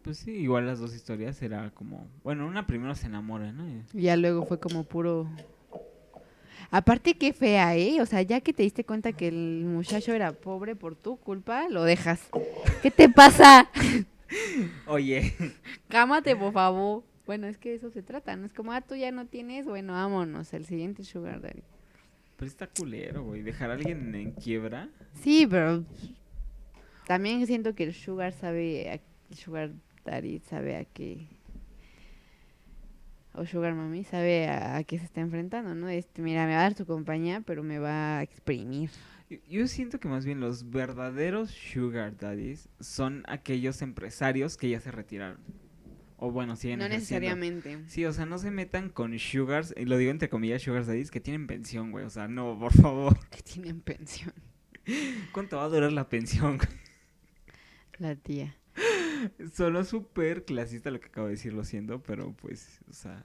Pues 0.04 0.18
sí, 0.18 0.32
igual 0.32 0.66
las 0.66 0.80
dos 0.80 0.94
historias 0.94 1.42
era 1.42 1.72
como... 1.72 2.08
Bueno, 2.24 2.46
una 2.46 2.68
primero 2.68 2.94
se 2.94 3.08
enamora, 3.08 3.54
¿no? 3.54 3.66
Ya 3.94 4.18
luego 4.18 4.46
fue 4.46 4.60
como 4.60 4.84
puro... 4.84 5.28
Aparte 6.70 7.14
qué 7.14 7.34
fea, 7.34 7.76
¿eh? 7.78 8.02
O 8.02 8.06
sea, 8.06 8.22
ya 8.22 8.42
que 8.42 8.52
te 8.52 8.64
diste 8.64 8.84
cuenta 8.84 9.14
que 9.14 9.28
el 9.30 9.64
muchacho 9.66 10.12
era 10.12 10.34
pobre 10.34 10.76
por 10.76 10.96
tu 10.96 11.18
culpa, 11.18 11.70
lo 11.70 11.84
dejas. 11.84 12.30
¿Qué 12.82 12.92
te 12.92 13.08
pasa? 13.10 13.70
Oye, 14.88 15.36
Cámate, 15.88 16.36
por 16.36 16.52
favor. 16.52 17.04
Bueno, 17.26 17.48
es 17.48 17.58
que 17.58 17.70
de 17.70 17.76
eso 17.76 17.90
se 17.90 18.04
trata, 18.04 18.36
¿no? 18.36 18.46
Es 18.46 18.54
como, 18.54 18.74
ah, 18.74 18.82
tú 18.82 18.96
ya 18.96 19.12
no 19.12 19.26
tienes, 19.28 19.66
bueno, 19.66 19.94
vámonos, 19.94 20.54
el 20.54 20.66
siguiente 20.66 21.06
sugar 21.06 21.40
daddy. 21.42 21.64
Pero 22.38 22.48
está 22.50 22.68
culero, 22.68 23.24
güey. 23.24 23.42
Dejar 23.42 23.70
a 23.72 23.74
alguien 23.74 24.14
en 24.16 24.32
quiebra. 24.32 24.90
Sí, 25.14 25.48
pero 25.50 25.84
también 27.08 27.46
siento 27.48 27.76
que 27.76 27.84
el 27.84 27.94
sugar 27.94 28.34
sabe, 28.34 28.90
a, 28.90 28.94
el 29.30 29.38
sugar 29.38 29.72
daddy 30.06 30.40
sabe 30.40 30.76
a 30.78 30.86
qué, 30.86 31.28
o 33.34 33.46
sugar 33.46 33.74
mami 33.74 34.04
sabe 34.04 34.48
a, 34.48 34.78
a 34.78 34.84
qué 34.84 35.00
se 35.00 35.06
está 35.06 35.22
enfrentando, 35.22 35.74
¿no? 35.74 35.90
Este, 35.90 36.22
mira, 36.22 36.46
me 36.46 36.54
va 36.54 36.60
a 36.60 36.64
dar 36.64 36.76
tu 36.76 36.86
compañía, 36.86 37.42
pero 37.46 37.64
me 37.64 37.80
va 37.80 38.20
a 38.20 38.24
exprimir. 38.24 38.90
Yo- 39.30 39.38
Yo 39.50 39.68
siento 39.68 40.00
que 40.00 40.08
más 40.08 40.26
bien 40.26 40.40
los 40.40 40.70
verdaderos 40.70 41.50
sugar 41.50 42.16
daddies 42.18 42.70
son 42.80 43.24
aquellos 43.28 43.82
empresarios 43.82 44.56
que 44.58 44.70
ya 44.70 44.80
se 44.80 44.92
retiraron. 44.92 45.40
O 46.26 46.32
bueno, 46.32 46.56
siguen 46.56 46.80
No 46.80 46.86
ejerciendo. 46.86 47.28
necesariamente. 47.36 47.90
Sí, 47.90 48.06
o 48.06 48.14
sea, 48.14 48.26
no 48.26 48.38
se 48.38 48.50
metan 48.50 48.88
con 48.90 49.20
sugars, 49.20 49.74
y 49.76 49.84
lo 49.84 49.98
digo 49.98 50.10
entre 50.10 50.30
comillas, 50.30 50.62
sugar 50.62 50.86
daddies 50.86 51.12
que 51.12 51.20
tienen 51.20 51.48
pensión, 51.48 51.92
güey. 51.92 52.06
O 52.06 52.10
sea, 52.10 52.30
no, 52.30 52.58
por 52.58 52.72
favor. 52.72 53.18
Que 53.30 53.42
tienen 53.42 53.82
pensión. 53.82 54.32
¿Cuánto 55.34 55.58
va 55.58 55.66
a 55.66 55.68
durar 55.68 55.92
la 55.92 56.08
pensión? 56.08 56.60
La 58.00 58.16
tía. 58.16 58.56
Solo 59.54 59.84
súper 59.84 60.46
clasista 60.46 60.92
lo 60.92 61.00
que 61.02 61.08
acabo 61.08 61.28
de 61.28 61.34
decir, 61.34 61.54
lo 61.54 61.66
siento, 61.66 62.02
pero 62.02 62.34
pues, 62.42 62.80
o 62.90 62.94
sea, 62.94 63.22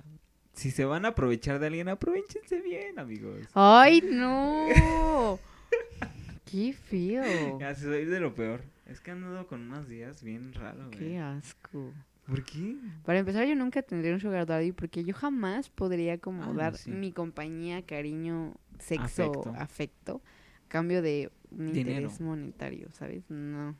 si 0.52 0.72
se 0.72 0.84
van 0.84 1.04
a 1.04 1.08
aprovechar 1.10 1.60
de 1.60 1.68
alguien, 1.68 1.88
aprovechense 1.88 2.60
bien, 2.60 2.98
amigos. 2.98 3.46
¡Ay, 3.54 4.02
no! 4.04 5.38
¡Qué 6.50 6.72
feo! 6.72 7.58
Ya, 7.60 7.74
soy 7.76 8.06
de 8.06 8.18
lo 8.20 8.34
peor. 8.34 8.62
Es 8.86 9.00
que 9.00 9.10
han 9.12 9.20
dado 9.22 9.46
con 9.46 9.62
unos 9.70 9.88
días 9.88 10.22
bien 10.24 10.52
raros, 10.52 10.88
güey. 10.88 10.98
¡Qué 10.98 11.18
asco! 11.18 11.92
¿Por 12.28 12.44
qué? 12.44 12.76
Para 13.04 13.20
empezar, 13.20 13.46
yo 13.46 13.54
nunca 13.56 13.80
tendría 13.80 14.12
un 14.12 14.20
sugar 14.20 14.44
daddy 14.44 14.72
porque 14.72 15.02
yo 15.02 15.14
jamás 15.14 15.70
podría 15.70 16.18
como 16.18 16.42
Ah, 16.42 16.52
dar 16.52 16.76
sí. 16.76 16.90
mi 16.90 17.10
compañía, 17.10 17.80
cariño, 17.86 18.54
sexo, 18.78 19.04
Afecto. 19.04 19.54
afecto, 19.56 20.22
a 20.66 20.68
cambio 20.68 21.00
de 21.00 21.32
un 21.50 21.72
Dinero. 21.72 21.90
interés 22.02 22.20
monetario, 22.20 22.90
¿sabes? 22.92 23.24
No. 23.30 23.74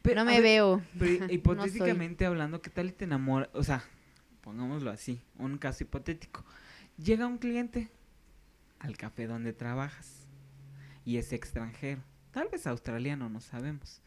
Pero, 0.00 0.20
no 0.20 0.24
me 0.24 0.40
ver, 0.40 0.42
veo. 0.42 0.82
Pero 0.98 1.26
hipotéticamente 1.32 2.24
hablando, 2.24 2.62
¿qué 2.62 2.70
tal 2.70 2.88
y 2.88 2.92
te 2.92 3.04
enamora? 3.04 3.50
O 3.52 3.62
sea, 3.62 3.84
pongámoslo 4.40 4.90
así, 4.90 5.20
un 5.36 5.58
caso 5.58 5.84
hipotético. 5.84 6.44
Llega 6.96 7.26
un 7.26 7.36
cliente 7.36 7.90
al 8.78 8.96
café 8.96 9.26
donde 9.26 9.52
trabajas 9.52 10.26
y 11.04 11.18
es 11.18 11.32
extranjero. 11.34 12.02
Tal 12.30 12.48
vez 12.50 12.66
australiano, 12.66 13.28
no 13.28 13.40
sabemos. 13.40 14.00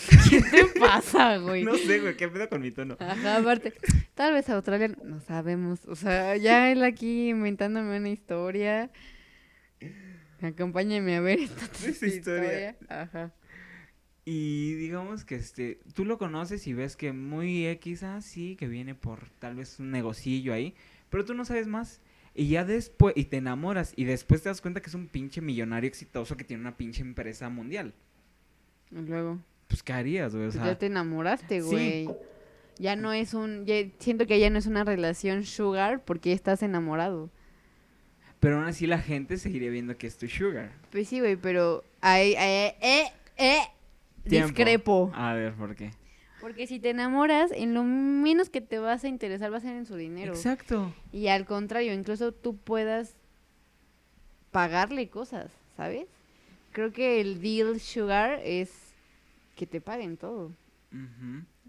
¿Qué 0.30 0.40
te 0.40 0.80
pasa, 0.80 1.38
güey? 1.38 1.64
No 1.64 1.76
sé, 1.76 2.00
güey, 2.00 2.16
qué 2.16 2.28
pedo 2.28 2.48
con 2.48 2.60
mi 2.62 2.70
tono. 2.70 2.96
Ajá, 2.98 3.36
aparte, 3.36 3.72
tal 4.14 4.32
vez 4.34 4.48
australiano, 4.48 4.96
no 5.04 5.20
sabemos. 5.20 5.86
O 5.86 5.94
sea, 5.96 6.36
ya 6.36 6.70
él 6.72 6.82
aquí 6.82 7.30
inventándome 7.30 7.96
una 7.98 8.08
historia. 8.10 8.90
Acompáñame 10.40 11.16
a 11.16 11.20
ver 11.20 11.40
esta 11.40 11.64
Esa 11.88 12.06
historia. 12.06 12.70
historia. 12.70 12.76
Ajá. 12.88 13.32
Y 14.24 14.74
digamos 14.74 15.24
que 15.24 15.34
este, 15.34 15.80
tú 15.94 16.04
lo 16.04 16.16
conoces 16.18 16.66
y 16.66 16.72
ves 16.74 16.96
que 16.96 17.12
muy 17.12 17.66
X, 17.66 18.02
ah, 18.04 18.20
sí, 18.20 18.56
que 18.56 18.68
viene 18.68 18.94
por 18.94 19.30
tal 19.40 19.56
vez 19.56 19.80
un 19.80 19.90
negocillo 19.90 20.52
ahí, 20.54 20.74
pero 21.10 21.24
tú 21.24 21.34
no 21.34 21.44
sabes 21.44 21.66
más. 21.66 22.00
Y 22.34 22.48
ya 22.48 22.64
después, 22.64 23.14
y 23.16 23.24
te 23.24 23.38
enamoras, 23.38 23.92
y 23.96 24.04
después 24.04 24.42
te 24.42 24.48
das 24.48 24.60
cuenta 24.60 24.80
que 24.80 24.88
es 24.88 24.94
un 24.94 25.08
pinche 25.08 25.40
millonario 25.40 25.88
exitoso 25.88 26.36
que 26.36 26.44
tiene 26.44 26.62
una 26.62 26.76
pinche 26.76 27.02
empresa 27.02 27.48
mundial. 27.50 27.94
Y 28.90 29.00
luego. 29.00 29.38
Pues, 29.72 29.82
¿qué 29.82 29.92
harías, 29.94 30.32
güey? 30.34 30.44
O 30.48 30.50
Pues 30.50 30.54
sea, 30.62 30.66
ya 30.72 30.78
te 30.78 30.86
enamoraste, 30.86 31.62
sí. 31.62 31.66
güey. 31.66 32.08
Ya 32.78 32.94
no 32.96 33.12
es 33.12 33.32
un. 33.34 33.64
ya- 33.66 33.86
siento 33.98 34.26
que 34.26 34.38
ya 34.38 34.50
no 34.50 34.58
es 34.58 34.66
una 34.66 34.84
relación 34.84 35.44
sugar 35.44 36.02
porque 36.04 36.30
ya 36.30 36.34
estás 36.34 36.62
enamorado. 36.62 37.30
pero 38.40 38.56
aún 38.58 38.66
así 38.66 38.86
la 38.86 38.98
gente 38.98 39.36
seguiría 39.38 39.70
viendo 39.70 39.96
que 39.96 40.06
es 40.08 40.16
tu 40.18 40.26
sugar. 40.28 40.72
Pues 40.90 41.08
sí, 41.08 41.20
güey, 41.20 41.36
pero. 41.36 41.84
Ahí, 42.00 42.34
eh, 42.36 42.74
eh, 42.82 43.04
eh, 43.36 43.58
Tiempo. 44.28 44.48
discrepo. 44.48 45.10
A 45.14 45.32
ver, 45.34 45.52
¿por 45.54 45.74
qué? 45.76 45.90
Porque 46.40 46.66
si 46.66 46.80
te 46.80 46.90
enamoras, 46.90 47.52
en 47.52 47.72
lo 47.72 47.84
menos 47.84 48.50
que 48.50 48.60
te 48.60 48.78
vas 48.80 49.04
a 49.04 49.08
interesar 49.08 49.52
va 49.52 49.58
a 49.58 49.60
ser 49.60 49.76
en 49.76 49.86
su 49.86 49.94
dinero. 49.96 50.32
Exacto. 50.34 50.92
Y 51.12 51.28
al 51.28 51.46
contrario, 51.46 51.94
incluso 51.94 52.32
tú 52.32 52.56
puedas 52.56 53.14
pagarle 54.50 55.08
cosas, 55.08 55.50
¿sabes? 55.76 56.06
Creo 56.72 56.92
que 56.92 57.20
el 57.20 57.40
deal 57.40 57.78
sugar 57.80 58.40
es 58.44 58.70
que 59.62 59.66
te 59.68 59.80
paguen 59.80 60.16
todo. 60.16 60.52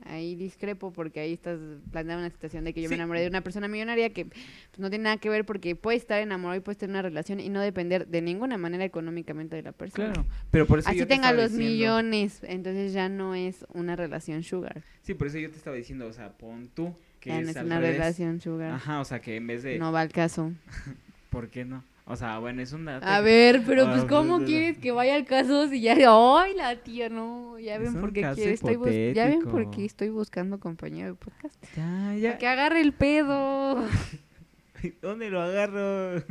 Ahí 0.06 0.36
discrepo 0.36 0.92
porque 0.92 1.20
ahí 1.20 1.32
estás 1.32 1.60
planteando 1.92 2.24
una 2.26 2.32
situación 2.32 2.64
de 2.66 2.74
que 2.74 2.82
yo 2.82 2.90
Sí. 2.90 2.94
me 2.94 2.96
enamoré 2.96 3.22
de 3.22 3.28
una 3.28 3.42
persona 3.42 3.68
millonaria 3.68 4.10
que 4.12 4.26
pues, 4.26 4.80
no 4.80 4.90
tiene 4.90 5.04
nada 5.04 5.18
que 5.18 5.30
ver 5.30 5.46
porque 5.46 5.76
puedes 5.76 6.02
estar 6.02 6.20
enamorado 6.20 6.58
y 6.58 6.62
puedes 6.64 6.78
tener 6.80 6.94
una 6.96 7.04
relación 7.04 7.40
y 7.40 7.48
no 7.50 7.62
depender 7.62 8.08
de 8.08 8.22
ninguna 8.24 8.58
manera 8.58 8.84
económicamente 8.84 9.56
de 9.56 9.62
la 9.62 9.72
persona. 9.74 10.12
Claro. 10.12 10.28
Pero 10.50 10.66
por 10.66 10.80
eso 10.80 10.90
Así 10.90 10.98
yo 10.98 11.06
te 11.08 11.14
tenga 11.14 11.32
los 11.34 11.52
diciendo- 11.52 11.72
millones, 11.72 12.40
entonces 12.44 12.92
ya 12.94 13.08
no 13.10 13.36
es 13.36 13.64
una 13.74 13.96
relación 13.96 14.42
sugar. 14.44 14.82
Sí, 15.04 15.14
por 15.14 15.28
eso 15.28 15.38
yo 15.38 15.50
te 15.52 15.58
estaba 15.58 15.76
diciendo, 15.76 16.08
o 16.08 16.14
sea, 16.14 16.32
pon 16.32 16.70
tú 16.74 16.94
que 17.20 17.30
Ya 17.30 17.36
no 17.36 17.42
es 17.44 17.50
es 17.50 17.58
al 17.58 17.68
una 17.68 17.80
revés. 17.80 17.98
relación 17.98 18.42
sugar. 18.42 18.72
Ajá, 18.72 19.00
o 19.00 19.06
sea, 19.06 19.22
que 19.22 19.36
en 19.38 19.46
vez 19.48 19.62
de... 19.64 19.78
No 19.78 19.92
va 19.92 20.02
al 20.02 20.12
caso. 20.12 20.52
¿Por 21.30 21.48
qué 21.50 21.64
no? 21.64 21.84
O 22.06 22.16
sea, 22.18 22.40
bueno, 22.40 22.62
es 22.62 22.74
un 22.74 22.84
dato. 22.86 23.06
A 23.08 23.22
ver, 23.22 23.64
pero 23.66 23.86
pues 23.90 24.04
¿cómo 24.06 24.44
quieres 24.44 24.78
que 24.78 24.92
vaya 24.92 25.16
al 25.16 25.26
caso 25.26 25.70
si 25.70 25.80
ya... 25.82 25.94
¡Ay, 25.96 26.54
la 26.54 26.76
tía, 26.84 27.08
no! 27.08 27.58
Ya 27.60 27.78
ven 27.78 27.94
por 28.00 28.12
qué 28.12 28.30
estoy 28.54 28.76
bus- 28.76 28.90
Ya 29.16 29.28
ven 29.28 29.44
por 29.44 29.72
qué 29.72 29.86
estoy 29.86 30.10
buscando 30.10 30.60
compañero 30.60 31.10
de 31.10 31.16
podcast. 31.16 31.56
Ya, 31.78 31.84
Para 31.86 32.18
ya. 32.18 32.38
que 32.38 32.48
agarre 32.48 32.82
el 32.82 32.92
pedo. 32.94 33.88
¿Dónde 35.02 35.30
lo 35.30 35.42
agarro? 35.42 36.22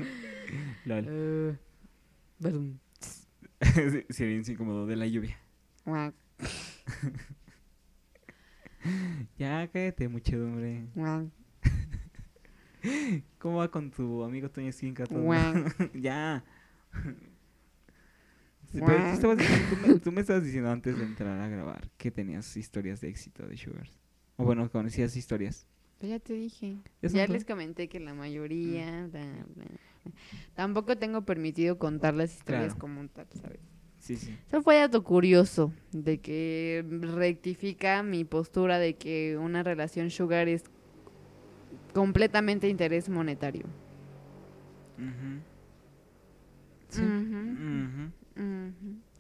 Lol. 0.85 1.59
Sí, 3.63 4.05
Sería 4.11 4.37
incómodo 4.37 4.87
de 4.87 4.97
la 4.97 5.07
lluvia. 5.07 5.39
Ya, 9.39 9.69
cállate, 9.73 10.09
muchedumbre. 10.09 10.87
guac, 10.95 11.27
¿Cómo 13.39 13.59
va 13.59 13.71
con 13.71 13.91
tu 13.91 14.23
amigo 14.25 14.51
Toño 14.51 14.71
guac. 15.11 15.93
ya. 15.95 16.45
Pero 18.73 18.87
tú, 18.87 18.93
estabas 18.93 19.39
diciendo- 19.39 19.67
tú 19.71 19.77
me, 19.87 19.99
tú 20.01 20.13
me 20.13 20.21
estabas 20.23 20.45
diciendo 20.45 20.71
antes 20.71 20.97
de 20.97 21.05
entrar 21.05 21.39
a 21.41 21.49
grabar 21.49 21.89
que 21.99 22.11
tenías 22.11 22.57
historias 22.57 23.01
de 23.01 23.09
éxito 23.09 23.47
de 23.47 23.57
Sugars. 23.57 23.99
O 24.37 24.45
bueno, 24.45 24.71
conocías 24.71 25.15
historias. 25.17 25.67
Pues 25.99 26.11
ya 26.11 26.19
te 26.19 26.33
dije. 26.33 26.79
¿Eso 27.03 27.15
Ya 27.17 27.27
les 27.27 27.45
comenté 27.45 27.89
que 27.89 28.01
la 28.01 28.15
mayoría, 28.15 29.07
bla, 29.13 29.47
bla. 29.55 29.65
Tampoco 30.55 30.97
tengo 30.97 31.23
permitido 31.23 31.79
contar 31.79 32.15
las 32.15 32.35
historias 32.35 32.75
Claro. 32.75 32.79
como 32.81 33.07
tal, 33.09 33.27
¿sabes? 33.41 33.61
Sí, 33.99 34.17
sí. 34.17 34.37
Eso 34.49 34.63
fue 34.63 34.77
dato 34.79 35.05
curioso, 35.05 35.73
de 35.93 36.19
que 36.19 36.85
rectifica 37.03 38.03
mi 38.03 38.25
postura 38.25 38.79
de 38.81 38.95
que 38.97 39.37
una 39.39 39.63
relación 39.63 40.11
sugar 40.11 40.49
es 40.49 40.65
completamente 41.93 42.69
interés 42.69 43.09
monetario. 43.09 43.65
Sí. 46.89 47.03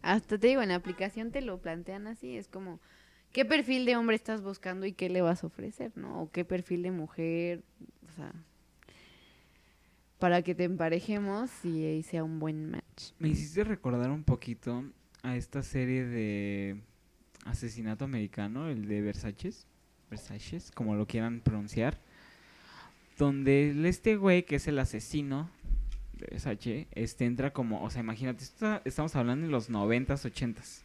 Hasta 0.03 0.39
te 0.39 0.47
digo, 0.49 0.63
en 0.63 0.71
la 0.71 0.75
aplicación 0.75 1.31
te 1.31 1.41
lo 1.41 1.59
plantean 1.59 2.07
así, 2.07 2.37
es 2.37 2.49
como, 2.49 2.81
¿qué 3.33 3.45
perfil 3.45 3.87
de 3.87 3.97
hombre 3.97 4.17
estás 4.17 4.43
buscando 4.43 4.85
y 4.85 4.93
qué 4.93 5.09
le 5.09 5.23
vas 5.23 5.45
a 5.45 5.47
ofrecer, 5.47 5.93
no? 5.97 6.23
O 6.23 6.31
qué 6.31 6.45
perfil 6.45 6.83
de 6.83 6.91
mujer, 6.91 7.63
o 8.09 8.17
sea, 8.17 8.33
para 10.19 10.43
que 10.43 10.55
te 10.55 10.65
emparejemos 10.65 11.51
y 11.65 11.85
ahí 11.85 12.03
sea 12.03 12.25
un 12.25 12.39
buen 12.39 12.71
match. 12.71 13.13
Me 13.19 13.29
hiciste 13.29 13.65
recordar 13.65 14.11
un 14.11 14.25
poquito 14.25 14.85
a 15.23 15.37
esta 15.37 15.63
serie 15.63 16.05
de 16.05 16.81
asesinato 17.45 18.05
americano, 18.05 18.69
el 18.69 18.87
de 18.87 19.01
Versaces, 19.01 19.67
Versaces, 20.11 20.71
como 20.71 20.95
lo 20.95 21.07
quieran 21.07 21.41
pronunciar, 21.41 21.99
donde 23.23 23.89
este 23.89 24.17
güey 24.17 24.43
que 24.45 24.57
es 24.57 24.67
el 24.69 24.79
asesino 24.79 25.49
de 26.15 26.27
Versace, 26.31 26.87
este 26.93 27.25
entra 27.25 27.53
como, 27.53 27.83
o 27.83 27.91
sea, 27.91 28.01
imagínate, 28.01 28.43
está- 28.45 28.83
estamos 28.85 29.15
hablando 29.17 29.47
en 29.47 29.53
los 29.53 29.71
noventas, 29.71 30.25
ochentas, 30.25 30.85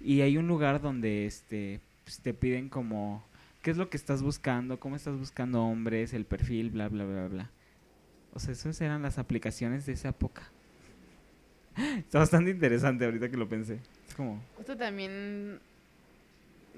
y 0.00 0.20
hay 0.20 0.36
un 0.36 0.46
lugar 0.46 0.80
donde 0.80 1.26
este 1.26 1.80
pues, 2.04 2.20
te 2.20 2.32
piden 2.34 2.68
como 2.68 3.24
qué 3.62 3.70
es 3.72 3.76
lo 3.76 3.90
que 3.90 3.96
estás 3.96 4.22
buscando, 4.22 4.78
cómo 4.78 4.96
estás 4.96 5.18
buscando 5.18 5.62
hombres, 5.64 6.14
el 6.14 6.24
perfil, 6.24 6.70
bla 6.70 6.88
bla 6.88 7.04
bla 7.04 7.26
bla. 7.28 7.50
O 8.34 8.38
sea, 8.38 8.52
esas 8.52 8.80
eran 8.80 9.02
las 9.02 9.18
aplicaciones 9.18 9.84
de 9.86 9.94
esa 9.94 10.10
época. 10.10 10.42
Está 11.98 12.18
bastante 12.20 12.50
interesante 12.50 13.04
ahorita 13.04 13.28
que 13.30 13.36
lo 13.36 13.48
pensé. 13.48 13.80
Es 14.08 14.14
como, 14.14 14.40
Justo 14.56 14.76
también 14.76 15.58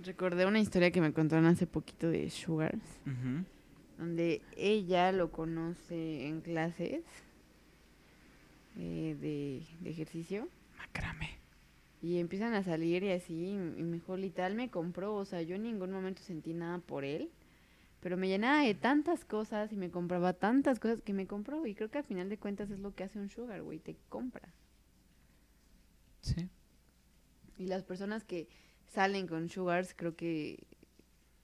recordé 0.05 0.47
una 0.47 0.59
historia 0.61 0.91
que 0.91 1.01
me 1.01 1.13
contaron 1.13 1.47
hace 1.47 1.67
poquito 1.67 2.09
de 2.09 2.31
Sugars, 2.31 2.81
ujú, 3.07 3.45
donde 4.01 4.41
ella 4.57 5.13
lo 5.13 5.31
conoce 5.31 6.27
en 6.27 6.41
clases 6.41 7.05
eh, 8.79 9.15
de, 9.21 9.63
de 9.81 9.91
ejercicio 9.91 10.49
macrame. 10.79 11.39
y 12.01 12.19
empiezan 12.19 12.55
a 12.55 12.63
salir 12.63 13.03
y 13.03 13.13
así, 13.13 13.51
y 13.51 13.83
mejor 13.83 14.19
literal 14.19 14.55
me 14.55 14.71
compró, 14.71 15.15
o 15.15 15.27
sea, 15.27 15.43
yo 15.43 15.55
en 15.55 15.65
ningún 15.65 15.93
momento 15.93 16.23
sentí 16.23 16.55
nada 16.55 16.79
por 16.79 17.05
él, 17.05 17.31
pero 18.01 18.17
me 18.17 18.29
llenaba 18.29 18.63
de 18.63 18.75
tantas 18.75 19.27
cosas 19.27 19.71
y 19.71 19.77
me 19.77 19.91
compraba 19.91 20.33
tantas 20.33 20.81
cosas 20.81 21.03
que 21.03 21.13
me 21.13 21.27
compró 21.27 21.67
y 21.67 21.75
creo 21.75 21.91
que 21.91 21.99
al 21.99 22.05
final 22.05 22.31
de 22.31 22.39
cuentas 22.39 22.71
es 22.71 22.79
lo 22.79 22.95
que 22.95 23.05
hace 23.05 23.19
un 23.19 23.29
sugar, 23.29 23.63
güey, 23.63 23.81
te 23.81 23.97
compra. 24.09 24.49
Sí. 26.23 26.49
Y 27.59 27.67
las 27.67 27.83
personas 27.83 28.25
que 28.25 28.49
salen 28.87 29.27
con 29.27 29.51
sugars 29.51 29.93
creo 29.95 30.17
que 30.17 30.65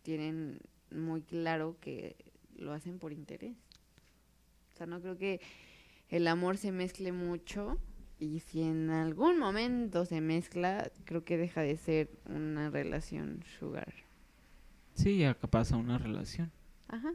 tienen 0.00 0.59
muy 0.90 1.20
claro 1.20 1.76
que 1.80 2.16
lo 2.59 2.72
hacen 2.72 2.98
por 2.98 3.12
interés. 3.12 3.57
O 4.74 4.76
sea, 4.76 4.86
no 4.86 5.00
creo 5.00 5.16
que 5.16 5.40
el 6.09 6.26
amor 6.28 6.57
se 6.59 6.72
mezcle 6.72 7.12
mucho 7.12 7.78
y 8.18 8.40
si 8.40 8.62
en 8.62 8.90
algún 8.90 9.38
momento 9.38 10.04
se 10.04 10.20
mezcla, 10.20 10.90
creo 11.04 11.24
que 11.24 11.36
deja 11.36 11.61
de 11.62 11.76
ser 11.76 12.11
una 12.26 12.70
relación 12.70 13.42
sugar. 13.59 13.92
Sí, 14.94 15.18
ya 15.18 15.34
capaz 15.34 15.72
a 15.72 15.76
una 15.76 15.98
relación. 15.98 16.50
Ajá. 16.88 17.12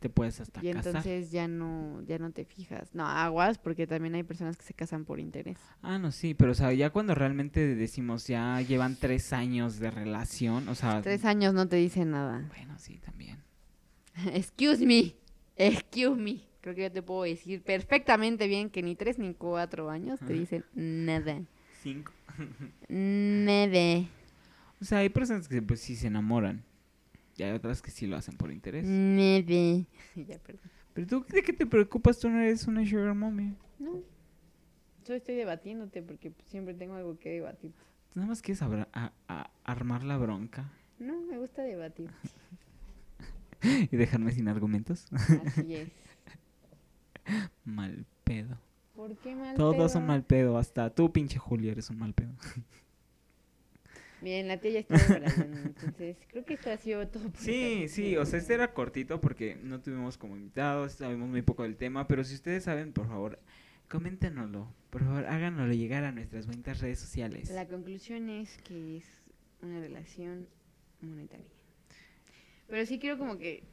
Te 0.00 0.10
puedes 0.10 0.40
hasta 0.40 0.58
Y 0.64 0.72
casar. 0.72 0.86
entonces 0.88 1.30
ya 1.30 1.46
no 1.46 2.02
ya 2.02 2.18
no 2.18 2.32
te 2.32 2.44
fijas. 2.44 2.92
No, 2.92 3.06
aguas 3.06 3.58
porque 3.58 3.86
también 3.86 4.16
hay 4.16 4.24
personas 4.24 4.56
que 4.56 4.64
se 4.64 4.74
casan 4.74 5.04
por 5.04 5.20
interés. 5.20 5.58
Ah, 5.80 5.96
no, 5.98 6.10
sí, 6.10 6.34
pero 6.34 6.50
o 6.50 6.54
sea, 6.54 6.72
ya 6.72 6.90
cuando 6.90 7.14
realmente 7.14 7.76
decimos 7.76 8.26
ya 8.26 8.60
llevan 8.62 8.96
tres 8.96 9.32
años 9.32 9.78
de 9.78 9.92
relación, 9.92 10.68
o 10.68 10.74
sea... 10.74 11.02
Tres 11.02 11.24
años 11.24 11.54
no 11.54 11.68
te 11.68 11.76
dicen 11.76 12.10
nada. 12.10 12.44
Bueno, 12.48 12.76
sí, 12.80 12.98
también. 12.98 13.38
Excuse 14.32 14.84
me. 14.84 15.14
Excuse 15.56 16.20
me. 16.20 16.40
Creo 16.60 16.74
que 16.74 16.82
yo 16.82 16.92
te 16.92 17.02
puedo 17.02 17.22
decir 17.24 17.62
perfectamente 17.62 18.46
bien 18.46 18.70
que 18.70 18.82
ni 18.82 18.94
tres 18.94 19.18
ni 19.18 19.34
cuatro 19.34 19.90
años 19.90 20.20
te 20.20 20.32
dicen 20.32 20.64
nada. 20.74 21.40
Cinco. 21.82 22.12
Nada. 22.88 24.06
O 24.80 24.84
sea, 24.84 24.98
hay 24.98 25.08
personas 25.08 25.48
que 25.48 25.60
pues 25.62 25.80
sí 25.80 25.96
se 25.96 26.06
enamoran. 26.08 26.62
Y 27.36 27.42
hay 27.42 27.52
otras 27.52 27.80
que 27.82 27.90
sí 27.90 28.06
lo 28.06 28.16
hacen 28.16 28.36
por 28.36 28.52
interés. 28.52 28.84
Nada. 28.86 29.84
ya, 30.14 30.38
perdón. 30.38 30.70
Pero 30.94 31.06
tú, 31.06 31.24
¿de 31.28 31.42
qué 31.42 31.52
te 31.52 31.66
preocupas? 31.66 32.18
Tú 32.18 32.28
no 32.28 32.38
eres 32.40 32.66
una 32.66 32.84
sugar 32.86 33.14
mommy. 33.14 33.54
No. 33.78 34.00
Yo 35.06 35.14
estoy 35.14 35.34
debatiéndote 35.34 36.02
porque 36.02 36.32
siempre 36.46 36.74
tengo 36.74 36.94
algo 36.94 37.18
que 37.18 37.30
debatir. 37.30 37.72
Tú 38.12 38.20
nada 38.20 38.28
más 38.28 38.42
quieres 38.42 38.62
abra- 38.62 38.88
a- 38.92 39.12
a- 39.26 39.50
armar 39.64 40.04
la 40.04 40.18
bronca 40.18 40.70
No, 40.98 41.20
me 41.22 41.38
gusta 41.38 41.62
debatir. 41.62 42.10
y 43.90 43.96
dejarme 43.96 44.32
sin 44.32 44.48
argumentos. 44.48 45.06
Así 45.46 45.74
es. 45.74 45.88
mal 47.64 48.04
pedo. 48.24 48.58
¿Por 48.94 49.16
qué 49.16 49.34
mal 49.34 49.56
Todos 49.56 49.92
son 49.92 50.02
pedo? 50.02 50.08
mal 50.08 50.24
pedo, 50.24 50.58
hasta 50.58 50.90
tú, 50.90 51.12
pinche 51.12 51.38
Julio, 51.38 51.72
eres 51.72 51.90
un 51.90 51.98
mal 51.98 52.12
pedo. 52.12 52.32
Bien, 54.20 54.46
la 54.46 54.58
tía 54.58 54.70
ya 54.70 54.78
está 54.80 54.96
desbaratando, 54.96 55.58
entonces 55.58 56.16
creo 56.28 56.44
que 56.44 56.54
esto 56.54 56.70
ha 56.70 56.76
sido 56.76 57.08
todo. 57.08 57.28
por 57.28 57.40
Sí, 57.40 57.88
sí, 57.88 58.16
o 58.16 58.24
sea, 58.24 58.38
este 58.38 58.54
era 58.54 58.72
cortito 58.72 59.20
porque 59.20 59.58
no 59.60 59.80
tuvimos 59.80 60.16
como 60.16 60.36
invitados, 60.36 60.92
sabemos 60.92 61.28
muy 61.28 61.42
poco 61.42 61.64
del 61.64 61.76
tema, 61.76 62.06
pero 62.06 62.22
si 62.22 62.36
ustedes 62.36 62.62
saben, 62.62 62.92
por 62.92 63.08
favor, 63.08 63.40
coméntenoslo. 63.88 64.72
Por 64.90 65.02
favor, 65.02 65.26
háganoslo 65.26 65.72
llegar 65.74 66.04
a 66.04 66.12
nuestras 66.12 66.46
bonitas 66.46 66.80
redes 66.80 67.00
sociales. 67.00 67.50
La 67.50 67.66
conclusión 67.66 68.28
es 68.28 68.58
que 68.58 68.98
es 68.98 69.04
una 69.60 69.80
relación 69.80 70.46
monetaria. 71.00 71.61
Pero 72.72 72.86
sí 72.86 72.98
quiero 72.98 73.18
como 73.18 73.36
que 73.36 73.64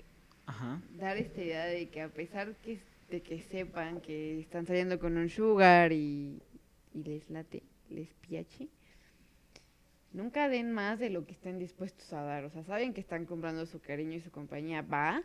Ajá. 0.45 0.81
dar 0.89 1.15
esta 1.15 1.41
idea 1.41 1.65
de 1.67 1.87
que 1.89 2.01
a 2.01 2.09
pesar 2.09 2.53
que, 2.57 2.81
de 3.09 3.21
que 3.21 3.39
sepan 3.39 4.01
que 4.01 4.41
están 4.41 4.65
saliendo 4.65 4.99
con 4.99 5.15
un 5.17 5.29
sugar 5.29 5.93
y, 5.93 6.41
y 6.93 7.03
les 7.05 7.29
late, 7.29 7.63
les 7.89 8.13
piache, 8.15 8.67
nunca 10.11 10.49
den 10.49 10.73
más 10.73 10.99
de 10.99 11.09
lo 11.09 11.25
que 11.25 11.31
estén 11.31 11.59
dispuestos 11.59 12.11
a 12.11 12.23
dar. 12.23 12.43
O 12.43 12.49
sea, 12.49 12.63
saben 12.65 12.93
que 12.93 12.99
están 12.99 13.25
comprando 13.25 13.65
su 13.65 13.79
cariño 13.79 14.17
y 14.17 14.21
su 14.21 14.31
compañía, 14.31 14.81
va, 14.81 15.23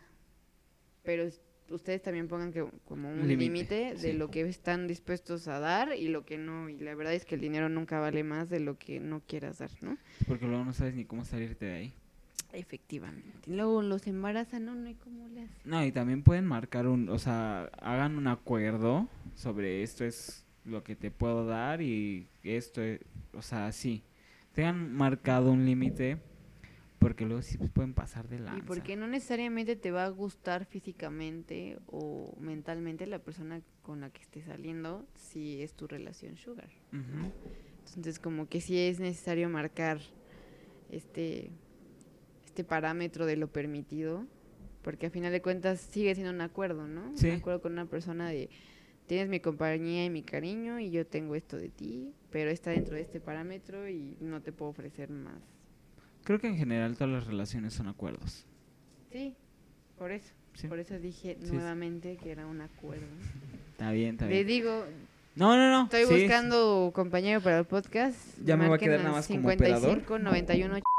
pero 1.03 1.29
ustedes 1.71 2.03
también 2.03 2.29
pongan 2.29 2.53
que, 2.53 2.65
como 2.85 3.09
un 3.11 3.27
Límite, 3.27 3.43
límite 3.45 3.95
de 3.97 3.97
sí. 3.97 4.13
lo 4.13 4.31
que 4.31 4.43
están 4.43 4.87
dispuestos 4.87 5.49
a 5.49 5.59
dar 5.59 5.95
y 5.97 6.09
lo 6.09 6.25
que 6.25 6.39
no. 6.39 6.69
Y 6.69 6.79
la 6.79 6.95
verdad 6.95 7.15
es 7.15 7.25
que 7.25 7.35
el 7.35 7.41
dinero 7.41 7.69
nunca 7.69 7.99
vale 8.01 8.23
más 8.23 8.49
de 8.51 8.61
lo 8.61 8.79
que 8.79 9.01
no 9.01 9.23
quieras 9.27 9.59
dar, 9.59 9.71
¿no? 9.83 9.99
Porque 10.27 10.47
luego 10.47 10.65
no 10.65 10.73
sabes 10.73 10.95
ni 10.95 11.05
cómo 11.07 11.25
salirte 11.25 11.67
de 11.67 11.73
ahí. 11.75 11.95
Efectivamente. 12.55 13.51
Luego 13.51 13.83
los 13.83 14.07
embarazan, 14.07 14.65
no, 14.65 14.75
no 14.75 14.87
hay 14.87 14.95
cómo 14.95 15.29
le 15.29 15.43
hacen. 15.43 15.57
No, 15.65 15.85
y 15.85 15.93
también 15.93 16.23
pueden 16.23 16.47
marcar 16.47 16.87
un, 16.87 17.09
o 17.09 17.19
sea, 17.19 17.65
hagan 17.81 18.17
un 18.17 18.27
acuerdo 18.29 19.09
sobre 19.35 19.83
esto 19.83 20.05
es 20.05 20.47
lo 20.65 20.83
que 20.83 20.97
te 20.97 21.11
puedo 21.11 21.45
dar 21.45 21.83
y 21.83 22.29
esto 22.43 22.81
es, 22.83 23.01
o 23.33 23.43
sea, 23.43 23.71
sí. 23.73 24.03
Tengan 24.55 24.95
marcado 24.95 25.51
un 25.51 25.67
límite 25.67 26.19
porque 27.05 27.27
luego 27.27 27.43
sí 27.43 27.59
pueden 27.59 27.93
pasar 27.93 28.29
de 28.29 28.39
lanza. 28.39 28.61
Y 28.61 28.63
porque 28.63 28.97
no 28.97 29.07
necesariamente 29.07 29.77
te 29.77 29.91
va 29.91 30.05
a 30.05 30.09
gustar 30.09 30.65
físicamente 30.65 31.79
o 31.87 32.35
mentalmente 32.41 33.07
la 33.07 33.19
persona 33.19 33.61
con 33.83 34.01
la 34.01 34.09
que 34.09 34.23
estés 34.23 34.47
saliendo 34.47 35.07
si 35.15 35.61
es 35.61 35.75
tu 35.75 35.87
relación 35.87 36.39
sugar. 36.39 36.71
Entonces 36.93 38.19
como 38.19 38.49
que 38.49 38.63
sí 38.63 38.79
es 38.79 39.01
necesario 39.01 39.51
marcar 39.51 40.01
este, 40.91 41.51
este 42.55 42.63
parámetro 42.63 43.27
de 43.27 43.37
lo 43.37 43.49
permitido, 43.49 44.25
porque 44.83 45.07
a 45.07 45.11
final 45.11 45.33
de 45.33 45.43
cuentas 45.43 45.81
sigue 45.81 46.15
siendo 46.15 46.33
un 46.33 46.41
acuerdo, 46.41 46.87
¿no? 46.87 47.11
Sí. 47.17 47.31
Un 47.31 47.37
acuerdo 47.39 47.61
con 47.61 47.73
una 47.73 47.87
persona 47.87 48.29
de 48.29 48.49
tienes 49.07 49.29
mi 49.29 49.41
compañía 49.41 50.05
y 50.05 50.11
mi 50.11 50.23
cariño 50.23 50.79
y 50.79 50.93
yo 50.93 51.05
tengo 51.05 51.35
esto 51.35 51.57
de 51.57 51.69
ti, 51.69 52.13
pero 52.31 52.51
está 52.51 52.71
dentro 52.71 52.95
de 52.95 53.01
este 53.03 53.19
parámetro 53.21 53.89
y 53.89 54.17
no 54.21 54.41
te 54.41 54.53
puedo 54.53 54.71
ofrecer 54.71 55.11
más. 55.11 55.35
Creo 56.23 56.39
que 56.39 56.47
en 56.47 56.57
general 56.57 56.95
todas 56.97 57.13
las 57.13 57.27
relaciones 57.27 57.75
son 57.75 57.89
acuerdos. 57.89 58.47
Sí, 59.11 59.35
por 59.99 60.13
eso. 60.13 60.33
Sí. 60.55 60.69
Por 60.69 60.79
eso 60.79 60.97
dije 61.01 61.37
Sí, 61.43 61.51
nuevamente 61.51 62.17
que 62.17 62.31
era 62.31 62.47
un 62.47 62.61
acuerdo. 62.61 63.05
Está 63.73 63.91
bien, 63.91 64.11
está 64.11 64.27
Le 64.27 64.45
bien. 64.45 64.47
digo, 64.47 64.85
No, 65.35 65.57
no, 65.57 65.69
no. 65.73 65.85
Estoy 65.85 66.07
sí, 66.07 66.23
buscando 66.23 66.93
compañero 66.95 67.41
para 67.41 67.59
el 67.59 67.65
podcast. 67.65 68.17
Ya 68.45 68.57
me 68.57 68.69
voy 68.69 68.77
a 68.77 68.79
quedar 68.79 69.01
nada 69.01 69.11
más 69.11 69.27
como 69.27 69.49
operador. 69.49 69.81
55 69.81 70.19
91 70.21 70.94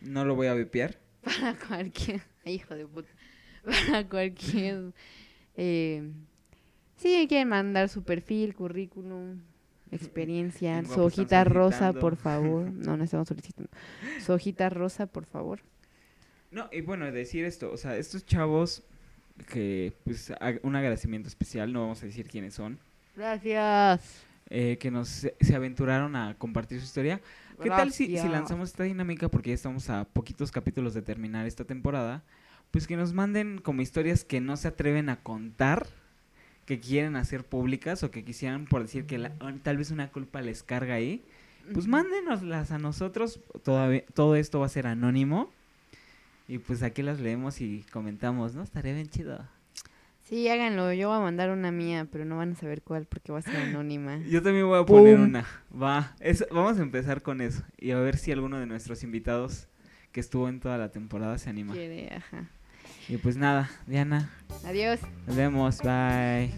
No 0.00 0.24
lo 0.24 0.34
voy 0.34 0.46
a 0.46 0.54
vipear. 0.54 0.98
para 1.22 1.54
cualquier. 1.54 2.22
Hijo 2.44 2.74
de 2.74 2.86
puta. 2.86 3.08
Para 3.64 4.08
cualquier. 4.08 4.92
Eh, 5.54 6.10
si 6.96 7.26
quieren 7.28 7.48
mandar 7.48 7.88
su 7.90 8.02
perfil, 8.02 8.54
currículum, 8.54 9.40
experiencia, 9.90 10.82
su 10.84 11.02
hojita 11.02 11.44
rosa, 11.44 11.92
por 11.92 12.16
favor. 12.16 12.70
No, 12.72 12.96
no 12.96 13.04
estamos 13.04 13.28
solicitando. 13.28 13.70
Su 14.24 14.32
hojita 14.32 14.70
rosa, 14.70 15.06
por 15.06 15.26
favor. 15.26 15.60
No, 16.50 16.68
y 16.72 16.80
bueno, 16.80 17.10
decir 17.12 17.44
esto, 17.44 17.70
o 17.70 17.76
sea, 17.76 17.96
estos 17.96 18.24
chavos 18.26 18.82
que, 19.52 19.92
pues, 20.04 20.32
un 20.62 20.74
agradecimiento 20.76 21.28
especial, 21.28 21.72
no 21.72 21.82
vamos 21.82 22.02
a 22.02 22.06
decir 22.06 22.28
quiénes 22.28 22.54
son, 22.54 22.78
Gracias. 23.16 24.24
eh, 24.48 24.76
que 24.80 24.90
nos 24.90 25.08
se 25.08 25.54
aventuraron 25.54 26.16
a 26.16 26.34
compartir 26.38 26.80
su 26.80 26.86
historia. 26.86 27.20
¿Qué 27.62 27.68
tal 27.76 27.92
si, 27.92 28.08
lanzamos 28.28 28.70
esta 28.70 28.84
dinámica, 28.84 29.28
porque 29.28 29.50
ya 29.50 29.54
estamos 29.54 29.90
a 29.90 30.04
poquitos 30.04 30.50
capítulos 30.50 30.94
de 30.94 31.02
terminar 31.02 31.46
esta 31.46 31.64
temporada, 31.64 32.22
pues 32.70 32.86
que 32.86 32.96
nos 32.96 33.12
manden 33.12 33.58
como 33.58 33.82
historias 33.82 34.24
que 34.24 34.40
no 34.40 34.56
se 34.56 34.68
atreven 34.68 35.08
a 35.08 35.16
contar, 35.22 35.86
que 36.66 36.80
quieren 36.80 37.16
hacer 37.16 37.44
públicas 37.44 38.02
o 38.02 38.10
que 38.10 38.24
quisieran, 38.24 38.64
por 38.66 38.82
decir 38.82 39.06
que 39.06 39.18
la- 39.18 39.32
tal 39.62 39.76
vez 39.76 39.90
una 39.90 40.10
culpa 40.10 40.40
les 40.40 40.62
carga 40.62 40.94
ahí, 40.94 41.24
pues 41.74 41.86
mándenoslas 41.86 42.70
a 42.70 42.78
nosotros, 42.78 43.40
todavía, 43.62 44.04
todo 44.14 44.36
esto 44.36 44.60
va 44.60 44.66
a 44.66 44.70
ser 44.70 44.86
anónimo. 44.86 45.50
Y 46.48 46.58
pues 46.58 46.82
aquí 46.82 47.02
las 47.02 47.20
leemos 47.20 47.60
y 47.60 47.84
comentamos, 47.92 48.54
¿no? 48.54 48.62
Estaría 48.62 48.92
bien 48.92 49.08
chido. 49.08 49.46
Sí, 50.30 50.48
háganlo. 50.48 50.92
Yo 50.92 51.08
voy 51.08 51.18
a 51.18 51.20
mandar 51.20 51.50
una 51.50 51.72
mía, 51.72 52.06
pero 52.10 52.24
no 52.24 52.36
van 52.36 52.52
a 52.52 52.54
saber 52.54 52.82
cuál 52.82 53.04
porque 53.04 53.32
va 53.32 53.40
a 53.40 53.42
ser 53.42 53.56
anónima. 53.56 54.18
Yo 54.28 54.42
también 54.42 54.66
voy 54.66 54.80
a 54.80 54.86
poner 54.86 55.18
una. 55.18 55.44
Va, 55.70 56.14
es- 56.20 56.46
vamos 56.52 56.78
a 56.78 56.82
empezar 56.82 57.20
con 57.22 57.40
eso. 57.40 57.64
Y 57.78 57.90
a 57.90 57.98
ver 57.98 58.16
si 58.16 58.30
alguno 58.30 58.58
de 58.60 58.66
nuestros 58.66 59.02
invitados 59.02 59.66
que 60.12 60.20
estuvo 60.20 60.48
en 60.48 60.60
toda 60.60 60.78
la 60.78 60.90
temporada 60.92 61.36
se 61.36 61.50
anima. 61.50 61.72
Quiere, 61.74 62.14
ajá. 62.14 62.48
Y 63.08 63.16
pues 63.16 63.36
nada, 63.36 63.68
Diana, 63.88 64.30
Adiós. 64.64 65.00
nos 65.26 65.34
vemos, 65.36 65.78
bye. 65.82 66.50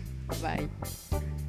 Bye. 0.43 1.42